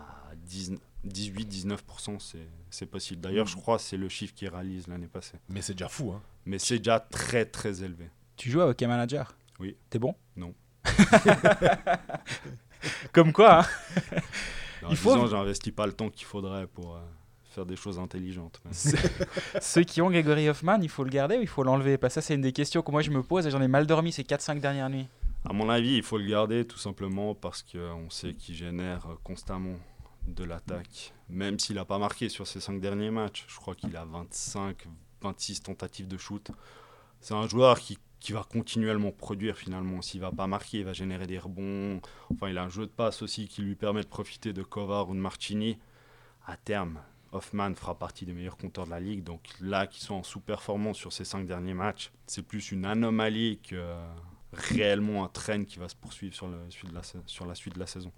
18-19%, 0.48 2.18
c'est- 2.20 2.38
c'est 2.70 2.86
possible. 2.86 3.20
D'ailleurs, 3.20 3.46
je 3.46 3.56
crois 3.56 3.76
que 3.78 3.82
c'est 3.82 3.96
le 3.96 4.08
chiffre 4.08 4.32
qui 4.34 4.46
réalise 4.48 4.86
l'année 4.86 5.08
passée. 5.08 5.38
mais 5.48 5.60
c'est 5.60 5.74
déjà 5.74 5.88
fou. 5.88 6.12
Hein. 6.12 6.22
Mais 6.46 6.58
c'est 6.60 6.78
déjà 6.78 7.00
très 7.00 7.44
très 7.44 7.82
élevé. 7.82 8.08
Tu 8.36 8.50
joues 8.50 8.60
à 8.60 8.66
Hockey 8.68 8.86
Manager? 8.86 9.34
Oui. 9.58 9.76
T'es 9.90 9.98
bon? 9.98 10.14
Non. 10.36 10.54
Comme 13.12 13.32
quoi, 13.32 13.60
hein 13.60 13.66
Dans 14.82 14.90
Il 14.90 14.96
faut- 14.96 15.26
j'investis 15.28 15.72
pas 15.72 15.86
le 15.86 15.92
temps 15.92 16.10
qu'il 16.10 16.26
faudrait 16.26 16.66
pour 16.66 16.96
euh, 16.96 17.00
faire 17.50 17.64
des 17.66 17.76
choses 17.76 17.98
intelligentes. 17.98 18.60
mais- 18.64 18.72
Ceux 19.60 19.82
qui 19.84 20.00
ont 20.02 20.10
Gregory 20.10 20.48
Hoffman, 20.48 20.78
il 20.82 20.88
faut 20.88 21.04
le 21.04 21.10
garder 21.10 21.36
ou 21.38 21.42
il 21.42 21.46
faut 21.48 21.62
l'enlever? 21.62 21.98
Parce 21.98 22.14
que 22.14 22.20
ça, 22.20 22.26
c'est 22.26 22.34
une 22.34 22.40
des 22.40 22.52
questions 22.52 22.82
que 22.82 22.90
moi 22.90 23.02
je 23.02 23.10
me 23.10 23.22
pose 23.22 23.46
et 23.46 23.50
j'en 23.50 23.62
ai 23.62 23.68
mal 23.68 23.86
dormi 23.86 24.10
ces 24.12 24.24
4-5 24.24 24.58
dernières 24.60 24.90
nuits. 24.90 25.06
À 25.44 25.52
mon 25.52 25.68
avis, 25.68 25.96
il 25.96 26.02
faut 26.04 26.18
le 26.18 26.26
garder 26.26 26.64
tout 26.64 26.78
simplement 26.78 27.34
parce 27.34 27.62
qu'on 27.64 28.08
sait 28.10 28.34
qu'il 28.34 28.54
génère 28.54 29.08
constamment 29.24 29.76
de 30.28 30.44
l'attaque. 30.44 31.12
Même 31.28 31.58
s'il 31.58 31.76
n'a 31.76 31.84
pas 31.84 31.98
marqué 31.98 32.28
sur 32.28 32.46
ses 32.46 32.60
cinq 32.60 32.80
derniers 32.80 33.10
matchs, 33.10 33.44
je 33.48 33.56
crois 33.56 33.74
qu'il 33.74 33.96
a 33.96 34.04
25, 34.04 34.86
26 35.20 35.62
tentatives 35.62 36.06
de 36.06 36.16
shoot. 36.16 36.52
C'est 37.20 37.34
un 37.34 37.48
joueur 37.48 37.80
qui, 37.80 37.98
va 38.30 38.44
continuellement 38.48 39.10
produire 39.10 39.56
finalement. 39.56 40.00
S'il 40.00 40.20
va 40.20 40.30
pas 40.30 40.46
marquer, 40.46 40.78
il 40.78 40.84
va 40.84 40.92
générer 40.92 41.26
des 41.26 41.40
rebonds. 41.40 42.00
Enfin, 42.32 42.48
il 42.48 42.56
a 42.56 42.62
un 42.62 42.68
jeu 42.68 42.86
de 42.86 42.92
passe 42.92 43.20
aussi 43.22 43.48
qui 43.48 43.62
lui 43.62 43.74
permet 43.74 44.02
de 44.02 44.08
profiter 44.08 44.52
de 44.52 44.62
Kovar 44.62 45.08
ou 45.08 45.14
de 45.14 45.20
Marchini. 45.20 45.76
À 46.46 46.56
terme, 46.56 47.00
Hoffman 47.32 47.74
fera 47.74 47.98
partie 47.98 48.26
des 48.26 48.32
meilleurs 48.32 48.56
compteurs 48.56 48.84
de 48.84 48.90
la 48.90 49.00
ligue. 49.00 49.24
Donc 49.24 49.40
là, 49.60 49.88
qui 49.88 50.00
sont 50.00 50.14
en 50.14 50.22
sous-performance 50.22 50.98
sur 50.98 51.12
ces 51.12 51.24
cinq 51.24 51.46
derniers 51.46 51.74
matchs, 51.74 52.12
c'est 52.28 52.46
plus 52.46 52.70
une 52.70 52.84
anomalie 52.84 53.58
que 53.58 53.96
réellement 54.52 55.24
un 55.24 55.28
train 55.28 55.64
qui 55.64 55.78
va 55.78 55.88
se 55.88 55.96
poursuivre 55.96 56.34
sur, 56.34 56.48
sur 57.26 57.46
la 57.46 57.54
suite 57.54 57.74
de 57.74 57.80
la 57.80 57.86
saison. 57.86 58.12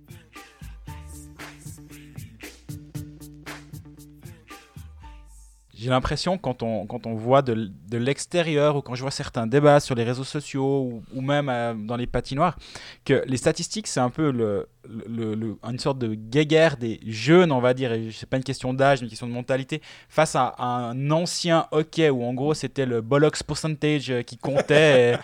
J'ai 5.84 5.90
l'impression, 5.90 6.38
quand 6.38 6.62
on, 6.62 6.86
quand 6.86 7.06
on 7.06 7.14
voit 7.14 7.42
de, 7.42 7.70
de 7.90 7.98
l'extérieur 7.98 8.76
ou 8.76 8.80
quand 8.80 8.94
je 8.94 9.02
vois 9.02 9.10
certains 9.10 9.46
débats 9.46 9.80
sur 9.80 9.94
les 9.94 10.02
réseaux 10.04 10.24
sociaux 10.24 10.80
ou, 10.90 11.02
ou 11.14 11.20
même 11.20 11.50
euh, 11.50 11.74
dans 11.74 11.96
les 11.96 12.06
patinoires, 12.06 12.56
que 13.04 13.22
les 13.26 13.36
statistiques, 13.36 13.86
c'est 13.86 14.00
un 14.00 14.08
peu 14.08 14.30
le, 14.30 14.66
le- 15.06 15.34
le- 15.34 15.58
une 15.68 15.78
sorte 15.78 15.98
de 15.98 16.14
guéguerre 16.14 16.78
des 16.78 17.00
jeunes, 17.06 17.52
on 17.52 17.60
va 17.60 17.74
dire, 17.74 17.92
et 17.92 18.08
c'est 18.12 18.28
pas 18.28 18.38
une 18.38 18.44
question 18.44 18.72
d'âge, 18.72 19.00
mais 19.00 19.04
une 19.06 19.10
question 19.10 19.26
de 19.28 19.32
mentalité, 19.32 19.82
face 20.08 20.34
à, 20.36 20.54
un 20.58 21.10
ancien 21.10 21.66
hockey 21.70 22.08
où 22.08 22.24
en 22.24 22.32
gros 22.32 22.54
c'était 22.54 22.86
le 22.86 23.02
bollocks 23.02 23.42
percentage 23.42 24.10
euh, 24.10 24.22
qui 24.22 24.38
comptait, 24.38 25.12
et, 25.12 25.16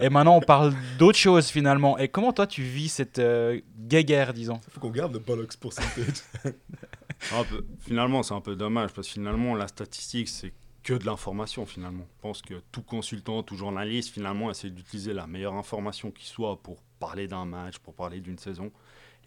et 0.06 0.08
maintenant 0.08 0.36
on 0.36 0.40
parle 0.40 0.72
d'autre 0.98 1.18
chose 1.18 1.48
finalement. 1.48 1.98
Et 1.98 2.08
comment 2.08 2.32
toi 2.32 2.46
tu 2.46 2.62
vis 2.62 2.88
cette 2.88 3.18
euh, 3.18 3.60
guéguerre, 3.78 4.32
disons? 4.32 4.58
Il 4.68 4.72
faut 4.72 4.80
qu'on 4.80 4.90
garde 4.90 5.12
le 5.12 5.18
bollocks 5.18 5.56
pourcentage. 5.56 6.22
Finalement, 7.80 8.22
c'est 8.22 8.34
un 8.34 8.40
peu 8.40 8.56
dommage 8.56 8.92
parce 8.92 9.08
que 9.08 9.14
finalement, 9.14 9.54
la 9.54 9.68
statistique, 9.68 10.28
c'est 10.28 10.52
que 10.82 10.94
de 10.94 11.04
l'information 11.04 11.66
finalement. 11.66 12.06
Je 12.16 12.20
pense 12.22 12.42
que 12.42 12.62
tout 12.72 12.82
consultant, 12.82 13.42
tout 13.42 13.56
journaliste, 13.56 14.10
finalement, 14.10 14.50
essaie 14.50 14.70
d'utiliser 14.70 15.12
la 15.12 15.26
meilleure 15.26 15.54
information 15.54 16.10
qui 16.10 16.26
soit 16.26 16.62
pour 16.62 16.82
parler 16.98 17.28
d'un 17.28 17.44
match, 17.44 17.78
pour 17.78 17.94
parler 17.94 18.20
d'une 18.20 18.38
saison. 18.38 18.72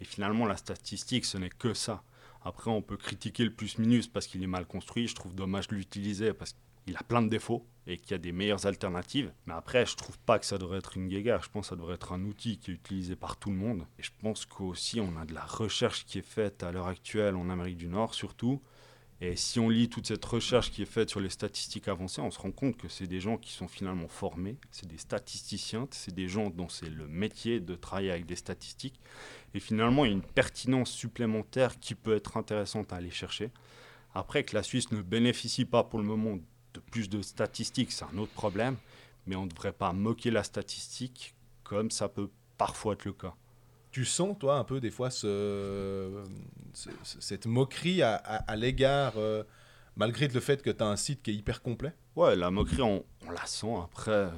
Et 0.00 0.04
finalement, 0.04 0.46
la 0.46 0.56
statistique, 0.56 1.24
ce 1.24 1.38
n'est 1.38 1.50
que 1.50 1.74
ça. 1.74 2.02
Après, 2.44 2.70
on 2.70 2.82
peut 2.82 2.96
critiquer 2.96 3.44
le 3.44 3.52
plus-minus 3.52 4.08
parce 4.08 4.26
qu'il 4.26 4.42
est 4.42 4.48
mal 4.48 4.66
construit. 4.66 5.06
Je 5.06 5.14
trouve 5.14 5.34
dommage 5.34 5.68
de 5.68 5.76
l'utiliser 5.76 6.32
parce 6.32 6.56
qu'il 6.84 6.96
a 6.96 7.02
plein 7.02 7.22
de 7.22 7.28
défauts 7.28 7.66
et 7.86 7.96
qu'il 7.96 8.12
y 8.12 8.14
a 8.14 8.18
des 8.18 8.32
meilleures 8.32 8.66
alternatives. 8.66 9.32
Mais 9.46 9.54
après, 9.54 9.86
je 9.86 9.96
trouve 9.96 10.18
pas 10.20 10.38
que 10.38 10.46
ça 10.46 10.58
devrait 10.58 10.78
être 10.78 10.96
une 10.96 11.08
guéguerre. 11.08 11.42
Je 11.42 11.50
pense 11.50 11.66
que 11.66 11.70
ça 11.70 11.76
devrait 11.76 11.94
être 11.94 12.12
un 12.12 12.24
outil 12.24 12.58
qui 12.58 12.70
est 12.70 12.74
utilisé 12.74 13.16
par 13.16 13.36
tout 13.36 13.50
le 13.50 13.56
monde. 13.56 13.86
Et 13.98 14.02
je 14.02 14.10
pense 14.20 14.46
qu'aussi, 14.46 15.00
on 15.00 15.16
a 15.16 15.24
de 15.24 15.34
la 15.34 15.44
recherche 15.44 16.04
qui 16.04 16.18
est 16.18 16.26
faite 16.26 16.62
à 16.62 16.70
l'heure 16.70 16.86
actuelle 16.86 17.36
en 17.36 17.50
Amérique 17.50 17.78
du 17.78 17.88
Nord 17.88 18.14
surtout. 18.14 18.62
Et 19.24 19.36
si 19.36 19.60
on 19.60 19.68
lit 19.68 19.88
toute 19.88 20.08
cette 20.08 20.24
recherche 20.24 20.72
qui 20.72 20.82
est 20.82 20.84
faite 20.84 21.08
sur 21.08 21.20
les 21.20 21.28
statistiques 21.28 21.86
avancées, 21.86 22.20
on 22.20 22.32
se 22.32 22.40
rend 22.40 22.50
compte 22.50 22.76
que 22.76 22.88
c'est 22.88 23.06
des 23.06 23.20
gens 23.20 23.36
qui 23.36 23.52
sont 23.52 23.68
finalement 23.68 24.08
formés, 24.08 24.56
c'est 24.72 24.88
des 24.88 24.98
statisticiens, 24.98 25.86
c'est 25.92 26.12
des 26.12 26.26
gens 26.26 26.50
dont 26.50 26.68
c'est 26.68 26.90
le 26.90 27.06
métier 27.06 27.60
de 27.60 27.76
travailler 27.76 28.10
avec 28.10 28.26
des 28.26 28.34
statistiques. 28.34 28.98
Et 29.54 29.60
finalement, 29.60 30.04
il 30.04 30.08
y 30.08 30.10
a 30.10 30.16
une 30.16 30.22
pertinence 30.22 30.90
supplémentaire 30.90 31.78
qui 31.78 31.94
peut 31.94 32.16
être 32.16 32.36
intéressante 32.36 32.92
à 32.92 32.96
aller 32.96 33.12
chercher. 33.12 33.52
Après, 34.12 34.42
que 34.42 34.56
la 34.56 34.64
Suisse 34.64 34.90
ne 34.90 35.02
bénéficie 35.02 35.66
pas 35.66 35.84
pour 35.84 36.00
le 36.00 36.04
moment 36.04 36.40
de 36.74 36.80
plus 36.80 37.08
de 37.08 37.22
statistiques, 37.22 37.92
c'est 37.92 38.04
un 38.04 38.18
autre 38.18 38.32
problème. 38.32 38.76
Mais 39.26 39.36
on 39.36 39.44
ne 39.44 39.50
devrait 39.50 39.72
pas 39.72 39.92
moquer 39.92 40.30
la 40.30 40.42
statistique 40.42 41.34
comme 41.64 41.90
ça 41.90 42.08
peut 42.08 42.28
parfois 42.58 42.94
être 42.94 43.04
le 43.04 43.12
cas. 43.12 43.34
tu 43.92 44.04
sens, 44.06 44.36
toi, 44.38 44.56
un 44.56 44.64
peu 44.64 44.80
des 44.80 44.90
fois 44.90 45.10
ce, 45.10 46.24
ce- 46.72 46.88
ce- 47.02 47.20
cette 47.20 47.44
moquerie 47.46 48.02
à, 48.02 48.14
à- 48.16 48.36
à 48.50 48.56
l'égard, 48.56 49.12
euh, 49.16 49.44
malgré 49.96 50.28
le 50.28 50.40
fait 50.40 50.62
que 50.62 50.70
tu 50.70 50.82
as 50.82 50.86
un 50.86 50.96
site 50.96 51.22
qui 51.22 51.30
est 51.30 51.34
hyper 51.34 51.60
complet? 51.62 51.92
Ouais, 52.16 52.34
la 52.34 52.50
moquerie, 52.50 52.80
on, 52.82 53.04
on 53.26 53.30
la 53.30 53.44
sent. 53.46 53.74
Après, 53.84 54.10
euh, 54.12 54.30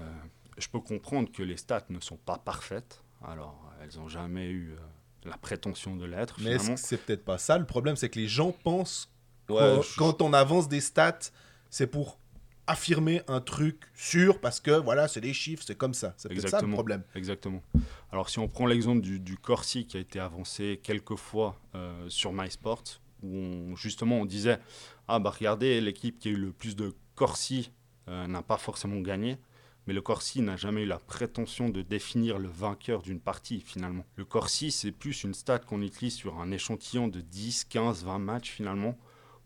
je 0.59 0.67
peux 0.69 0.81
comprendre 0.81 1.31
que 1.31 1.43
les 1.43 1.57
stats 1.57 1.85
ne 1.89 2.01
sont 2.01 2.17
pas 2.17 2.37
parfaites. 2.39 3.03
Alors, 3.25 3.71
elles 3.81 3.97
n'ont 3.99 4.09
jamais 4.09 4.49
eu 4.51 4.73
euh, 4.73 4.77
la 5.25 5.37
prétention 5.37 5.95
de 5.97 6.05
l'être, 6.05 6.37
Mais 6.41 6.59
finalement. 6.59 6.77
c'est 6.77 6.99
peut-être 6.99 7.25
pas 7.25 7.39
ça 7.39 7.57
Le 7.57 7.65
problème, 7.67 7.95
c'est 7.97 8.09
que 8.11 8.19
les 8.19 8.29
gens 8.29 8.51
pensent 8.53 9.09
Ouais, 9.49 9.57
quand, 9.77 9.83
je- 9.83 9.97
quand 9.97 10.21
on 10.23 10.33
avance 10.33 10.69
des 10.69 10.81
stats, 10.81 11.19
c'est 11.71 11.87
pour 11.87 12.19
affirmer 12.67 13.23
un 13.29 13.41
truc 13.41 13.77
sûr 13.95 14.41
parce 14.41 14.61
que 14.61 14.71
voilà, 14.71 15.09
c'est 15.09 15.21
des 15.21 15.35
chiffres, 15.35 15.63
c'est 15.67 15.77
comme 15.77 15.95
ça. 15.95 16.15
C'est 16.17 16.29
peut-être 16.29 16.49
ça 16.49 16.61
le 16.63 16.69
problème. 16.73 17.03
Exactement. 17.15 17.63
Alors, 18.13 18.29
si 18.31 18.39
on 18.39 18.49
prend 18.49 18.67
l'exemple 18.67 19.01
du, 19.01 19.21
du 19.21 19.37
Corsi 19.37 19.87
qui 19.87 19.97
a 19.97 20.01
été 20.01 20.19
avancé 20.21 20.81
quelques 20.83 21.17
fois 21.17 21.61
euh, 21.75 22.09
sur 22.09 22.33
MySports, 22.33 22.85
où 23.23 23.37
on- 23.37 23.77
justement 23.77 24.21
on 24.21 24.25
disait 24.25 24.59
Ah, 25.09 25.19
bah 25.19 25.31
regardez, 25.37 25.81
l'équipe 25.81 26.19
qui 26.19 26.29
a 26.29 26.31
eu 26.33 26.37
le 26.37 26.53
plus 26.53 26.77
de 26.77 26.95
Corsi 27.15 27.71
euh, 28.09 28.27
n'a 28.27 28.43
pas 28.43 28.57
forcément 28.59 29.01
gagné. 29.01 29.39
Mais 29.87 29.93
le 29.93 30.01
Corsi 30.01 30.41
n'a 30.41 30.57
jamais 30.57 30.85
eu 30.85 30.87
la 30.87 30.99
prétention 30.99 31.69
de 31.69 31.83
définir 31.83 32.39
le 32.39 32.49
vainqueur 32.49 33.03
d'une 33.03 33.21
partie, 33.21 33.61
finalement. 33.61 34.07
Le 34.17 34.25
Corsi, 34.25 34.71
c'est 34.71 34.93
plus 34.93 35.25
une 35.25 35.35
stat 35.35 35.59
qu'on 35.59 35.83
utilise 35.83 36.15
sur 36.15 36.39
un 36.41 36.51
échantillon 36.53 37.07
de 37.09 37.21
10, 37.21 37.65
15, 37.65 38.03
20 38.05 38.19
matchs, 38.19 38.51
finalement, 38.51 38.97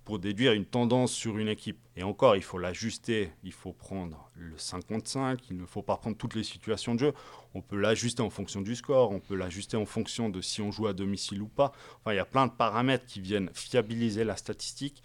pour 0.08 0.18
déduire 0.18 0.54
une 0.54 0.64
tendance 0.64 1.12
sur 1.12 1.36
une 1.36 1.48
équipe. 1.48 1.78
Et 1.94 2.02
encore, 2.02 2.34
il 2.34 2.42
faut 2.42 2.56
l'ajuster, 2.56 3.30
il 3.44 3.52
faut 3.52 3.74
prendre 3.74 4.30
le 4.36 4.56
55, 4.56 5.38
il 5.50 5.58
ne 5.58 5.66
faut 5.66 5.82
pas 5.82 5.98
prendre 5.98 6.16
toutes 6.16 6.34
les 6.34 6.44
situations 6.44 6.94
de 6.94 7.00
jeu. 7.00 7.12
On 7.54 7.60
peut 7.60 7.76
l'ajuster 7.76 8.22
en 8.22 8.30
fonction 8.30 8.62
du 8.62 8.74
score, 8.74 9.10
on 9.10 9.20
peut 9.20 9.34
l'ajuster 9.34 9.76
en 9.76 9.84
fonction 9.84 10.30
de 10.30 10.40
si 10.40 10.62
on 10.62 10.72
joue 10.72 10.86
à 10.86 10.94
domicile 10.94 11.42
ou 11.42 11.46
pas. 11.46 11.72
Il 12.06 12.14
y 12.14 12.18
a 12.18 12.24
plein 12.24 12.46
de 12.46 12.52
paramètres 12.52 13.04
qui 13.04 13.20
viennent 13.20 13.50
fiabiliser 13.52 14.24
la 14.24 14.36
statistique. 14.36 15.02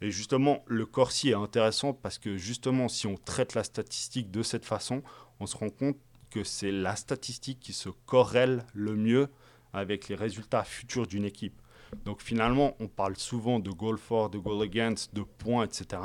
Et 0.00 0.12
justement, 0.12 0.62
le 0.68 0.86
Corsi 0.86 1.30
est 1.30 1.34
intéressant 1.34 1.92
parce 1.92 2.18
que 2.18 2.36
justement, 2.36 2.88
si 2.88 3.08
on 3.08 3.16
traite 3.16 3.56
la 3.56 3.64
statistique 3.64 4.30
de 4.30 4.44
cette 4.44 4.64
façon, 4.64 5.02
on 5.40 5.46
se 5.46 5.56
rend 5.56 5.70
compte 5.70 5.96
que 6.30 6.44
c'est 6.44 6.70
la 6.70 6.94
statistique 6.94 7.58
qui 7.58 7.72
se 7.72 7.88
corrèle 8.06 8.64
le 8.72 8.94
mieux 8.94 9.30
avec 9.72 10.06
les 10.06 10.14
résultats 10.14 10.62
futurs 10.62 11.08
d'une 11.08 11.24
équipe. 11.24 11.60
Donc 12.04 12.20
finalement, 12.22 12.74
on 12.80 12.88
parle 12.88 13.16
souvent 13.16 13.58
de 13.58 13.70
goal 13.70 13.98
for, 13.98 14.30
de 14.30 14.38
goal 14.38 14.62
against, 14.62 15.14
de 15.14 15.22
points, 15.22 15.64
etc. 15.64 16.00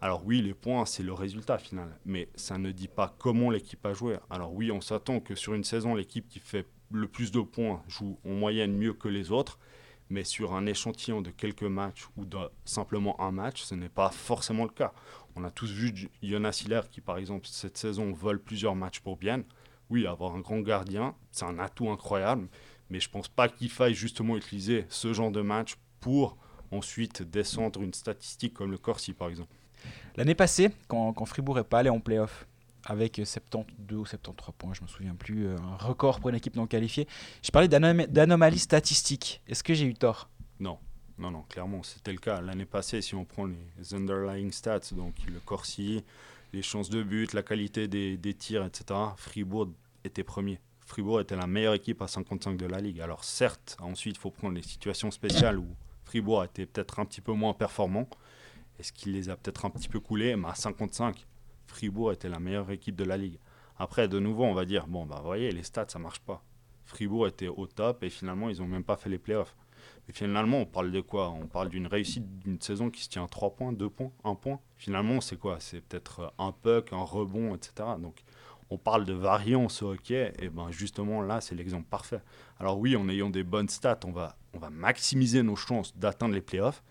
Alors 0.00 0.22
oui, 0.26 0.42
les 0.42 0.54
points, 0.54 0.84
c'est 0.84 1.02
le 1.02 1.12
résultat 1.12 1.58
final, 1.58 1.98
mais 2.04 2.28
ça 2.34 2.58
ne 2.58 2.72
dit 2.72 2.88
pas 2.88 3.14
comment 3.18 3.50
l'équipe 3.50 3.84
a 3.86 3.94
joué. 3.94 4.18
Alors 4.28 4.52
oui, 4.52 4.70
on 4.70 4.80
s'attend 4.80 5.20
que 5.20 5.34
sur 5.34 5.54
une 5.54 5.64
saison, 5.64 5.94
l'équipe 5.94 6.28
qui 6.28 6.40
fait 6.40 6.66
le 6.90 7.08
plus 7.08 7.32
de 7.32 7.40
points 7.40 7.82
joue 7.88 8.18
en 8.26 8.32
moyenne 8.32 8.76
mieux 8.76 8.92
que 8.92 9.08
les 9.08 9.32
autres, 9.32 9.58
mais 10.10 10.24
sur 10.24 10.54
un 10.54 10.66
échantillon 10.66 11.22
de 11.22 11.30
quelques 11.30 11.62
matchs 11.62 12.06
ou 12.16 12.24
de 12.24 12.36
simplement 12.64 13.20
un 13.20 13.32
match, 13.32 13.62
ce 13.62 13.74
n'est 13.74 13.88
pas 13.88 14.10
forcément 14.10 14.64
le 14.64 14.70
cas. 14.70 14.92
On 15.36 15.44
a 15.44 15.50
tous 15.50 15.70
vu 15.70 15.92
Jonas 16.22 16.62
Hiller 16.64 16.82
qui, 16.90 17.00
par 17.00 17.16
exemple, 17.16 17.46
cette 17.46 17.78
saison 17.78 18.12
vole 18.12 18.40
plusieurs 18.40 18.74
matchs 18.74 19.00
pour 19.00 19.16
bien. 19.16 19.42
Oui, 19.90 20.06
avoir 20.06 20.34
un 20.34 20.40
grand 20.40 20.60
gardien, 20.60 21.14
c'est 21.30 21.44
un 21.44 21.58
atout 21.58 21.90
incroyable, 21.90 22.48
mais 22.94 23.00
je 23.00 23.10
pense 23.10 23.26
pas 23.26 23.48
qu'il 23.48 23.70
faille 23.70 23.92
justement 23.92 24.36
utiliser 24.36 24.86
ce 24.88 25.12
genre 25.12 25.32
de 25.32 25.40
match 25.40 25.74
pour 25.98 26.36
ensuite 26.70 27.22
descendre 27.28 27.82
une 27.82 27.92
statistique 27.92 28.54
comme 28.54 28.70
le 28.70 28.78
Corsi, 28.78 29.12
par 29.12 29.28
exemple. 29.28 29.52
L'année 30.14 30.36
passée, 30.36 30.70
quand, 30.86 31.12
quand 31.12 31.24
Fribourg 31.24 31.56
n'est 31.56 31.64
pas 31.64 31.80
allé 31.80 31.90
en 31.90 31.98
playoff, 31.98 32.46
avec 32.84 33.16
72 33.24 33.98
ou 33.98 34.06
73 34.06 34.54
points, 34.56 34.74
je 34.74 34.82
me 34.82 34.86
souviens 34.86 35.16
plus, 35.16 35.48
euh, 35.48 35.56
un 35.58 35.76
record 35.76 36.20
pour 36.20 36.30
une 36.30 36.36
équipe 36.36 36.54
non 36.54 36.68
qualifiée, 36.68 37.08
je 37.42 37.50
parlais 37.50 37.66
d'anom- 37.66 38.06
d'anomalies 38.06 38.60
statistiques. 38.60 39.42
Est-ce 39.48 39.64
que 39.64 39.74
j'ai 39.74 39.86
eu 39.86 39.94
tort? 39.94 40.28
Non, 40.60 40.78
non, 41.18 41.32
non, 41.32 41.42
clairement, 41.48 41.82
c'était 41.82 42.12
le 42.12 42.18
cas. 42.18 42.40
L'année 42.42 42.64
passée, 42.64 43.02
si 43.02 43.16
on 43.16 43.24
prend 43.24 43.46
les 43.46 43.92
underlying 43.92 44.52
stats, 44.52 44.92
donc 44.92 45.14
le 45.26 45.40
Corsi, 45.40 46.04
les 46.52 46.62
chances 46.62 46.90
de 46.90 47.02
but, 47.02 47.32
la 47.32 47.42
qualité 47.42 47.88
des, 47.88 48.16
des 48.16 48.34
tirs, 48.34 48.64
etc., 48.64 48.84
Fribourg 49.16 49.70
était 50.04 50.22
premier. 50.22 50.60
Fribourg 50.84 51.20
était 51.20 51.36
la 51.36 51.46
meilleure 51.46 51.74
équipe 51.74 52.02
à 52.02 52.08
55 52.08 52.56
de 52.56 52.66
la 52.66 52.78
ligue. 52.78 53.00
Alors 53.00 53.24
certes, 53.24 53.76
ensuite, 53.80 54.16
il 54.16 54.20
faut 54.20 54.30
prendre 54.30 54.54
les 54.54 54.62
situations 54.62 55.10
spéciales 55.10 55.58
où 55.58 55.66
Fribourg 56.04 56.42
a 56.42 56.44
été 56.44 56.66
peut-être 56.66 57.00
un 57.00 57.06
petit 57.06 57.20
peu 57.20 57.32
moins 57.32 57.54
performant. 57.54 58.08
Est-ce 58.78 58.92
qu'il 58.92 59.12
les 59.12 59.30
a 59.30 59.36
peut-être 59.36 59.64
un 59.64 59.70
petit 59.70 59.88
peu 59.88 60.00
coulés? 60.00 60.36
Mais 60.36 60.48
à 60.48 60.54
55, 60.54 61.26
Fribourg 61.66 62.12
était 62.12 62.28
la 62.28 62.38
meilleure 62.38 62.70
équipe 62.70 62.96
de 62.96 63.04
la 63.04 63.16
ligue. 63.16 63.38
Après, 63.78 64.08
de 64.08 64.18
nouveau, 64.18 64.44
on 64.44 64.54
va 64.54 64.64
dire, 64.64 64.86
bon, 64.86 65.06
bah, 65.06 65.16
vous 65.18 65.26
voyez, 65.26 65.50
les 65.50 65.62
stats, 65.62 65.88
ça 65.88 65.98
marche 65.98 66.20
pas. 66.20 66.44
Fribourg 66.84 67.26
était 67.26 67.48
au 67.48 67.66
top 67.66 68.02
et 68.04 68.10
finalement, 68.10 68.50
ils 68.50 68.58
n'ont 68.58 68.68
même 68.68 68.84
pas 68.84 68.96
fait 68.96 69.08
les 69.08 69.18
playoffs. 69.18 69.56
Mais 70.06 70.14
finalement, 70.14 70.58
on 70.58 70.66
parle 70.66 70.92
de 70.92 71.00
quoi? 71.00 71.30
On 71.30 71.46
parle 71.46 71.70
d'une 71.70 71.86
réussite 71.86 72.38
d'une 72.40 72.60
saison 72.60 72.90
qui 72.90 73.02
se 73.02 73.08
tient 73.08 73.24
à 73.24 73.28
3 73.28 73.54
points, 73.56 73.72
2 73.72 73.88
points, 73.88 74.12
1 74.24 74.34
point. 74.34 74.60
Finalement, 74.76 75.20
c'est 75.20 75.38
quoi? 75.38 75.60
C'est 75.60 75.80
peut-être 75.80 76.32
un 76.38 76.52
puck, 76.52 76.92
un 76.92 77.02
rebond, 77.02 77.54
etc. 77.54 77.88
Donc, 77.98 78.22
on 78.70 78.78
parle 78.78 79.04
de 79.04 79.12
variance 79.12 79.82
au 79.82 79.92
hockey, 79.92 80.32
et 80.38 80.48
ben 80.48 80.70
justement 80.70 81.22
là, 81.22 81.40
c'est 81.40 81.54
l'exemple 81.54 81.88
parfait. 81.88 82.20
Alors 82.58 82.78
oui, 82.78 82.96
en 82.96 83.08
ayant 83.08 83.30
des 83.30 83.44
bonnes 83.44 83.68
stats, 83.68 84.00
on 84.04 84.12
va, 84.12 84.36
on 84.52 84.58
va 84.58 84.70
maximiser 84.70 85.42
nos 85.42 85.56
chances 85.56 85.96
d'atteindre 85.96 86.34
les 86.34 86.40
playoffs, 86.40 86.82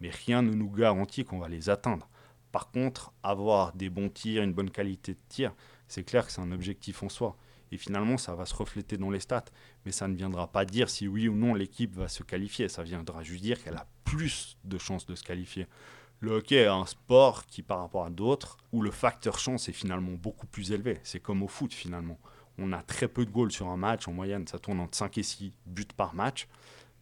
mais 0.00 0.10
rien 0.10 0.42
ne 0.42 0.52
nous 0.52 0.70
garantit 0.70 1.24
qu'on 1.24 1.38
va 1.38 1.48
les 1.48 1.70
atteindre. 1.70 2.08
Par 2.50 2.70
contre, 2.70 3.12
avoir 3.22 3.72
des 3.72 3.88
bons 3.88 4.10
tirs, 4.10 4.42
une 4.42 4.52
bonne 4.52 4.70
qualité 4.70 5.14
de 5.14 5.20
tir, 5.28 5.54
c'est 5.88 6.04
clair 6.04 6.26
que 6.26 6.32
c'est 6.32 6.42
un 6.42 6.52
objectif 6.52 7.02
en 7.02 7.08
soi. 7.08 7.36
Et 7.72 7.78
finalement, 7.78 8.18
ça 8.18 8.34
va 8.34 8.44
se 8.44 8.54
refléter 8.54 8.98
dans 8.98 9.10
les 9.10 9.18
stats. 9.18 9.46
Mais 9.86 9.92
ça 9.92 10.06
ne 10.06 10.14
viendra 10.14 10.46
pas 10.46 10.66
dire 10.66 10.90
si 10.90 11.08
oui 11.08 11.26
ou 11.26 11.34
non 11.34 11.54
l'équipe 11.54 11.94
va 11.94 12.06
se 12.06 12.22
qualifier. 12.22 12.68
Ça 12.68 12.82
viendra 12.82 13.22
juste 13.22 13.42
dire 13.42 13.62
qu'elle 13.62 13.76
a 13.76 13.86
plus 14.04 14.58
de 14.64 14.76
chances 14.76 15.06
de 15.06 15.14
se 15.14 15.24
qualifier. 15.24 15.66
Le 16.22 16.34
hockey 16.34 16.54
est 16.54 16.66
un 16.66 16.86
sport 16.86 17.46
qui, 17.46 17.62
par 17.62 17.80
rapport 17.80 18.04
à 18.04 18.10
d'autres, 18.10 18.56
où 18.72 18.80
le 18.80 18.92
facteur 18.92 19.40
chance 19.40 19.68
est 19.68 19.72
finalement 19.72 20.12
beaucoup 20.12 20.46
plus 20.46 20.70
élevé. 20.70 21.00
C'est 21.02 21.18
comme 21.18 21.42
au 21.42 21.48
foot 21.48 21.74
finalement. 21.74 22.16
On 22.58 22.72
a 22.72 22.80
très 22.80 23.08
peu 23.08 23.26
de 23.26 23.30
goals 23.32 23.50
sur 23.50 23.66
un 23.66 23.76
match. 23.76 24.06
En 24.06 24.12
moyenne, 24.12 24.46
ça 24.46 24.60
tourne 24.60 24.78
entre 24.78 24.96
5 24.96 25.18
et 25.18 25.24
6 25.24 25.52
buts 25.66 25.84
par 25.96 26.14
match. 26.14 26.46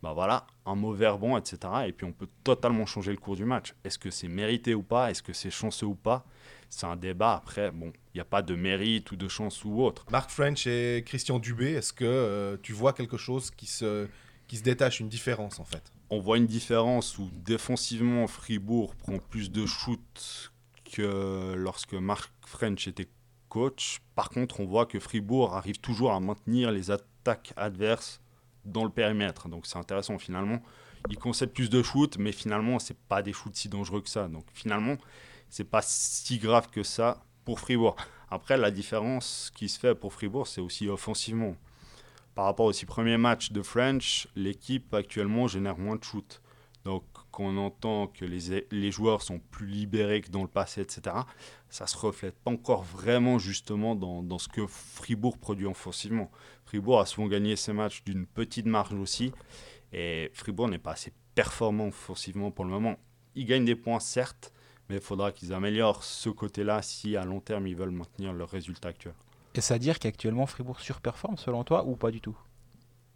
Bah 0.02 0.14
voilà, 0.14 0.46
un 0.64 0.74
mauvais 0.74 1.06
rebond, 1.06 1.36
etc. 1.36 1.58
Et 1.86 1.92
puis 1.92 2.06
on 2.06 2.12
peut 2.12 2.28
totalement 2.44 2.86
changer 2.86 3.10
le 3.10 3.18
cours 3.18 3.36
du 3.36 3.44
match. 3.44 3.74
Est-ce 3.84 3.98
que 3.98 4.10
c'est 4.10 4.26
mérité 4.26 4.72
ou 4.72 4.82
pas? 4.82 5.10
Est-ce 5.10 5.22
que 5.22 5.34
c'est 5.34 5.50
chanceux 5.50 5.84
ou 5.84 5.94
pas? 5.94 6.24
C'est 6.70 6.86
un 6.86 6.96
débat. 6.96 7.34
Après, 7.34 7.70
bon, 7.70 7.92
il 8.14 8.16
n'y 8.16 8.22
a 8.22 8.24
pas 8.24 8.40
de 8.40 8.54
mérite 8.54 9.12
ou 9.12 9.16
de 9.16 9.28
chance 9.28 9.66
ou 9.66 9.82
autre. 9.82 10.06
Marc 10.10 10.30
French 10.30 10.66
et 10.66 11.04
Christian 11.04 11.38
Dubé, 11.38 11.72
est-ce 11.72 11.92
que 11.92 12.06
euh, 12.06 12.56
tu 12.62 12.72
vois 12.72 12.94
quelque 12.94 13.18
chose 13.18 13.50
qui 13.50 13.66
se, 13.66 14.08
qui 14.48 14.56
se 14.56 14.62
détache, 14.62 14.98
une 15.00 15.10
différence 15.10 15.60
en 15.60 15.64
fait? 15.64 15.92
On 16.10 16.18
voit 16.18 16.38
une 16.38 16.46
différence 16.46 17.18
où 17.18 17.30
défensivement, 17.44 18.26
Fribourg 18.26 18.96
prend 18.96 19.18
plus 19.18 19.50
de 19.50 19.64
shoots 19.64 20.52
que 20.92 21.54
lorsque 21.56 21.94
Marc 21.94 22.32
French 22.44 22.88
était 22.88 23.08
coach. 23.48 24.00
Par 24.16 24.30
contre, 24.30 24.60
on 24.60 24.66
voit 24.66 24.86
que 24.86 24.98
Fribourg 24.98 25.54
arrive 25.54 25.78
toujours 25.78 26.12
à 26.12 26.20
maintenir 26.20 26.72
les 26.72 26.90
attaques 26.90 27.52
adverses 27.56 28.20
dans 28.64 28.84
le 28.84 28.90
périmètre. 28.90 29.48
Donc 29.48 29.66
c'est 29.66 29.78
intéressant 29.78 30.18
finalement. 30.18 30.60
Ils 31.08 31.18
concèdent 31.18 31.52
plus 31.52 31.70
de 31.70 31.82
shoots, 31.82 32.18
mais 32.18 32.32
finalement, 32.32 32.78
c'est 32.78 32.96
pas 32.96 33.22
des 33.22 33.32
shoots 33.32 33.54
si 33.54 33.68
dangereux 33.68 34.00
que 34.00 34.08
ça. 34.08 34.28
Donc 34.28 34.44
finalement, 34.52 34.96
c'est 35.48 35.64
pas 35.64 35.82
si 35.82 36.38
grave 36.38 36.70
que 36.70 36.82
ça 36.82 37.22
pour 37.44 37.60
Fribourg. 37.60 37.96
Après, 38.30 38.56
la 38.56 38.70
différence 38.70 39.50
qui 39.54 39.68
se 39.68 39.78
fait 39.78 39.94
pour 39.94 40.12
Fribourg, 40.12 40.46
c'est 40.46 40.60
aussi 40.60 40.88
offensivement. 40.88 41.54
Par 42.34 42.44
rapport 42.44 42.66
au 42.66 42.72
six 42.72 42.86
premiers 42.86 43.18
matchs 43.18 43.52
de 43.52 43.62
French, 43.62 44.28
l'équipe 44.36 44.94
actuellement 44.94 45.48
génère 45.48 45.78
moins 45.78 45.96
de 45.96 46.04
shoots. 46.04 46.40
Donc, 46.84 47.04
quand 47.30 47.44
on 47.44 47.58
entend 47.58 48.06
que 48.06 48.24
les, 48.24 48.66
les, 48.70 48.90
joueurs 48.90 49.20
sont 49.20 49.38
plus 49.38 49.66
libérés 49.66 50.22
que 50.22 50.30
dans 50.30 50.42
le 50.42 50.48
passé, 50.48 50.80
etc., 50.80 51.14
ça 51.68 51.86
se 51.86 51.96
reflète 51.98 52.36
pas 52.36 52.50
encore 52.50 52.84
vraiment 52.84 53.38
justement 53.38 53.94
dans, 53.94 54.22
dans 54.22 54.38
ce 54.38 54.48
que 54.48 54.66
Fribourg 54.66 55.36
produit 55.36 55.66
offensivement. 55.66 56.30
Fribourg 56.64 57.00
a 57.00 57.06
souvent 57.06 57.26
gagné 57.26 57.56
ses 57.56 57.74
matchs 57.74 58.02
d'une 58.04 58.26
petite 58.26 58.66
marge 58.66 58.94
aussi, 58.94 59.32
et 59.92 60.30
Fribourg 60.32 60.68
n'est 60.68 60.78
pas 60.78 60.92
assez 60.92 61.12
performant 61.34 61.88
offensivement 61.88 62.50
pour 62.50 62.64
le 62.64 62.70
moment. 62.70 62.96
Ils 63.34 63.44
gagnent 63.44 63.66
des 63.66 63.76
points, 63.76 64.00
certes, 64.00 64.52
mais 64.88 64.96
il 64.96 65.02
faudra 65.02 65.32
qu'ils 65.32 65.52
améliorent 65.52 66.02
ce 66.02 66.30
côté-là 66.30 66.80
si 66.82 67.16
à 67.16 67.24
long 67.24 67.40
terme 67.40 67.66
ils 67.66 67.76
veulent 67.76 67.90
maintenir 67.90 68.32
leur 68.32 68.48
résultat 68.48 68.88
actuel. 68.88 69.14
Ça 69.58 69.74
à 69.74 69.78
dire 69.78 69.98
qu'actuellement 69.98 70.46
Fribourg 70.46 70.80
surperforme 70.80 71.36
selon 71.36 71.64
toi 71.64 71.84
ou 71.84 71.96
pas 71.96 72.10
du 72.10 72.20
tout? 72.20 72.36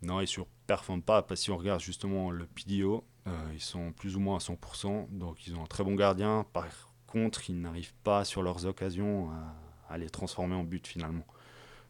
Non, 0.03 0.21
ils 0.21 0.27
surperforment 0.27 1.03
pas 1.03 1.23
parce 1.23 1.41
que 1.41 1.45
si 1.45 1.51
on 1.51 1.57
regarde 1.57 1.81
justement 1.81 2.31
le 2.31 2.47
PDO, 2.47 3.05
euh, 3.27 3.51
ils 3.55 3.61
sont 3.61 3.93
plus 3.93 4.17
ou 4.17 4.21
moins 4.21 4.37
à 4.37 4.41
100%, 4.41 5.09
donc 5.11 5.47
ils 5.47 5.55
ont 5.57 5.63
un 5.63 5.67
très 5.67 5.85
bon 5.85 5.95
gardien. 5.95 6.45
Par 6.53 6.67
contre, 7.07 7.49
ils 7.49 7.59
n'arrivent 7.59 7.95
pas 8.03 8.25
sur 8.25 8.43
leurs 8.43 8.67
occasions 8.67 9.31
à, 9.31 9.95
à, 9.95 9.99
les 9.99 10.11
transformer 10.11 10.55
en 10.55 10.65
but 10.65 10.87
finalement. 10.87 11.25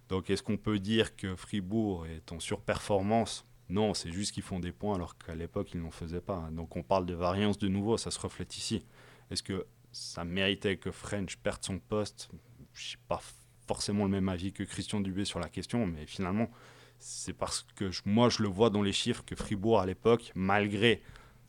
Donc 0.09 0.31
est-ce 0.31 0.43
qu'on 0.43 0.59
peut 0.59 0.79
dire 0.79 1.17
que 1.17 1.35
Fribourg 1.35 2.07
est 2.07 2.31
en 2.31 2.39
surperformance? 2.39 3.47
Non, 3.71 3.95
c'est 3.95 4.13
juste 4.13 4.33
qu'ils 4.33 4.43
font 4.43 4.61
des 4.61 4.73
points 4.73 4.95
alors 4.95 5.17
qu'à 5.19 5.35
l'époque 5.35 5.73
ils 5.75 5.81
n'en 5.81 5.91
faisaient 5.91 6.21
pas. 6.21 6.49
Donc 6.53 6.77
on 6.77 6.83
parle 6.83 7.07
de 7.07 7.15
variance 7.15 7.59
de 7.59 7.67
nouveau, 7.67 7.97
ça 7.97 8.11
se 8.11 8.21
reflète 8.21 8.57
ici. 8.57 8.85
Est-ce 9.31 9.43
que 9.43 9.67
ça 9.91 10.25
méritait 10.25 10.77
que 10.77 10.91
French 10.91 11.39
perde 11.39 11.65
son 11.65 11.79
poste? 11.79 12.29
Je 12.75 12.95
n'ai 12.95 13.03
pas 13.09 13.21
forcément 13.67 14.05
le 14.05 14.11
même 14.11 14.29
avis 14.29 14.53
que 14.53 14.63
Christian 14.63 15.01
Dubé 15.01 15.25
sur 15.25 15.41
la 15.41 15.49
question, 15.49 15.87
mais 15.87 16.07
finalement, 16.07 16.51
c'est 16.99 17.33
parce 17.33 17.67
que 17.77 17.91
moi 18.05 18.29
je 18.29 18.43
le 18.43 18.49
vois 18.49 18.71
dans 18.71 18.83
les 18.83 18.93
chiffres 18.93 19.25
que 19.25 19.37
Fribourg 19.37 19.81
à 19.81 19.87
l'époque, 19.87 20.33
malgré 20.35 21.03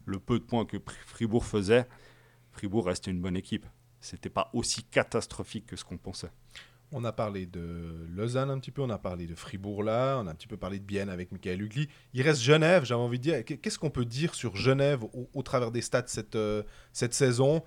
le 0.05 0.19
peu 0.19 0.39
de 0.39 0.43
points 0.43 0.65
que 0.65 0.77
Fribourg 1.05 1.45
faisait, 1.45 1.87
Fribourg 2.51 2.85
restait 2.87 3.11
une 3.11 3.21
bonne 3.21 3.37
équipe. 3.37 3.65
C'était 3.99 4.29
pas 4.29 4.49
aussi 4.53 4.83
catastrophique 4.83 5.65
que 5.65 5.75
ce 5.75 5.83
qu'on 5.83 5.97
pensait. 5.97 6.31
On 6.91 7.03
a 7.03 7.11
parlé 7.11 7.47
de 7.47 8.07
Lausanne 8.09 8.51
un 8.51 8.59
petit 8.59 8.71
peu, 8.71 8.81
on 8.81 8.89
a 8.89 8.99
parlé 8.99 9.25
de 9.25 9.33
Fribourg 9.33 9.83
là, 9.83 10.19
on 10.21 10.27
a 10.27 10.31
un 10.31 10.35
petit 10.35 10.47
peu 10.47 10.57
parlé 10.57 10.79
de 10.79 10.83
Bienne 10.83 11.09
avec 11.09 11.31
Michael 11.31 11.61
Hugli. 11.61 11.89
Il 12.13 12.21
reste 12.21 12.41
Genève, 12.41 12.85
j'avais 12.85 13.01
envie 13.01 13.17
de 13.17 13.23
dire. 13.23 13.43
Qu'est-ce 13.43 13.79
qu'on 13.79 13.89
peut 13.89 14.05
dire 14.05 14.35
sur 14.35 14.55
Genève 14.55 15.03
au, 15.03 15.29
au 15.33 15.41
travers 15.41 15.71
des 15.71 15.81
stats 15.81 16.07
cette, 16.07 16.35
euh, 16.35 16.63
cette 16.93 17.13
saison? 17.13 17.63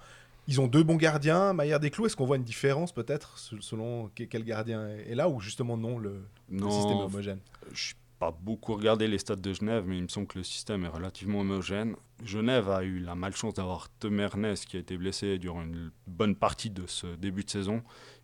Ils 0.49 0.61
ont 0.61 0.67
deux 0.67 0.83
bons 0.83 0.97
gardiens, 0.97 1.53
Maillard 1.53 1.79
Desclous. 1.79 2.07
Est-ce 2.07 2.17
qu'on 2.17 2.27
voit 2.27 2.37
une 2.37 2.43
différence 2.43 2.91
peut-être 2.93 3.39
selon 3.39 4.11
quel 4.15 4.45
gardien 4.45 4.89
est 4.89 5.15
là 5.15 5.29
ou 5.29 5.41
justement 5.41 5.77
non, 5.77 5.99
le, 5.99 6.25
non, 6.51 6.67
le 6.67 6.73
système 6.73 6.97
est 6.97 7.03
homogène? 7.03 7.39
Je 7.73 7.93
pas 8.19 8.37
beaucoup 8.43 8.75
regardé 8.75 9.07
les 9.07 9.19
stats 9.19 9.37
de 9.37 9.53
Genève, 9.53 9.85
mais 9.87 9.97
il 9.97 10.03
me 10.03 10.09
semble 10.09 10.27
que 10.27 10.39
le 10.39 10.45
système 10.45 10.85
est 10.85 10.89
relativement 10.89 11.41
homogène. 11.41 11.95
Genève 12.25 12.69
a 12.69 12.83
eu 12.83 12.99
la 12.99 13.15
malchance 13.15 13.55
d'avoir 13.55 13.89
Tom 14.01 14.19
Ernest 14.19 14.67
qui 14.67 14.77
a 14.77 14.81
été 14.81 14.97
blessé 14.97 15.39
durant 15.39 15.63
une 15.63 15.91
bonne 16.07 16.35
partie 16.35 16.71
de 16.71 16.87
ce 16.87 17.07
début 17.15 17.45
de 17.45 17.51
saison. 17.51 17.83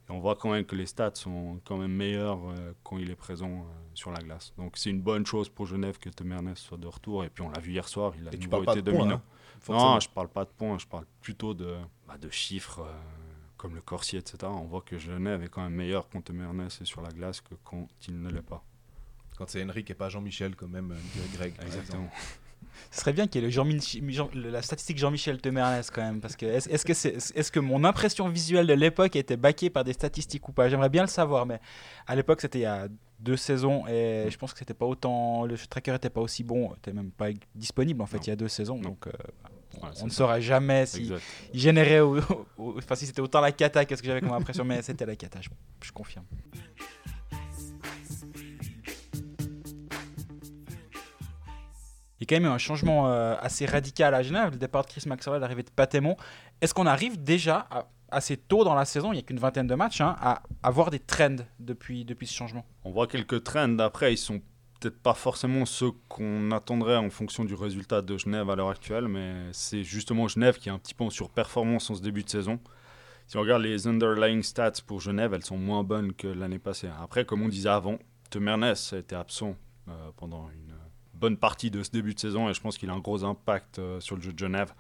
Et 0.09 0.13
on 0.13 0.19
voit 0.19 0.37
quand 0.37 0.51
même 0.51 0.65
que 0.65 0.77
les 0.77 0.87
stats 0.87 1.15
sont 1.15 1.61
quand 1.65 1.79
même 1.79 1.93
meilleurs 1.93 2.41
euh, 2.51 2.73
quand 2.83 2.99
il 2.99 3.11
est 3.11 3.17
présent 3.17 3.51
euh, 3.51 3.73
sur 3.95 4.11
la 4.11 4.19
glace. 4.19 4.53
Donc 4.59 4.77
c'est 4.77 4.91
une 4.91 5.01
bonne 5.01 5.25
chose 5.25 5.49
pour 5.49 5.67
Genève 5.67 5.99
que 5.99 6.11
Tom 6.11 6.33
Ernest 6.33 6.63
soit 6.63 6.77
de 6.77 6.87
retour. 6.87 7.25
Et 7.25 7.31
puis 7.31 7.43
on 7.43 7.51
l'a 7.51 7.61
vu 7.61 7.73
hier 7.73 7.89
soir, 7.89 8.13
il 8.19 8.29
a 8.29 8.35
Et 8.35 8.37
tu 8.37 8.47
nouveau 8.47 8.51
parles 8.51 8.65
pas 8.67 8.73
été 8.73 8.83
de 8.83 8.91
points, 8.91 9.01
dominant. 9.01 9.23
Non, 9.69 10.01
je 10.01 10.09
parle 10.09 10.29
pas 10.29 10.45
de 10.45 10.51
points, 10.51 10.79
je 10.79 10.87
parle 10.87 11.05
plutôt 11.21 11.55
de, 11.55 11.77
bah, 12.07 12.17
de 12.19 12.31
chiffres 12.31 12.81
euh, 12.81 12.93
comme 13.57 13.75
le 13.75 13.81
Corsier, 13.81 14.19
etc. 14.19 14.39
On 14.45 14.65
voit 14.65 14.83
que 14.83 14.99
Genève 14.99 15.43
est 15.43 15.49
quand 15.49 15.63
même 15.63 15.75
meilleur 15.75 16.09
quand 16.09 16.21
Tom 16.23 16.41
Ernest 16.41 16.83
est 16.83 16.85
sur 16.85 17.01
la 17.01 17.11
glace 17.11 17.41
que 17.41 17.55
quand 17.65 17.89
il 18.09 18.21
ne 18.21 18.31
l'est 18.31 18.43
pas. 18.43 18.63
Quand 19.37 19.49
c'est 19.49 19.63
Henrik 19.65 19.91
et 19.91 19.95
pas 19.95 20.09
Jean-Michel, 20.09 20.55
quand 20.55 20.69
même, 20.69 20.95
dirait 21.33 21.51
Greg. 21.51 21.55
Exactement. 21.67 22.09
Ce 22.91 23.01
serait 23.01 23.13
bien 23.13 23.27
qu'il 23.27 23.41
y 23.41 23.45
ait 23.45 23.47
le 23.47 23.53
Jean 23.53 23.67
Jean- 24.09 24.31
la 24.35 24.61
statistique 24.63 24.99
Jean-Michel 24.99 25.41
Temernes 25.41 25.81
quand 25.93 26.03
même, 26.03 26.21
parce 26.21 26.35
que 26.37 26.45
est-ce 26.47 26.85
que, 26.85 26.93
est-ce 27.39 27.53
que 27.53 27.61
mon 27.61 27.85
impression 27.85 28.29
visuelle 28.29 28.67
de 28.67 28.73
l'époque 28.75 29.15
était 29.17 29.37
baquée 29.37 29.71
par 29.71 29.85
des 29.85 29.93
statistiques 29.93 30.49
ou 30.49 30.53
pas? 30.53 30.69
J'aimerais 30.69 30.89
bien 30.89 31.03
le 31.03 31.09
savoir, 31.09 31.47
mais 31.47 31.61
à 32.07 32.17
l'époque 32.17 32.41
c'était 32.41 32.59
il 32.61 32.63
y 32.63 32.67
a 32.67 32.89
deux 33.25 33.37
saisons 33.37 33.87
et 33.89 34.27
je 34.31 34.37
pense 34.39 34.53
que 34.53 34.59
c'était 34.59 34.75
pas 34.75 34.87
autant, 34.87 35.45
le 35.47 35.57
tracker 35.57 35.95
était 35.95 36.11
pas 36.11 36.21
aussi 36.21 36.45
bon, 36.45 36.73
était 36.75 36.93
même 36.93 37.11
pas 37.11 37.29
disponible 37.55 38.03
en 38.03 38.07
fait 38.07 38.19
Non. 38.19 38.23
il 38.25 38.29
y 38.29 38.33
a 38.33 38.37
deux 38.37 38.49
saisons, 38.49 38.77
Non. 38.77 38.91
donc 38.91 39.07
euh, 39.07 39.11
Ouais, 39.83 39.89
on 40.03 40.05
ne 40.05 40.11
saura 40.11 40.39
jamais 40.41 40.87
si 40.87 41.01
Exact. 41.01 41.23
il 41.53 41.59
générait, 41.61 41.99
au- 41.99 42.21
au- 42.59 42.79
enfin 42.79 42.95
si 42.95 43.07
c'était 43.07 43.21
autant 43.21 43.41
la 43.41 43.51
cata 43.51 43.85
que 43.85 43.97
ce 43.97 44.03
que 44.03 44.07
j'avais 44.07 44.21
comme 44.21 44.33
impression, 44.33 44.65
mais 44.65 44.81
c'était 44.83 45.05
la 45.07 45.17
cata, 45.17 45.41
je, 45.41 45.49
je 45.83 45.91
confirme. 45.91 46.25
Il 52.21 52.23
y 52.23 52.25
a 52.25 52.27
quand 52.37 52.41
même 52.43 52.51
eu 52.51 52.55
un 52.55 52.59
changement 52.59 53.09
euh, 53.11 53.35
assez 53.41 53.67
radical 53.67 54.15
à 54.15 54.23
Genève, 54.23 54.51
le 54.53 54.57
départ 54.59 54.83
de 54.85 54.91
Chris 54.91 55.03
Maxwell, 55.07 55.41
l'arrivée 55.41 55.63
de 55.65 55.71
Patémon. 55.71 56.17
Est-ce 56.61 56.73
qu'on 56.73 56.87
arrive 56.87 57.23
déjà, 57.23 57.67
à- 57.71 57.87
assez 58.15 58.37
tôt 58.37 58.65
dans 58.65 58.75
la 58.75 58.85
saison, 58.85 59.13
il 59.13 59.17
n'y 59.17 59.21
a 59.21 59.23
qu'une 59.23 59.39
vingtaine 59.39 59.67
de 59.67 59.75
matchs, 59.75 60.01
hein, 60.01 60.17
à 60.21 60.43
avoir 60.63 60.91
des 60.91 61.01
trends 61.01 61.37
depuis, 61.59 62.07
ce 62.23 62.35
changement 62.35 62.65
On 62.85 62.91
voit 62.91 63.07
quelques 63.07 63.45
trends. 63.45 63.79
Après, 63.79 64.13
ils 64.13 64.19
sont 64.19 64.41
peut-être 64.81 65.01
pas 65.01 65.15
forcément 65.15 65.67
ceux 65.67 65.91
qu'on 66.09 66.51
attendrait 66.51 66.97
en 66.97 67.11
fonction 67.11 67.45
du 67.45 67.55
résultat 67.55 68.03
de 68.03 68.17
Genève 68.17 68.51
à 68.51 68.57
l'heure 68.57 68.71
actuelle, 68.71 69.09
mais 69.09 69.35
c'est 69.53 69.83
justement 69.83 70.29
Genève 70.29 70.59
qui 70.59 70.69
est 70.69 70.73
un 70.73 70.79
petit 70.79 70.95
peu 70.95 71.05
en 71.05 71.11
surperformance 71.11 71.91
en 71.91 71.95
ce 71.95 72.03
début 72.03 72.23
de 72.23 72.31
saison. 72.31 72.61
Si 73.27 73.37
on 73.37 73.41
regarde 73.41 73.63
les 73.63 73.87
underlying 73.87 74.43
stats 74.43 74.83
pour 74.87 75.01
Genève, 75.01 75.33
elles 75.33 75.45
sont 75.45 75.57
moins 75.57 75.83
bonnes 75.83 76.13
que 76.13 76.29
l'année 76.29 76.59
passée. 76.59 76.89
Après, 77.01 77.25
comme 77.25 77.43
on 77.43 77.49
disait 77.49 77.71
avant, 77.71 77.99
Tom 78.31 78.47
Ernest 78.49 78.93
a 78.93 78.99
été 78.99 79.15
absent 79.15 79.57
euh, 79.89 80.11
pendant 80.17 80.51
une 80.51 80.75
bonne 81.15 81.37
partie 81.39 81.71
de 81.71 81.83
ce 81.83 81.91
début 81.91 82.15
de 82.15 82.21
saison 82.21 82.49
et 82.51 82.55
je 82.55 82.61
pense 82.61 82.77
qu'il 82.77 82.91
a 82.91 82.93
un 82.93 82.99
gros 82.99 83.25
impact 83.25 83.79
euh, 83.79 84.01
sur 84.01 84.17
le 84.17 84.23
jeu 84.23 84.33
de 84.33 84.39
Genève. 84.39 84.75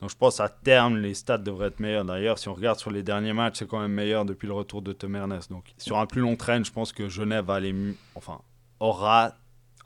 Donc 0.00 0.10
je 0.10 0.16
pense 0.16 0.40
à 0.40 0.48
terme, 0.48 0.98
les 0.98 1.14
stats 1.14 1.38
devraient 1.38 1.68
être 1.68 1.80
meilleurs. 1.80 2.04
D'ailleurs, 2.04 2.38
si 2.38 2.48
on 2.48 2.54
regarde 2.54 2.78
sur 2.78 2.90
les 2.90 3.02
derniers 3.02 3.32
matchs, 3.32 3.56
c'est 3.60 3.66
quand 3.68 3.80
même 3.80 3.92
meilleur 3.92 4.24
depuis 4.24 4.46
le 4.46 4.52
retour 4.52 4.82
de 4.82 4.92
Tom 4.92 5.16
Ernest. 5.16 5.50
Donc 5.50 5.72
sur 5.78 5.98
un 5.98 6.06
plus 6.06 6.20
long 6.20 6.36
train, 6.36 6.62
je 6.62 6.70
pense 6.70 6.92
que 6.92 7.08
Genève 7.08 7.46
va 7.46 7.54
aller, 7.54 7.74
enfin, 8.14 8.40
aura 8.80 9.32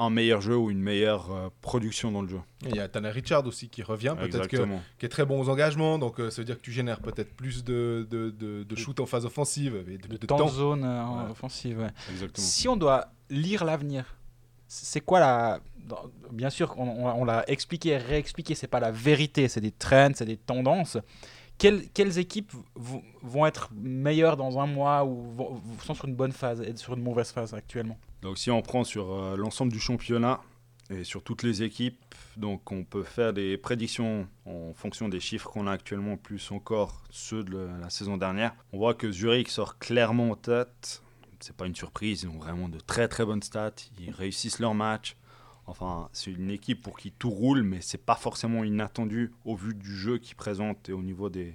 un 0.00 0.08
meilleur 0.10 0.40
jeu 0.40 0.56
ou 0.56 0.70
une 0.70 0.80
meilleure 0.80 1.30
euh, 1.30 1.48
production 1.60 2.10
dans 2.10 2.22
le 2.22 2.28
jeu. 2.28 2.40
Et 2.64 2.70
Il 2.70 2.76
y 2.76 2.80
a 2.80 2.88
Tanner 2.88 3.10
Richard 3.10 3.46
aussi 3.46 3.68
qui 3.68 3.82
revient, 3.82 4.16
peut-être 4.18 4.48
qui 4.48 5.04
est 5.06 5.08
très 5.10 5.26
bon 5.26 5.38
aux 5.42 5.48
engagements, 5.50 5.98
donc 5.98 6.18
euh, 6.18 6.30
ça 6.30 6.40
veut 6.40 6.46
dire 6.46 6.56
que 6.56 6.62
tu 6.62 6.72
génères 6.72 7.00
peut-être 7.00 7.36
plus 7.36 7.64
de, 7.64 8.06
de, 8.10 8.30
de, 8.30 8.62
de 8.64 8.76
shoot 8.76 8.98
en 8.98 9.04
phase 9.06 9.26
offensive 9.26 9.76
et 9.88 9.98
de, 9.98 10.08
De, 10.08 10.16
de 10.16 10.26
temps 10.26 10.38
temps. 10.38 10.48
zone 10.48 10.84
euh, 10.84 11.04
Ouais. 11.04 11.30
offensive, 11.30 11.80
ouais. 11.80 11.90
Exactement. 12.10 12.46
Si 12.46 12.66
on 12.66 12.76
doit 12.76 13.08
lire 13.28 13.62
l'avenir, 13.64 14.16
c'est 14.66 15.00
quoi 15.02 15.20
la. 15.20 15.60
Bien 16.32 16.50
sûr, 16.50 16.74
on, 16.78 17.24
l'a 17.24 17.48
expliqué, 17.48 17.96
réexpliqué, 17.96 18.54
c'est 18.54 18.66
pas 18.66 18.80
la 18.80 18.90
vérité, 18.90 19.48
c'est 19.48 19.60
des 19.60 19.72
trends, 19.72 20.12
c'est 20.14 20.26
des 20.26 20.36
tendances. 20.36 20.98
Quelles, 21.58 22.18
équipes 22.18 22.52
vont- 22.74 23.46
être 23.46 23.68
meilleures 23.74 24.36
dans 24.36 24.58
un 24.58 24.66
mois 24.66 25.04
ou 25.04 25.60
sont 25.84 25.94
sur 25.94 26.06
une 26.06 26.14
bonne 26.14 26.32
phase 26.32 26.62
et 26.62 26.74
sur 26.76 26.94
une 26.94 27.02
mauvaise 27.02 27.32
phase 27.32 27.52
actuellement? 27.52 27.98
Donc 28.22 28.38
si 28.38 28.50
on 28.50 28.62
prend 28.62 28.84
sur 28.84 29.12
euh, 29.12 29.36
l'ensemble 29.36 29.72
du 29.72 29.80
championnat, 29.80 30.40
et 30.90 31.04
sur 31.04 31.22
toutes 31.22 31.42
les 31.42 31.62
équipes. 31.62 32.14
Donc 32.36 32.70
on 32.72 32.84
peut 32.84 33.04
faire 33.04 33.32
des 33.32 33.56
prédictions 33.56 34.28
en 34.44 34.72
fonction 34.74 35.08
des 35.08 35.20
chiffres 35.20 35.48
qu'on 35.48 35.66
a 35.66 35.72
actuellement, 35.72 36.16
plus 36.16 36.50
encore 36.50 37.02
ceux 37.10 37.44
de 37.44 37.68
la 37.80 37.90
saison 37.90 38.16
dernière. 38.16 38.54
On 38.72 38.78
voit 38.78 38.94
que 38.94 39.10
Zurich 39.10 39.48
sort 39.48 39.78
clairement 39.78 40.30
en 40.30 40.36
tête. 40.36 41.02
C'est 41.38 41.56
pas 41.56 41.66
une 41.66 41.74
surprise, 41.74 42.24
ils 42.24 42.28
ont 42.28 42.38
vraiment 42.38 42.68
de 42.68 42.78
très 42.78 43.08
très 43.08 43.24
bonnes 43.24 43.42
stats. 43.42 43.72
Ils 43.98 44.10
réussissent 44.10 44.58
leur 44.58 44.74
match. 44.74 45.16
Enfin, 45.70 46.08
c'est 46.12 46.32
une 46.32 46.50
équipe 46.50 46.82
pour 46.82 46.98
qui 46.98 47.12
tout 47.12 47.30
roule, 47.30 47.62
mais 47.62 47.80
c'est 47.80 48.04
pas 48.04 48.16
forcément 48.16 48.64
inattendu 48.64 49.32
au 49.44 49.54
vu 49.54 49.72
du 49.72 49.94
jeu 49.94 50.18
qu'ils 50.18 50.34
présentent 50.34 50.88
et 50.88 50.92
au 50.92 51.00
niveau 51.00 51.30
des 51.30 51.54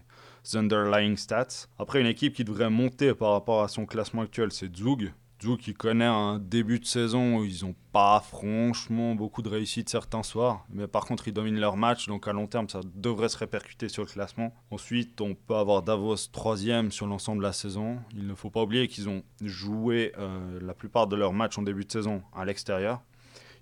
underlying 0.53 1.17
stats. 1.17 1.67
Après, 1.77 1.99
une 1.99 2.07
équipe 2.07 2.33
qui 2.33 2.45
devrait 2.45 2.69
monter 2.69 3.13
par 3.13 3.33
rapport 3.33 3.61
à 3.61 3.67
son 3.67 3.85
classement 3.85 4.21
actuel, 4.21 4.53
c'est 4.53 4.73
Zug. 4.73 5.11
Zug 5.43 5.59
qui 5.59 5.73
connaît 5.73 6.05
un 6.05 6.39
début 6.39 6.79
de 6.79 6.85
saison 6.85 7.39
où 7.39 7.43
ils 7.43 7.65
n'ont 7.65 7.75
pas 7.91 8.21
franchement 8.21 9.15
beaucoup 9.15 9.41
de 9.41 9.49
réussite 9.49 9.89
certains 9.89 10.23
soirs, 10.23 10.65
mais 10.69 10.87
par 10.87 11.03
contre 11.03 11.27
ils 11.27 11.33
dominent 11.33 11.59
leur 11.59 11.75
match, 11.75 12.07
donc 12.07 12.29
à 12.29 12.31
long 12.31 12.47
terme 12.47 12.69
ça 12.69 12.79
devrait 12.95 13.27
se 13.27 13.37
répercuter 13.37 13.89
sur 13.89 14.03
le 14.03 14.07
classement. 14.07 14.55
Ensuite, 14.71 15.19
on 15.19 15.35
peut 15.35 15.55
avoir 15.55 15.83
Davos 15.83 16.15
troisième 16.31 16.89
sur 16.89 17.05
l'ensemble 17.05 17.39
de 17.39 17.47
la 17.47 17.53
saison. 17.53 17.97
Il 18.13 18.27
ne 18.27 18.33
faut 18.33 18.49
pas 18.49 18.63
oublier 18.63 18.87
qu'ils 18.87 19.09
ont 19.09 19.23
joué 19.41 20.13
euh, 20.17 20.57
la 20.61 20.73
plupart 20.73 21.07
de 21.07 21.17
leurs 21.17 21.33
matchs 21.33 21.57
en 21.57 21.63
début 21.63 21.83
de 21.83 21.91
saison 21.91 22.23
à 22.33 22.45
l'extérieur. 22.45 23.01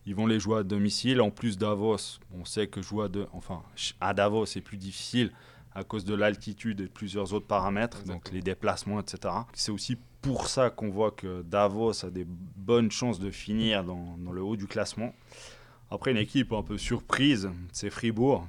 Ils 0.06 0.16
vont 0.16 0.28
les 0.28 0.39
jouer 0.39 0.60
à 0.60 0.64
domicile. 0.64 1.22
En 1.22 1.32
plus, 1.32 1.58
Davos, 1.58 2.20
on 2.34 2.45
sait 2.45 2.68
que 2.68 2.82
jouer 2.82 3.06
à, 3.06 3.08
de, 3.08 3.28
enfin, 3.32 3.64
à 4.01 4.14
Davos, 4.14 4.45
c'est 4.45 4.62
plus 4.62 4.78
difficile 4.78 5.32
à 5.76 5.84
cause 5.84 6.06
de 6.06 6.14
l'altitude 6.14 6.82
et 6.82 6.88
plusieurs 6.88 7.34
autres 7.34 7.47
paramètres, 7.47 8.04
donc 8.04 8.32
les 8.32 8.41
déplacements, 8.41 8.99
etc. 8.99 9.34
C'est 9.54 9.72
aussi 9.72 9.97
pour 10.22 10.47
ça 10.47 10.70
qu'on 10.70 10.89
voit 10.89 11.12
que 11.12 11.41
Davos 11.41 12.06
a 12.06 12.10
des 12.10 12.26
bonnes 12.28 12.91
chances 12.91 13.20
de 13.20 13.32
finir 13.32 13.84
dans, 13.84 14.16
dans, 14.18 14.32
le 14.32 14.41
haut 14.43 14.56
du 14.56 14.68
classement. 14.68 15.14
Après, 15.89 16.12
une 16.12 16.18
équipe 16.18 16.54
un 16.54 16.64
peu 16.64 16.78
surprise, 16.78 17.49
c'est 17.72 17.89
Fribourg. 17.89 18.47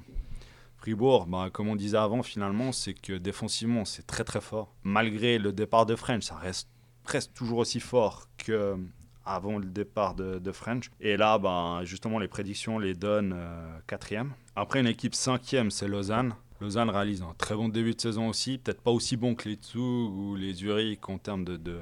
Fribourg, 0.77 1.25
bah, 1.25 1.49
comme 1.51 1.67
on 1.67 1.75
disait 1.75 1.97
avant, 1.97 2.21
finalement, 2.21 2.71
c'est 2.71 2.93
que 2.93 3.13
défensivement, 3.13 3.85
c'est 3.85 4.05
très 4.05 4.23
très 4.23 4.41
fort. 4.41 4.73
Malgré 4.83 5.39
le 5.39 5.51
départ 5.51 5.87
de 5.87 5.95
French, 5.95 6.23
ça 6.23 6.35
reste 6.35 6.69
presque 7.03 7.33
toujours 7.33 7.59
aussi 7.59 7.79
fort 7.79 8.27
que 8.37 8.77
avant 9.25 9.57
le 9.57 9.65
départ 9.65 10.15
de, 10.15 10.51
French. 10.51 10.89
Et 10.99 11.17
là, 11.17 11.37
ben, 11.37 11.81
justement, 11.83 12.19
les 12.19 12.27
prédictions 12.27 12.79
les 12.79 12.93
donnent 12.93 13.33
euh, 13.35 13.77
quatrième. 13.87 14.33
Après, 14.55 14.79
une 14.79 14.87
équipe 14.87 15.15
cinquième, 15.15 15.71
c'est 15.71 15.87
Lausanne. 15.87 16.35
Lausanne 16.61 16.89
réalise 16.89 17.21
un 17.21 17.33
très 17.37 17.55
bon 17.55 17.67
début 17.67 17.93
de 17.93 18.01
saison 18.01 18.29
aussi, 18.29 18.57
peut-être 18.57 18.81
pas 18.81 18.91
aussi 18.91 19.17
bon 19.17 19.35
que 19.35 19.49
les 19.49 19.55
Tsu 19.55 19.77
ou 19.77 20.35
les 20.35 20.53
Zurich 20.53 21.09
en 21.09 21.17
termes 21.17 21.43
de 21.43 21.79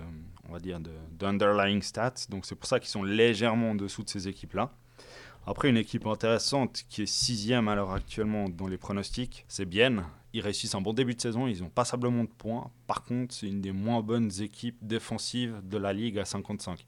on 0.50 0.54
va 0.54 0.60
dire, 0.60 0.80
d'underlying 1.12 1.82
stats. 1.82 2.28
Donc 2.30 2.46
c'est 2.46 2.56
pour 2.56 2.68
ça 2.68 2.80
qu'ils 2.80 2.90
sont 2.90 3.04
légèrement 3.04 3.72
en 3.72 3.76
dessous 3.76 4.04
de 4.04 4.10
ces 4.10 4.28
équipes-là. 4.28 4.72
Après, 5.46 5.70
une 5.70 5.78
équipe 5.78 6.08
intéressante 6.08 6.84
qui 6.90 7.02
est 7.02 7.06
sixième 7.06 7.68
à 7.68 7.76
l'heure 7.76 7.92
actuellement 7.92 8.48
dans 8.48 8.68
les 8.68 8.78
pronostics, 8.78 9.46
c'est 9.50 9.66
Bienne. 9.66 10.06
Ils 10.32 10.42
réussissent 10.42 10.74
un 10.74 10.82
bon 10.82 10.94
début 10.94 11.16
de 11.16 11.22
saison, 11.22 11.48
ils 11.48 11.64
ont 11.64 11.70
passablement 11.70 12.24
de 12.24 12.30
points. 12.30 12.72
Par 12.88 13.04
contre, 13.04 13.36
c'est 13.36 13.48
une 13.48 13.62
des 13.62 13.74
moins 13.74 14.02
bonnes 14.02 14.32
équipes 14.42 14.78
défensives 14.82 15.60
de 15.64 15.78
la 15.78 15.92
ligue 15.92 16.18
à 16.18 16.26
55. 16.26 16.86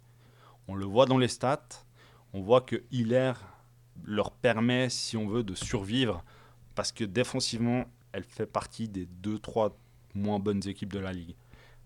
On 0.68 0.76
le 0.76 0.86
voit 0.86 1.06
dans 1.06 1.18
les 1.18 1.28
stats. 1.28 1.86
On 2.34 2.42
voit 2.42 2.62
que 2.62 2.84
Hiller 2.92 3.34
leur 4.04 4.32
permet, 4.32 4.90
si 4.90 5.16
on 5.18 5.28
veut, 5.28 5.44
de 5.44 5.56
survivre 5.56 6.24
parce 6.76 6.92
que 6.92 7.04
défensivement, 7.04 7.86
elle 8.12 8.26
fait 8.26 8.46
partie 8.46 8.88
des 8.88 9.08
2-3 9.24 9.72
moins 10.14 10.40
bonnes 10.40 10.68
équipes 10.68 10.94
de 10.94 11.00
la 11.00 11.14
ligue. 11.14 11.36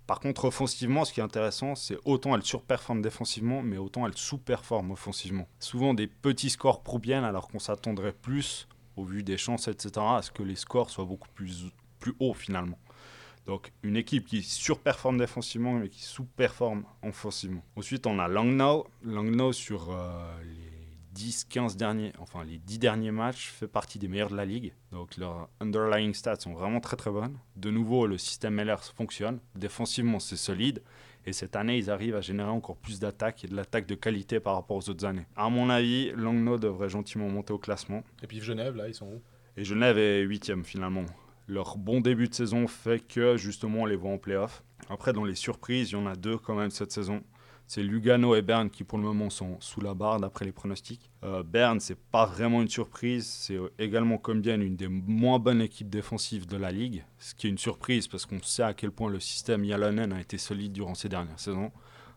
Par 0.07 0.19
contre, 0.19 0.45
offensivement, 0.45 1.05
ce 1.05 1.13
qui 1.13 1.19
est 1.19 1.23
intéressant, 1.23 1.75
c'est 1.75 1.97
autant 2.03 2.35
elle 2.35 2.43
surperforme 2.43 3.01
défensivement, 3.01 3.61
mais 3.61 3.77
autant 3.77 4.07
elle 4.07 4.17
sous-performe 4.17 4.89
offensivement. 4.89 5.47
Souvent 5.59 5.93
des 5.93 6.07
petits 6.07 6.49
scores 6.49 6.81
bien, 6.99 7.23
alors 7.23 7.47
qu'on 7.47 7.59
s'attendrait 7.59 8.13
plus, 8.13 8.67
au 8.97 9.03
vu 9.03 9.21
des 9.21 9.37
chances, 9.37 9.67
etc., 9.67 9.91
à 9.97 10.21
ce 10.23 10.31
que 10.31 10.41
les 10.41 10.55
scores 10.55 10.89
soient 10.89 11.05
beaucoup 11.05 11.29
plus, 11.35 11.67
plus 11.99 12.15
hauts 12.19 12.33
finalement. 12.33 12.79
Donc 13.49 13.71
une 13.81 13.97
équipe 13.97 14.27
qui 14.27 14.43
surperforme 14.43 15.17
défensivement 15.17 15.73
mais 15.73 15.89
qui 15.89 16.03
sous-performe 16.03 16.83
offensivement. 17.01 17.63
Ensuite 17.75 18.05
on 18.05 18.19
a 18.19 18.27
Langnau. 18.27 18.85
Langnau 19.01 19.53
sur 19.53 19.89
euh, 19.89 20.39
les 20.43 21.19
10-15 21.19 21.75
derniers, 21.75 22.13
enfin 22.19 22.43
les 22.43 22.59
10 22.59 22.77
derniers 22.77 23.09
matchs 23.09 23.49
fait 23.49 23.67
partie 23.67 23.97
des 23.97 24.07
meilleurs 24.07 24.29
de 24.29 24.35
la 24.35 24.45
ligue. 24.45 24.71
Donc 24.91 25.17
leurs 25.17 25.49
underlying 25.61 26.13
stats 26.13 26.41
sont 26.41 26.53
vraiment 26.53 26.79
très 26.79 26.95
très 26.95 27.09
bonnes. 27.09 27.39
De 27.55 27.71
nouveau 27.71 28.05
le 28.05 28.19
système 28.19 28.61
LR 28.61 28.83
fonctionne. 28.83 29.39
Défensivement 29.55 30.19
c'est 30.19 30.37
solide. 30.37 30.83
Et 31.25 31.33
cette 31.33 31.55
année, 31.55 31.77
ils 31.77 31.89
arrivent 31.89 32.15
à 32.15 32.21
générer 32.21 32.49
encore 32.49 32.77
plus 32.77 32.99
d'attaques 32.99 33.43
et 33.43 33.47
de 33.47 33.55
l'attaque 33.55 33.87
de 33.87 33.95
qualité 33.95 34.39
par 34.39 34.53
rapport 34.53 34.77
aux 34.77 34.89
autres 34.89 35.05
années. 35.05 35.25
À 35.35 35.49
mon 35.49 35.71
avis, 35.71 36.11
Langnau 36.11 36.57
devrait 36.57 36.89
gentiment 36.89 37.27
monter 37.27 37.51
au 37.51 37.57
classement. 37.57 38.03
Et 38.21 38.27
puis 38.27 38.41
Genève, 38.41 38.75
là, 38.75 38.87
ils 38.87 38.93
sont 38.93 39.07
où? 39.07 39.21
Et 39.57 39.65
Genève 39.65 39.97
est 39.97 40.21
8 40.21 40.63
finalement 40.63 41.03
leur 41.49 41.77
bon 41.77 41.99
début 41.99 42.27
de 42.27 42.33
saison 42.33 42.67
fait 42.67 42.99
que 42.99 43.35
justement 43.35 43.81
on 43.81 43.85
les 43.85 43.95
voit 43.95 44.11
en 44.11 44.17
playoff. 44.17 44.63
Après, 44.89 45.13
dans 45.13 45.25
les 45.25 45.35
surprises, 45.35 45.91
il 45.91 45.93
y 45.93 45.97
en 45.97 46.05
a 46.05 46.15
deux 46.15 46.37
quand 46.37 46.55
même 46.55 46.69
cette 46.69 46.91
saison. 46.91 47.21
C'est 47.67 47.83
Lugano 47.83 48.35
et 48.35 48.41
Berne 48.41 48.69
qui 48.69 48.83
pour 48.83 48.97
le 48.97 49.03
moment 49.03 49.29
sont 49.29 49.57
sous 49.59 49.81
la 49.81 49.93
barre 49.93 50.19
d'après 50.19 50.45
les 50.45 50.51
pronostics. 50.51 51.11
Euh, 51.23 51.43
Berne, 51.43 51.79
c'est 51.79 51.99
pas 51.99 52.25
vraiment 52.25 52.61
une 52.61 52.69
surprise, 52.69 53.27
c'est 53.27 53.59
également 53.77 54.17
comme 54.17 54.41
bien 54.41 54.59
une 54.59 54.75
des 54.75 54.87
moins 54.87 55.37
bonnes 55.37 55.61
équipes 55.61 55.89
défensives 55.89 56.47
de 56.47 56.57
la 56.57 56.71
ligue, 56.71 57.03
ce 57.19 57.35
qui 57.35 57.45
est 57.45 57.49
une 57.49 57.59
surprise 57.59 58.07
parce 58.07 58.25
qu'on 58.25 58.41
sait 58.41 58.63
à 58.63 58.73
quel 58.73 58.91
point 58.91 59.09
le 59.09 59.19
système 59.19 59.63
Yalonen 59.63 60.13
a 60.13 60.21
été 60.21 60.39
solide 60.39 60.71
durant 60.71 60.95
ces 60.95 61.09
dernières 61.09 61.39
saisons. 61.39 61.71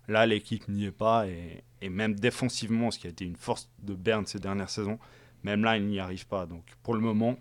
Là, 0.09 0.27
l'équipe 0.27 0.67
n'y 0.69 0.87
est 0.87 0.91
pas 0.91 1.29
et, 1.29 1.63
et, 1.81 1.91
même 1.91 2.15
défensivement, 2.15 2.91
ce 2.91 2.99
qui 2.99 3.07
a 3.07 3.11
été 3.11 3.25
une 3.25 3.37
force 3.37 3.71
de 3.83 3.95
Berne 3.95 4.27
ces 4.27 4.39
dernières 4.39 4.71
saisons, 4.71 4.99
même 5.43 5.65
là, 5.65 5.77
il 5.77 5.87
n'y 5.87 6.01
arrive 6.01 6.27
pas. 6.27 6.47
Donc 6.47 6.65
pour 6.83 6.95
le 6.95 7.01
moment, 7.01 7.37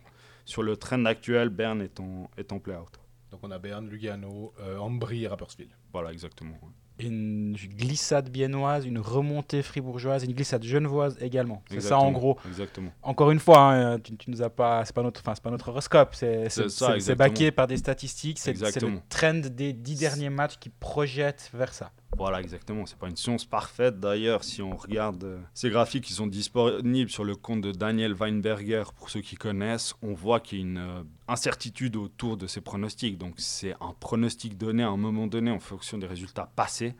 sur 0.46 0.64
le 0.64 0.78
trend 0.78 1.06
actuel, 1.06 1.50
Berne 1.50 1.82
est 1.82 2.00
en, 2.00 2.30
est 2.38 2.52
en 2.52 2.60
play-out. 2.60 3.00
Donc 3.32 3.40
on 3.44 3.52
a 3.52 3.60
Berne, 3.60 3.88
Lugano, 3.90 4.54
euh, 4.60 4.78
Ambry 4.78 5.24
et 5.24 5.28
Rapperswil. 5.28 5.70
Voilà, 5.94 6.12
exactement. 6.12 6.58
Une 7.00 7.54
glissade 7.56 8.30
biennoise, 8.30 8.86
une 8.86 9.00
remontée 9.00 9.64
fribourgeoise, 9.64 10.24
une 10.24 10.34
glissade 10.34 10.64
genevoise 10.64 11.18
également. 11.20 11.64
C'est 11.72 11.82
ça 11.82 11.98
en 11.98 12.12
gros. 12.12 12.38
Exactement. 12.48 12.92
Encore 13.02 13.32
une 13.32 13.40
fois, 13.40 13.74
hein, 13.74 14.00
tu, 14.00 14.16
tu, 14.18 14.30
nous 14.30 14.42
as 14.44 14.50
pas, 14.50 14.86
c'est 14.86 14.94
pas 14.94 15.02
notre, 15.02 15.22
enfin 15.22 15.34
c'est 15.34 15.44
pas 15.44 15.50
notre 15.50 15.70
horoscope, 15.70 16.14
c'est 16.14 16.50
c'est 16.50 17.16
baqué 17.16 17.52
par 17.52 17.66
des 17.68 17.78
statistiques, 17.78 18.38
c'est 18.38 18.54
le 18.54 19.00
trend 19.10 19.34
des 19.34 19.74
dix 19.74 20.00
derniers 20.00 20.30
matchs 20.30 20.58
qui 20.60 20.70
projette 20.70 21.50
vers 21.54 21.74
ça. 21.74 21.92
Voilà, 22.18 22.42
exactement. 22.42 22.86
C'est 22.86 22.98
pas 22.98 23.08
une 23.08 23.16
science 23.16 23.46
parfaite. 23.46 24.00
D'ailleurs, 24.00 24.44
si 24.44 24.62
on 24.62 24.76
regarde 24.76 25.24
euh, 25.24 25.40
ces 25.54 25.70
graphiques 25.70 26.04
qui 26.04 26.14
sont 26.14 26.28
disponibles 26.28 27.10
sur 27.10 27.24
le 27.24 27.36
compte 27.36 27.62
de 27.62 27.72
Daniel 27.72 28.14
Weinberger, 28.14 28.84
pour 28.96 29.10
ceux 29.10 29.22
qui 29.22 29.36
connaissent, 29.36 29.96
on 30.02 30.14
voit 30.14 30.40
qu'il 30.40 30.60
y 30.60 30.62
a 30.62 30.66
une 30.66 30.78
euh, 30.78 31.04
incertitude 31.28 31.96
autour 31.96 32.38
de 32.38 32.48
ces 32.48 32.62
pronostics. 32.62 33.18
Donc, 33.18 33.36
c'est 33.38 33.74
un 33.80 33.94
pronostic 34.00 34.58
donné 34.58 34.84
à 34.84 34.90
un 34.90 34.98
moment 34.98 35.28
donné 35.28 35.52
en 35.52 35.60
fonction 35.60 35.98
des 35.98 36.08
résultats 36.08 36.52
passés. 36.56 36.96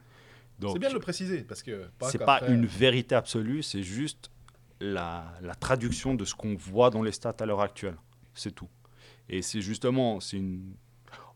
C'est 0.62 0.80
bien 0.80 0.90
de 0.90 0.94
le 0.94 1.00
préciser 1.00 1.42
parce 1.42 1.64
que 1.64 1.88
c'est 2.04 2.20
pas 2.20 2.42
une 2.48 2.68
vérité 2.68 3.16
absolue, 3.16 3.64
c'est 3.64 3.82
juste 3.82 4.30
la, 4.80 5.26
la 5.42 5.56
traduction 5.56 6.14
de 6.14 6.24
ce 6.24 6.36
qu'on 6.36 6.56
voit 6.56 6.92
dans 6.92 7.02
les 7.02 7.12
stats 7.12 7.36
à 7.40 7.46
l'heure 7.46 7.62
actuelle. 7.62 7.96
C'est 8.36 8.54
tout. 8.54 8.70
Et 9.28 9.42
c'est 9.42 9.62
justement, 9.62 10.20
c'est 10.20 10.38
une 10.38 10.76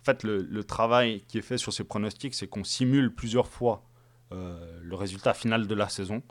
fait, 0.06 0.24
le, 0.24 0.64
travail 0.64 1.22
qui 1.28 1.38
est 1.38 1.42
fait 1.42 1.58
sur 1.58 1.74
ces 1.74 1.84
pronostics, 1.84 2.34
c'est 2.34 2.48
qu'on 2.48 2.64
simule 2.64 3.14
plusieurs 3.14 3.48
fois 3.48 3.84
euh, 4.32 4.80
le 4.82 4.96
résultat 4.96 5.34
final 5.34 5.68
de 5.68 5.76
la 5.76 5.90
saison 5.90 6.24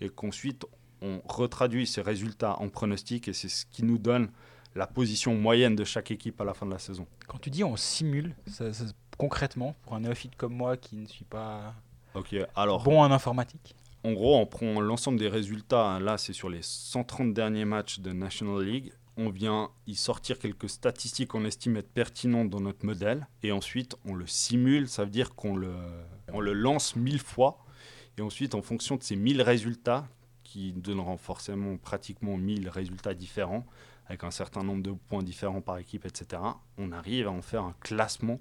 et 0.00 0.08
qu'ensuite 0.08 0.64
on 1.02 1.20
retraduit 1.24 1.86
ces 1.86 2.02
résultats 2.02 2.56
en 2.58 2.68
pronostics 2.68 3.28
et 3.28 3.32
c'est 3.32 3.48
ce 3.48 3.64
qui 3.66 3.82
nous 3.82 3.98
donne 3.98 4.30
la 4.74 4.86
position 4.86 5.34
moyenne 5.34 5.74
de 5.74 5.84
chaque 5.84 6.10
équipe 6.10 6.40
à 6.40 6.44
la 6.44 6.54
fin 6.54 6.66
de 6.66 6.72
la 6.72 6.78
saison. 6.78 7.06
Quand 7.26 7.38
tu 7.38 7.50
dis 7.50 7.64
on 7.64 7.76
simule, 7.76 8.36
concrètement, 9.18 9.74
pour 9.82 9.94
un 9.94 10.00
néophyte 10.00 10.36
comme 10.36 10.54
moi 10.54 10.76
qui 10.76 10.96
ne 10.96 11.06
suis 11.06 11.24
pas 11.24 11.74
alors, 12.56 12.82
bon 12.82 13.00
en 13.00 13.10
informatique 13.12 13.74
En 14.04 14.12
gros, 14.12 14.36
on 14.36 14.46
prend 14.46 14.80
l'ensemble 14.80 15.18
des 15.18 15.28
résultats. 15.28 16.00
Là, 16.00 16.18
c'est 16.18 16.32
sur 16.32 16.48
les 16.48 16.60
130 16.62 17.32
derniers 17.32 17.64
matchs 17.64 18.00
de 18.00 18.12
National 18.12 18.64
League 18.64 18.92
on 19.16 19.30
vient 19.30 19.70
y 19.86 19.94
sortir 19.94 20.38
quelques 20.38 20.68
statistiques 20.68 21.28
qu'on 21.28 21.44
estime 21.44 21.76
être 21.76 21.92
pertinentes 21.92 22.50
dans 22.50 22.60
notre 22.60 22.84
modèle, 22.86 23.26
et 23.42 23.52
ensuite 23.52 23.96
on 24.04 24.14
le 24.14 24.26
simule, 24.26 24.88
ça 24.88 25.04
veut 25.04 25.10
dire 25.10 25.34
qu'on 25.34 25.56
le, 25.56 25.74
on 26.32 26.40
le 26.40 26.52
lance 26.52 26.96
mille 26.96 27.20
fois, 27.20 27.64
et 28.16 28.22
ensuite 28.22 28.54
en 28.54 28.62
fonction 28.62 28.96
de 28.96 29.02
ces 29.02 29.16
mille 29.16 29.42
résultats, 29.42 30.08
qui 30.42 30.72
donneront 30.72 31.16
forcément 31.16 31.76
pratiquement 31.76 32.36
mille 32.36 32.68
résultats 32.68 33.14
différents, 33.14 33.64
avec 34.06 34.24
un 34.24 34.32
certain 34.32 34.64
nombre 34.64 34.82
de 34.82 34.90
points 34.90 35.22
différents 35.22 35.60
par 35.60 35.78
équipe, 35.78 36.04
etc., 36.04 36.42
on 36.78 36.90
arrive 36.90 37.28
à 37.28 37.30
en 37.30 37.42
faire 37.42 37.62
un 37.62 37.74
classement, 37.80 38.40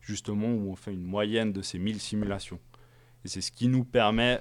justement, 0.00 0.48
où 0.48 0.70
on 0.70 0.76
fait 0.76 0.94
une 0.94 1.04
moyenne 1.04 1.52
de 1.52 1.60
ces 1.60 1.78
mille 1.78 2.00
simulations. 2.00 2.58
Et 3.24 3.28
c'est 3.28 3.42
ce 3.42 3.52
qui 3.52 3.68
nous 3.68 3.84
permet 3.84 4.40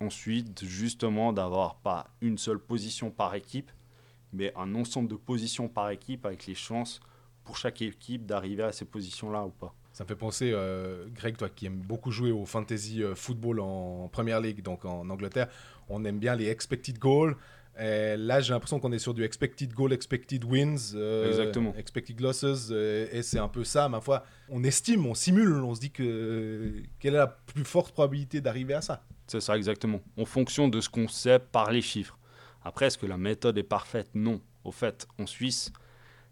ensuite, 0.00 0.64
justement, 0.64 1.32
d'avoir 1.32 1.76
pas 1.76 2.10
une 2.20 2.38
seule 2.38 2.58
position 2.58 3.12
par 3.12 3.36
équipe, 3.36 3.70
mais 4.36 4.52
un 4.56 4.74
ensemble 4.74 5.08
de 5.08 5.16
positions 5.16 5.68
par 5.68 5.90
équipe 5.90 6.26
avec 6.26 6.46
les 6.46 6.54
chances 6.54 7.00
pour 7.44 7.56
chaque 7.56 7.80
équipe 7.82 8.26
d'arriver 8.26 8.64
à 8.64 8.72
ces 8.72 8.84
positions-là 8.84 9.44
ou 9.44 9.50
pas. 9.50 9.74
Ça 9.92 10.04
me 10.04 10.08
fait 10.08 10.16
penser, 10.16 10.50
euh, 10.52 11.06
Greg, 11.14 11.36
toi 11.36 11.48
qui 11.48 11.66
aimes 11.66 11.80
beaucoup 11.80 12.10
jouer 12.10 12.30
au 12.30 12.44
fantasy 12.44 13.02
euh, 13.02 13.14
football 13.14 13.60
en 13.60 14.08
Premier 14.08 14.38
League, 14.42 14.62
donc 14.62 14.84
en 14.84 15.08
Angleterre, 15.08 15.48
on 15.88 16.04
aime 16.04 16.18
bien 16.18 16.34
les 16.34 16.48
expected 16.48 16.98
goals. 16.98 17.36
Et 17.78 18.16
là, 18.16 18.40
j'ai 18.40 18.54
l'impression 18.54 18.80
qu'on 18.80 18.92
est 18.92 18.98
sur 18.98 19.12
du 19.12 19.22
expected 19.22 19.72
goal, 19.74 19.92
expected 19.92 20.44
wins, 20.44 20.94
euh, 20.94 21.28
Exactement. 21.28 21.74
expected 21.76 22.18
losses, 22.20 22.70
euh, 22.70 23.06
et 23.12 23.22
c'est 23.22 23.38
un 23.38 23.48
peu 23.48 23.64
ça, 23.64 23.88
ma 23.88 24.00
foi. 24.00 24.24
On 24.48 24.64
estime, 24.64 25.04
on 25.04 25.14
simule, 25.14 25.62
on 25.62 25.74
se 25.74 25.80
dit 25.80 25.90
que 25.90 26.82
quelle 26.98 27.14
est 27.14 27.18
la 27.18 27.26
plus 27.26 27.64
forte 27.64 27.92
probabilité 27.92 28.40
d'arriver 28.40 28.74
à 28.74 28.80
ça. 28.80 29.04
C'est 29.26 29.40
ça 29.40 29.56
exactement. 29.56 30.00
En 30.16 30.24
fonction 30.24 30.68
de 30.68 30.80
ce 30.80 30.88
qu'on 30.88 31.08
sait 31.08 31.38
par 31.38 31.70
les 31.70 31.82
chiffres. 31.82 32.18
Après, 32.66 32.86
est-ce 32.86 32.98
que 32.98 33.06
la 33.06 33.16
méthode 33.16 33.56
est 33.58 33.62
parfaite? 33.62 34.08
Non. 34.12 34.40
Au 34.64 34.72
fait, 34.72 35.06
en 35.20 35.26
Suisse, 35.26 35.72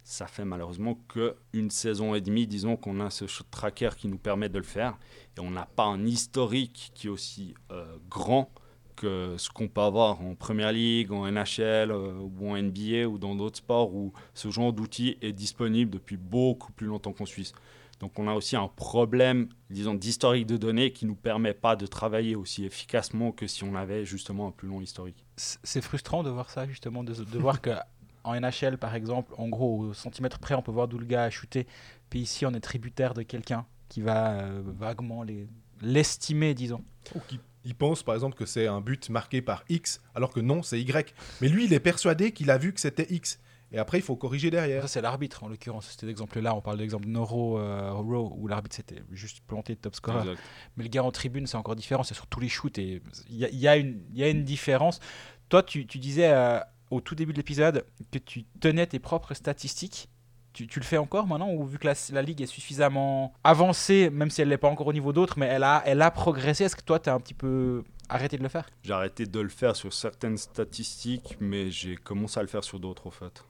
ça 0.02 0.26
fait 0.26 0.44
malheureusement 0.44 0.98
qu'une 1.08 1.70
saison 1.70 2.16
et 2.16 2.20
demie, 2.20 2.48
disons, 2.48 2.76
qu'on 2.76 2.98
a 2.98 3.08
ce 3.08 3.24
tracker 3.52 3.90
qui 3.96 4.08
nous 4.08 4.18
permet 4.18 4.48
de 4.48 4.58
le 4.58 4.64
faire. 4.64 4.98
Et 5.36 5.40
on 5.40 5.52
n'a 5.52 5.66
pas 5.66 5.84
un 5.84 6.04
historique 6.04 6.90
qui 6.92 7.06
est 7.06 7.10
aussi 7.10 7.54
euh, 7.70 7.96
grand 8.10 8.50
que 8.96 9.36
ce 9.38 9.48
qu'on 9.48 9.68
peut 9.68 9.82
avoir 9.82 10.22
en 10.22 10.34
Première 10.34 10.72
Ligue, 10.72 11.12
en 11.12 11.30
NHL 11.30 11.92
euh, 11.92 12.12
ou 12.18 12.50
en 12.50 12.60
NBA 12.60 13.06
ou 13.06 13.16
dans 13.16 13.36
d'autres 13.36 13.58
sports 13.58 13.94
où 13.94 14.12
ce 14.34 14.50
genre 14.50 14.72
d'outil 14.72 15.16
est 15.22 15.32
disponible 15.32 15.92
depuis 15.92 16.16
beaucoup 16.16 16.72
plus 16.72 16.88
longtemps 16.88 17.12
qu'en 17.12 17.26
Suisse. 17.26 17.52
Donc 18.00 18.18
on 18.18 18.28
a 18.28 18.34
aussi 18.34 18.56
un 18.56 18.68
problème, 18.68 19.48
disons, 19.70 19.94
d'historique 19.94 20.46
de 20.46 20.56
données 20.56 20.92
qui 20.92 21.04
ne 21.04 21.10
nous 21.10 21.16
permet 21.16 21.54
pas 21.54 21.76
de 21.76 21.86
travailler 21.86 22.34
aussi 22.36 22.64
efficacement 22.64 23.32
que 23.32 23.46
si 23.46 23.64
on 23.64 23.74
avait 23.74 24.04
justement 24.04 24.48
un 24.48 24.50
plus 24.50 24.68
long 24.68 24.80
historique. 24.80 25.24
C'est 25.36 25.80
frustrant 25.82 26.22
de 26.22 26.30
voir 26.30 26.50
ça, 26.50 26.66
justement, 26.66 27.04
de, 27.04 27.14
de 27.14 27.38
voir 27.38 27.60
que 27.60 27.70
en 28.24 28.34
NHL, 28.40 28.78
par 28.78 28.94
exemple, 28.94 29.32
en 29.38 29.48
gros, 29.48 29.78
au 29.80 29.94
centimètre 29.94 30.38
près, 30.38 30.54
on 30.54 30.62
peut 30.62 30.72
voir 30.72 30.88
d'où 30.88 30.98
le 30.98 31.06
gars 31.06 31.24
a 31.24 31.30
chuté. 31.30 31.66
Puis 32.10 32.20
ici, 32.20 32.44
on 32.46 32.52
est 32.52 32.60
tributaire 32.60 33.14
de 33.14 33.22
quelqu'un 33.22 33.66
qui 33.88 34.00
va 34.00 34.32
euh, 34.40 34.62
vaguement 34.64 35.22
les- 35.22 35.46
l'estimer, 35.82 36.54
disons. 36.54 36.84
Ou 37.14 37.20
qui 37.28 37.38
il 37.66 37.74
pense 37.74 38.02
par 38.02 38.14
exemple 38.14 38.36
que 38.36 38.44
c'est 38.44 38.66
un 38.66 38.82
but 38.82 39.08
marqué 39.08 39.40
par 39.40 39.64
X, 39.70 40.02
alors 40.14 40.30
que 40.30 40.40
non, 40.40 40.62
c'est 40.62 40.78
Y. 40.78 41.14
Mais 41.40 41.48
lui, 41.48 41.64
il 41.64 41.72
est 41.72 41.80
persuadé 41.80 42.30
qu'il 42.32 42.50
a 42.50 42.58
vu 42.58 42.74
que 42.74 42.80
c'était 42.80 43.06
X. 43.08 43.40
Et 43.72 43.78
après, 43.78 43.98
il 43.98 44.02
faut 44.02 44.14
corriger 44.16 44.50
derrière. 44.50 44.82
Ça, 44.82 44.88
c'est 44.88 45.00
l'arbitre, 45.00 45.42
en 45.42 45.48
l'occurrence. 45.48 45.88
C'était 45.90 46.06
l'exemple-là. 46.06 46.54
On 46.54 46.60
parle 46.60 46.76
de 46.76 46.82
l'exemple 46.82 47.06
de 47.06 47.10
Noro 47.10 47.58
euh, 47.58 47.92
Rowe, 47.92 48.32
où 48.38 48.46
l'arbitre 48.46 48.76
s'était 48.76 49.02
juste 49.10 49.40
planté 49.46 49.74
de 49.74 49.80
top 49.80 49.94
scorer. 49.96 50.20
Exact. 50.20 50.40
Mais 50.76 50.84
le 50.84 50.90
gars 50.90 51.02
en 51.02 51.10
tribune, 51.10 51.46
c'est 51.48 51.56
encore 51.56 51.74
différent. 51.74 52.04
C'est 52.04 52.14
sur 52.14 52.26
tous 52.28 52.38
les 52.40 52.48
shoots. 52.48 52.78
Et 52.78 53.02
il 53.28 53.36
y, 53.36 53.44
a- 53.44 53.48
il 53.50 53.58
y 53.58 53.66
a 53.66 53.76
une- 53.76 54.00
il 54.12 54.18
y 54.18 54.22
a 54.22 54.28
une 54.28 54.44
différence. 54.44 55.00
Toi, 55.48 55.62
tu, 55.64 55.86
tu 55.86 55.98
disais 55.98 56.30
euh, 56.32 56.60
au 56.90 57.00
tout 57.00 57.14
début 57.16 57.32
de 57.32 57.38
l'épisode 57.38 57.84
que 58.12 58.18
tu 58.18 58.44
tenais 58.60 58.86
tes 58.86 59.00
propres 59.00 59.34
statistiques. 59.34 60.08
Tu, 60.52 60.68
tu 60.68 60.78
le 60.78 60.84
fais 60.84 60.98
encore 60.98 61.26
maintenant 61.26 61.50
ou 61.50 61.64
vu 61.66 61.78
que 61.80 61.86
la, 61.88 61.94
la 62.12 62.22
ligue 62.22 62.40
est 62.42 62.46
suffisamment 62.46 63.32
avancée, 63.42 64.08
même 64.10 64.30
si 64.30 64.40
elle 64.40 64.50
n'est 64.50 64.56
pas 64.56 64.68
encore 64.68 64.86
au 64.86 64.92
niveau 64.92 65.12
d'autres, 65.12 65.36
mais 65.36 65.46
elle 65.46 65.64
a, 65.64 65.82
elle 65.84 66.00
a 66.00 66.12
progressé, 66.12 66.62
est-ce 66.62 66.76
que 66.76 66.82
toi, 66.84 67.00
tu 67.00 67.10
as 67.10 67.14
un 67.14 67.18
petit 67.18 67.34
peu 67.34 67.82
arrêté 68.08 68.38
de 68.38 68.42
le 68.44 68.48
faire? 68.48 68.70
J'ai 68.84 68.92
arrêté 68.92 69.26
de 69.26 69.40
le 69.40 69.48
faire 69.48 69.74
sur 69.74 69.92
certaines 69.92 70.38
statistiques, 70.38 71.36
mais 71.40 71.72
j'ai 71.72 71.96
commencé 71.96 72.38
à 72.38 72.42
le 72.42 72.48
faire 72.48 72.62
sur 72.62 72.78
d'autres, 72.78 73.08
au 73.08 73.10
fait. 73.10 73.44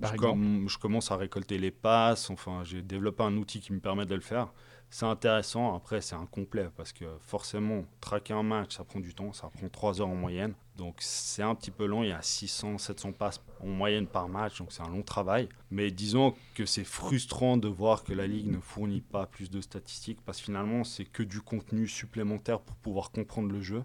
Par 0.00 0.10
je, 0.10 0.14
exemple 0.14 0.40
com- 0.40 0.66
je 0.68 0.78
commence 0.78 1.10
à 1.10 1.16
récolter 1.16 1.58
les 1.58 1.70
passes, 1.70 2.30
enfin, 2.30 2.62
j'ai 2.64 2.82
développé 2.82 3.22
un 3.22 3.36
outil 3.36 3.60
qui 3.60 3.72
me 3.72 3.80
permet 3.80 4.06
de 4.06 4.14
le 4.14 4.20
faire. 4.20 4.52
C'est 4.90 5.06
intéressant, 5.06 5.74
après 5.74 6.02
c'est 6.02 6.16
incomplet, 6.16 6.68
parce 6.76 6.92
que 6.92 7.06
forcément, 7.20 7.84
traquer 8.00 8.34
un 8.34 8.42
match, 8.42 8.76
ça 8.76 8.84
prend 8.84 9.00
du 9.00 9.14
temps, 9.14 9.32
ça 9.32 9.48
prend 9.48 9.68
3 9.68 10.00
heures 10.02 10.08
en 10.08 10.14
moyenne. 10.14 10.54
Donc 10.76 10.96
c'est 10.98 11.42
un 11.42 11.54
petit 11.54 11.70
peu 11.70 11.86
long, 11.86 12.02
il 12.02 12.10
y 12.10 12.12
a 12.12 12.20
600, 12.20 12.76
700 12.76 13.12
passes 13.12 13.40
en 13.60 13.66
moyenne 13.68 14.06
par 14.06 14.28
match, 14.28 14.58
donc 14.58 14.70
c'est 14.70 14.82
un 14.82 14.90
long 14.90 15.02
travail. 15.02 15.48
Mais 15.70 15.90
disons 15.90 16.34
que 16.54 16.66
c'est 16.66 16.84
frustrant 16.84 17.56
de 17.56 17.68
voir 17.68 18.04
que 18.04 18.12
la 18.12 18.26
Ligue 18.26 18.48
ne 18.50 18.60
fournit 18.60 19.00
pas 19.00 19.26
plus 19.26 19.48
de 19.50 19.62
statistiques, 19.62 20.20
parce 20.26 20.38
que 20.38 20.44
finalement 20.44 20.84
c'est 20.84 21.04
que 21.06 21.22
du 21.22 21.40
contenu 21.40 21.88
supplémentaire 21.88 22.60
pour 22.60 22.76
pouvoir 22.76 23.10
comprendre 23.12 23.50
le 23.50 23.62
jeu. 23.62 23.84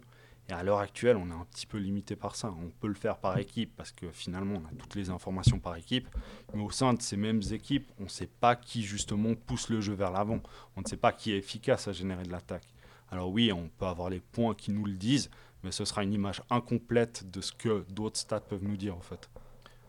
Et 0.49 0.53
à 0.53 0.63
l'heure 0.63 0.79
actuelle, 0.79 1.17
on 1.17 1.29
est 1.29 1.33
un 1.33 1.45
petit 1.51 1.65
peu 1.65 1.77
limité 1.77 2.15
par 2.15 2.35
ça. 2.35 2.53
On 2.63 2.69
peut 2.69 2.87
le 2.87 2.93
faire 2.93 3.17
par 3.17 3.37
équipe 3.37 3.75
parce 3.75 3.91
que 3.91 4.09
finalement, 4.11 4.61
on 4.63 4.65
a 4.65 4.77
toutes 4.79 4.95
les 4.95 5.09
informations 5.09 5.59
par 5.59 5.75
équipe. 5.75 6.07
Mais 6.53 6.63
au 6.63 6.71
sein 6.71 6.93
de 6.93 7.01
ces 7.01 7.17
mêmes 7.17 7.41
équipes, 7.51 7.91
on 7.99 8.03
ne 8.03 8.09
sait 8.09 8.27
pas 8.27 8.55
qui 8.55 8.81
justement 8.83 9.35
pousse 9.35 9.69
le 9.69 9.81
jeu 9.81 9.93
vers 9.93 10.11
l'avant. 10.11 10.39
On 10.77 10.81
ne 10.81 10.85
sait 10.85 10.97
pas 10.97 11.11
qui 11.11 11.33
est 11.33 11.37
efficace 11.37 11.89
à 11.89 11.91
générer 11.91 12.23
de 12.23 12.31
l'attaque. 12.31 12.67
Alors 13.09 13.29
oui, 13.29 13.51
on 13.51 13.69
peut 13.69 13.85
avoir 13.85 14.09
les 14.09 14.19
points 14.19 14.55
qui 14.55 14.71
nous 14.71 14.85
le 14.85 14.93
disent, 14.93 15.29
mais 15.63 15.71
ce 15.71 15.85
sera 15.85 16.03
une 16.03 16.13
image 16.13 16.41
incomplète 16.49 17.29
de 17.29 17.41
ce 17.41 17.51
que 17.51 17.85
d'autres 17.89 18.19
stats 18.19 18.39
peuvent 18.39 18.63
nous 18.63 18.77
dire 18.77 18.95
en 18.95 19.01
fait. 19.01 19.29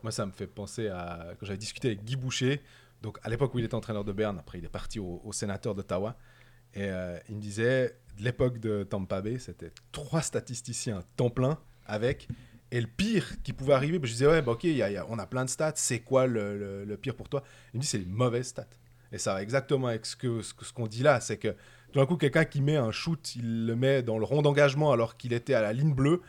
Moi, 0.02 0.12
ça 0.12 0.26
me 0.26 0.32
fait 0.32 0.46
penser 0.46 0.88
à 0.88 1.34
quand 1.38 1.46
j'avais 1.46 1.58
discuté 1.58 1.88
avec 1.88 2.04
Guy 2.04 2.16
Boucher, 2.16 2.62
donc 3.02 3.18
à 3.22 3.28
l'époque 3.28 3.54
où 3.54 3.58
il 3.58 3.64
était 3.64 3.74
entraîneur 3.74 4.04
de 4.04 4.12
Berne, 4.12 4.38
après 4.38 4.58
il 4.58 4.64
est 4.64 4.68
parti 4.68 4.98
au, 4.98 5.20
au 5.24 5.32
sénateur 5.32 5.74
d'Ottawa, 5.74 6.16
et 6.74 6.84
euh, 6.84 7.18
il 7.28 7.36
me 7.36 7.40
disait, 7.40 7.96
de 8.18 8.24
l'époque 8.24 8.58
de 8.58 8.84
Tampa 8.84 9.20
Bay, 9.20 9.38
c'était 9.38 9.72
trois 9.92 10.22
statisticiens 10.22 11.02
temps 11.16 11.30
plein 11.30 11.58
avec, 11.86 12.28
et 12.70 12.80
le 12.80 12.86
pire 12.86 13.42
qui 13.42 13.52
pouvait 13.52 13.72
arriver, 13.72 13.98
ben, 13.98 14.06
je 14.06 14.12
disais, 14.12 14.26
ouais, 14.26 14.42
bah, 14.42 14.52
ok, 14.52 14.64
y 14.64 14.82
a- 14.82 15.06
on 15.08 15.18
a 15.18 15.26
plein 15.26 15.44
de 15.44 15.50
stats, 15.50 15.72
c'est 15.76 16.00
quoi 16.00 16.26
le, 16.26 16.98
pire 17.00 17.14
pour 17.14 17.28
toi? 17.28 17.42
Il 17.72 17.78
me 17.78 17.82
dit, 17.82 17.88
c'est 17.88 17.98
les 17.98 18.04
mauvaises 18.04 18.48
stats. 18.48 18.66
Et 19.10 19.18
ça 19.18 19.32
va 19.32 19.42
exactement 19.42 19.86
avec 19.86 20.04
ce 20.04 20.16
que 20.16 20.42
ce, 20.42 20.52
qu'on 20.74 20.86
dit 20.86 21.02
là, 21.02 21.20
c'est 21.20 21.38
que 21.38 21.48
tout 21.92 21.98
d'un 21.98 22.04
coup, 22.04 22.16
quelqu'un 22.16 22.44
qui 22.44 22.60
met 22.60 22.76
un 22.76 22.90
shoot, 22.90 23.36
il 23.36 23.66
le 23.66 23.74
met 23.74 24.02
dans 24.02 24.18
le 24.18 24.24
rond 24.24 24.42
d'engagement 24.42 24.92
alors 24.92 25.16
qu'il 25.16 25.32
était 25.32 25.54
à 25.54 25.62
la 25.62 25.72
ligne 25.72 25.94
bleue, 25.94 26.20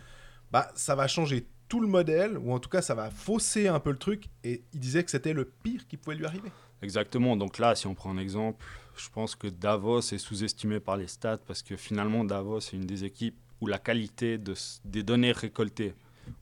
bah, 0.51 0.71
ça 0.75 0.95
va 0.95 1.07
changer 1.07 1.45
tout 1.67 1.81
le 1.81 1.87
modèle, 1.87 2.37
ou 2.37 2.53
en 2.53 2.59
tout 2.59 2.69
cas, 2.69 2.81
ça 2.81 2.95
va 2.95 3.11
fausser 3.11 3.67
un 3.67 3.79
peu 3.79 3.91
le 3.91 3.97
truc. 3.97 4.29
Et 4.45 4.63
il 4.73 4.79
disait 4.79 5.03
que 5.03 5.11
c'était 5.11 5.33
le 5.33 5.45
pire 5.45 5.87
qui 5.87 5.97
pouvait 5.97 6.15
lui 6.15 6.25
arriver. 6.25 6.49
Exactement. 6.81 7.35
Donc 7.35 7.57
là, 7.57 7.75
si 7.75 7.85
on 7.85 7.93
prend 7.93 8.11
un 8.11 8.17
exemple, 8.17 8.65
je 8.99 9.09
pense 9.09 9.35
que 9.35 9.47
Davos 9.47 9.99
est 9.99 10.17
sous-estimé 10.17 10.79
par 10.79 10.97
les 10.97 11.07
stats 11.07 11.37
parce 11.37 11.63
que 11.63 11.75
finalement, 11.75 12.23
Davos 12.23 12.59
est 12.59 12.73
une 12.73 12.85
des 12.85 13.05
équipes 13.05 13.37
où 13.61 13.67
la 13.67 13.77
qualité 13.77 14.37
des 14.85 15.03
données 15.03 15.31
récoltées 15.31 15.93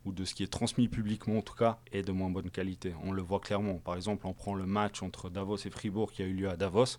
ou 0.05 0.11
de 0.11 0.25
ce 0.25 0.33
qui 0.33 0.43
est 0.43 0.51
transmis 0.51 0.87
publiquement 0.87 1.37
en 1.37 1.41
tout 1.41 1.55
cas 1.55 1.79
est 1.91 2.01
de 2.01 2.11
moins 2.11 2.29
bonne 2.29 2.49
qualité. 2.49 2.93
On 3.03 3.11
le 3.11 3.21
voit 3.21 3.39
clairement. 3.39 3.75
Par 3.75 3.95
exemple, 3.95 4.27
on 4.27 4.33
prend 4.33 4.53
le 4.53 4.65
match 4.65 5.01
entre 5.01 5.29
Davos 5.29 5.57
et 5.57 5.69
Fribourg 5.69 6.11
qui 6.11 6.23
a 6.23 6.25
eu 6.25 6.33
lieu 6.33 6.49
à 6.49 6.57
Davos. 6.57 6.97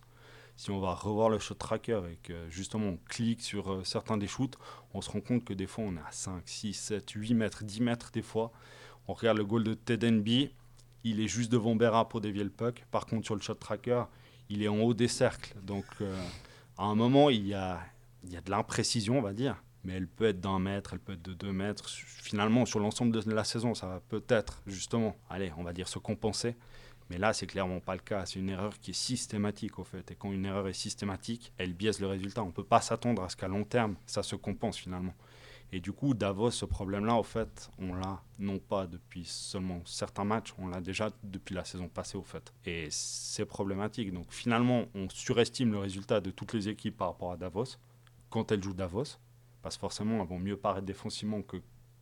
Si 0.57 0.71
on 0.71 0.81
va 0.81 0.95
revoir 0.95 1.29
le 1.29 1.39
shot 1.39 1.55
tracker 1.55 2.01
et 2.11 2.17
que 2.17 2.49
justement 2.51 2.89
on 2.89 2.99
clique 3.09 3.43
sur 3.43 3.73
euh, 3.73 3.85
certains 3.85 4.17
des 4.17 4.27
shoots, 4.27 4.57
on 4.93 5.01
se 5.01 5.11
rend 5.11 5.21
compte 5.21 5.45
que 5.45 5.55
des 5.55 5.69
fois 5.69 5.85
on 5.85 5.95
est 5.95 6.01
à 6.01 6.11
5, 6.11 6.43
6, 6.47 6.75
7, 6.75 7.11
8 7.11 7.35
mètres, 7.35 7.63
10 7.63 7.81
mètres 7.81 8.11
des 8.13 8.23
fois. 8.23 8.51
On 9.07 9.13
regarde 9.13 9.39
le 9.39 9.45
goal 9.45 9.63
de 9.63 9.75
Ted 9.75 10.05
il 11.05 11.21
est 11.21 11.29
juste 11.29 11.53
devant 11.53 11.77
Berra 11.77 12.09
pour 12.09 12.21
dévier 12.21 12.43
le 12.43 12.51
puck. 12.51 12.85
Par 12.91 13.07
contre, 13.07 13.25
sur 13.25 13.37
le 13.37 13.41
shot 13.41 13.55
tracker, 13.55 14.03
il 14.49 14.63
est 14.63 14.69
en 14.69 14.79
haut 14.79 14.95
des 14.95 15.09
cercles. 15.09 15.55
Donc, 15.63 15.85
euh, 16.01 16.17
à 16.77 16.85
un 16.85 16.95
moment, 16.95 17.31
il 17.31 17.47
y 17.47 17.55
a, 17.55 17.81
il 18.25 18.33
y 18.33 18.37
a 18.37 18.41
de 18.41 18.51
l'imprécision, 18.51 19.19
on 19.19 19.23
va 19.23 19.33
dire. 19.33 19.63
Mais 19.85 19.95
elle 19.95 20.09
peut 20.09 20.27
être 20.27 20.41
d'un 20.41 20.59
mètre, 20.59 20.93
elle 20.93 20.99
peut 20.99 21.13
être 21.13 21.23
de 21.23 21.35
deux 21.35 21.53
mètres. 21.53 21.89
Finalement, 21.89 22.67
sur 22.67 22.81
l'ensemble 22.81 23.13
de 23.13 23.31
la 23.31 23.45
saison, 23.45 23.75
ça 23.75 23.87
va 23.87 24.01
peut-être, 24.01 24.61
justement, 24.67 25.17
allez, 25.31 25.53
on 25.57 25.63
va 25.63 25.73
dire 25.73 25.89
se 25.89 25.99
compenser. 25.99 26.57
Mais 27.11 27.17
là, 27.17 27.33
c'est 27.33 27.47
clairement 27.47 27.81
pas 27.81 27.95
le 27.95 28.01
cas. 28.01 28.27
C'est 28.27 28.39
une 28.39 28.51
erreur 28.51 28.79
qui 28.81 28.91
est 28.91 28.95
systématique, 28.95 29.79
au 29.79 29.85
fait. 29.85 30.11
Et 30.11 30.15
quand 30.15 30.33
une 30.33 30.45
erreur 30.45 30.69
est 30.69 30.75
systématique, 30.75 31.53
elle 31.57 31.73
biaise 31.73 32.01
le 32.01 32.07
résultat. 32.07 32.43
On 32.43 32.49
ne 32.49 32.53
peut 32.53 32.65
pas 32.65 32.81
s'attendre 32.81 33.23
à 33.23 33.29
ce 33.29 33.37
qu'à 33.37 33.49
long 33.49 33.65
terme, 33.65 33.97
ça 34.07 34.23
se 34.23 34.37
compense 34.37 34.77
finalement. 34.77 35.15
Et 35.73 35.81
du 35.81 35.93
coup, 35.93 36.15
Davos, 36.15 36.51
ce 36.51 36.65
problème-là, 36.65 37.15
au 37.17 37.23
fait, 37.23 37.71
on 37.79 37.95
l'a 37.95 38.23
non 38.39 38.59
pas 38.59 38.87
depuis 38.87 39.25
seulement 39.27 39.83
certains 39.85 40.25
matchs, 40.25 40.55
on 40.59 40.69
l'a 40.69 40.81
déjà 40.81 41.11
depuis 41.23 41.55
la 41.55 41.65
saison 41.65 41.89
passée, 41.89 42.17
au 42.17 42.23
fait. 42.23 42.55
Et 42.65 42.89
c'est 42.91 43.45
problématique. 43.45 44.13
Donc 44.13 44.33
finalement, 44.33 44.87
on 44.95 45.09
surestime 45.11 45.73
le 45.73 45.79
résultat 45.79 46.21
de 46.21 46.31
toutes 46.31 46.55
les 46.55 46.69
équipes 46.69 46.97
par 46.97 47.09
rapport 47.09 47.33
à 47.33 47.37
Davos 47.37 47.77
quand 48.31 48.51
elles 48.51 48.63
jouent 48.63 48.75
Davos, 48.75 49.19
parce 49.63 49.77
que 49.77 49.81
forcément, 49.81 50.23
elles 50.23 50.29
vont 50.29 50.39
mieux 50.39 50.57
paraître 50.57 50.87
défensivement 50.87 51.43
que, 51.43 51.59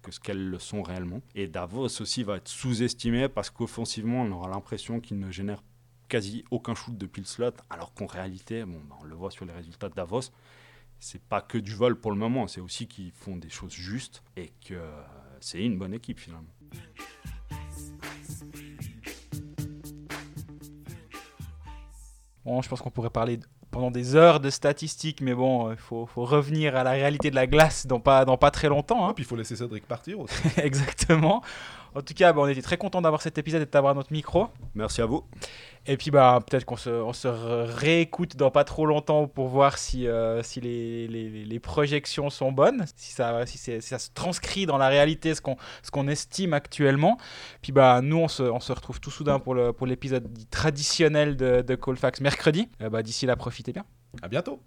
ce 0.09 0.21
qu'elles 0.21 0.49
le 0.49 0.59
sont 0.61 0.83
réellement. 0.83 1.21
Et 1.35 1.49
Davos 1.49 2.01
aussi 2.01 2.23
va 2.23 2.37
être 2.37 2.49
sous-estimé 2.49 3.29
parce 3.29 3.51
qu'offensivement, 3.51 4.23
on 4.23 4.31
aura 4.31 4.49
l'impression 4.49 5.01
qu'il 5.01 5.19
ne 5.19 5.31
génère 5.33 5.63
quasi 6.09 6.45
aucun 6.53 6.77
shoot 6.77 6.97
depuis 6.97 7.21
le 7.21 7.27
slot, 7.27 7.51
alors 7.69 7.93
qu'en 7.95 8.07
réalité, 8.07 8.65
bon, 8.65 8.81
bah, 8.89 8.97
on 9.01 9.05
le 9.05 9.17
voit 9.17 9.33
sur 9.33 9.45
les 9.45 9.53
résultats 9.53 9.89
de 9.89 9.95
Davos, 9.95 10.31
c'est 10.99 11.23
pas 11.23 11.41
que 11.41 11.59
du 11.59 11.75
vol 11.75 11.97
pour 12.01 12.11
le 12.11 12.17
moment, 12.17 12.47
c'est 12.47 12.61
aussi 12.61 12.87
qu'ils 12.87 13.13
font 13.13 13.37
des 13.37 13.49
choses 13.51 13.73
justes 13.73 14.23
et 14.37 14.53
que 14.67 14.75
euh, 14.75 15.03
c'est 15.41 15.63
une 15.63 15.79
bonne 15.79 15.95
équipe 15.95 16.19
finalement. 16.19 16.49
Bon, 22.45 22.63
je 22.63 22.69
pense 22.69 22.81
qu'on 22.81 22.91
pourrait 22.91 23.11
parler 23.11 23.41
pendant 23.73 23.91
des 23.91 24.15
heures 24.15 24.41
de 24.41 24.51
statistiques, 24.51 25.21
mais 25.21 25.35
bon, 25.35 25.73
il 25.73 25.77
faut, 25.77 26.07
faut 26.07 26.25
revenir 26.25 26.77
à 26.77 26.85
la 26.85 26.93
réalité 26.93 27.31
de 27.31 27.35
la 27.35 27.47
glace 27.47 27.87
dans 27.87 28.01
pas, 28.01 28.25
dans 28.25 28.37
pas 28.39 28.51
très 28.51 28.69
longtemps. 28.69 29.07
hein. 29.07 29.11
Et 29.11 29.15
puis 29.15 29.25
il 29.25 29.27
faut 29.27 29.37
laisser 29.37 29.57
Cédric 29.57 29.87
partir 29.87 30.21
aussi. 30.21 30.35
Exactement. 30.57 31.43
En 31.97 32.03
tout 32.03 32.15
cas, 32.15 32.33
bah, 32.33 32.43
on 32.43 32.47
était 32.47 32.61
très 32.63 32.77
content 32.77 33.01
d'avoir 33.01 33.23
cet 33.23 33.39
épisode 33.39 33.63
et 33.63 33.65
de 33.65 33.71
t'avoir 33.71 33.93
à 33.93 33.95
notre 33.95 34.13
micro. 34.13 34.49
Merci 34.75 35.01
à 35.01 35.07
vous. 35.07 35.25
Et 35.89 35.97
puis 35.97 36.11
bah 36.11 36.41
peut-être 36.47 36.65
qu'on 36.65 36.77
se, 36.77 36.91
on 36.91 37.13
se 37.13 37.29
re- 37.29 37.65
réécoute 37.65 38.37
dans 38.37 38.51
pas 38.51 38.65
trop 38.65 38.87
longtemps 38.87 39.29
pour 39.29 39.47
voir 39.49 39.79
si, 39.79 40.07
euh, 40.09 40.43
si 40.43 40.61
les, 40.61 41.07
les- 41.07 41.45
les 41.45 41.61
projections 41.61 42.29
sont 42.29 42.51
bonnes, 42.51 42.85
si 42.97 43.13
ça, 43.13 43.47
si, 43.47 43.57
c'est- 43.57 43.81
si 43.81 43.89
ça 43.91 43.99
se 44.01 44.11
transcrit 44.13 44.67
dans 44.67 44.79
la 44.79 44.89
réalité, 44.89 45.35
ce 45.35 45.41
qu'on 45.41 45.57
ce 45.83 45.91
qu'on 45.93 46.09
estime 46.09 46.53
actuellement. 46.55 47.19
Puis 47.63 47.71
bah 47.73 48.01
nous 48.03 48.19
on 48.19 48.29
se, 48.29 48.43
on 48.43 48.59
se 48.61 48.73
retrouve 48.73 49.01
tout 49.01 49.13
soudain 49.13 49.39
pour 49.39 49.55
le- 49.55 49.73
pour 49.73 49.87
l'épisode 49.87 50.27
dit 50.33 50.47
traditionnel 50.47 51.37
de, 51.37 51.63
de 51.63 51.75
Colfax 51.77 52.21
mercredi. 52.21 52.69
Euh, 52.83 52.91
bah, 52.91 53.03
D'ici 53.05 53.25
là, 53.27 53.37
profitez 53.37 53.73
bien. 53.73 53.85
À 54.23 54.29
bientôt. 54.29 54.55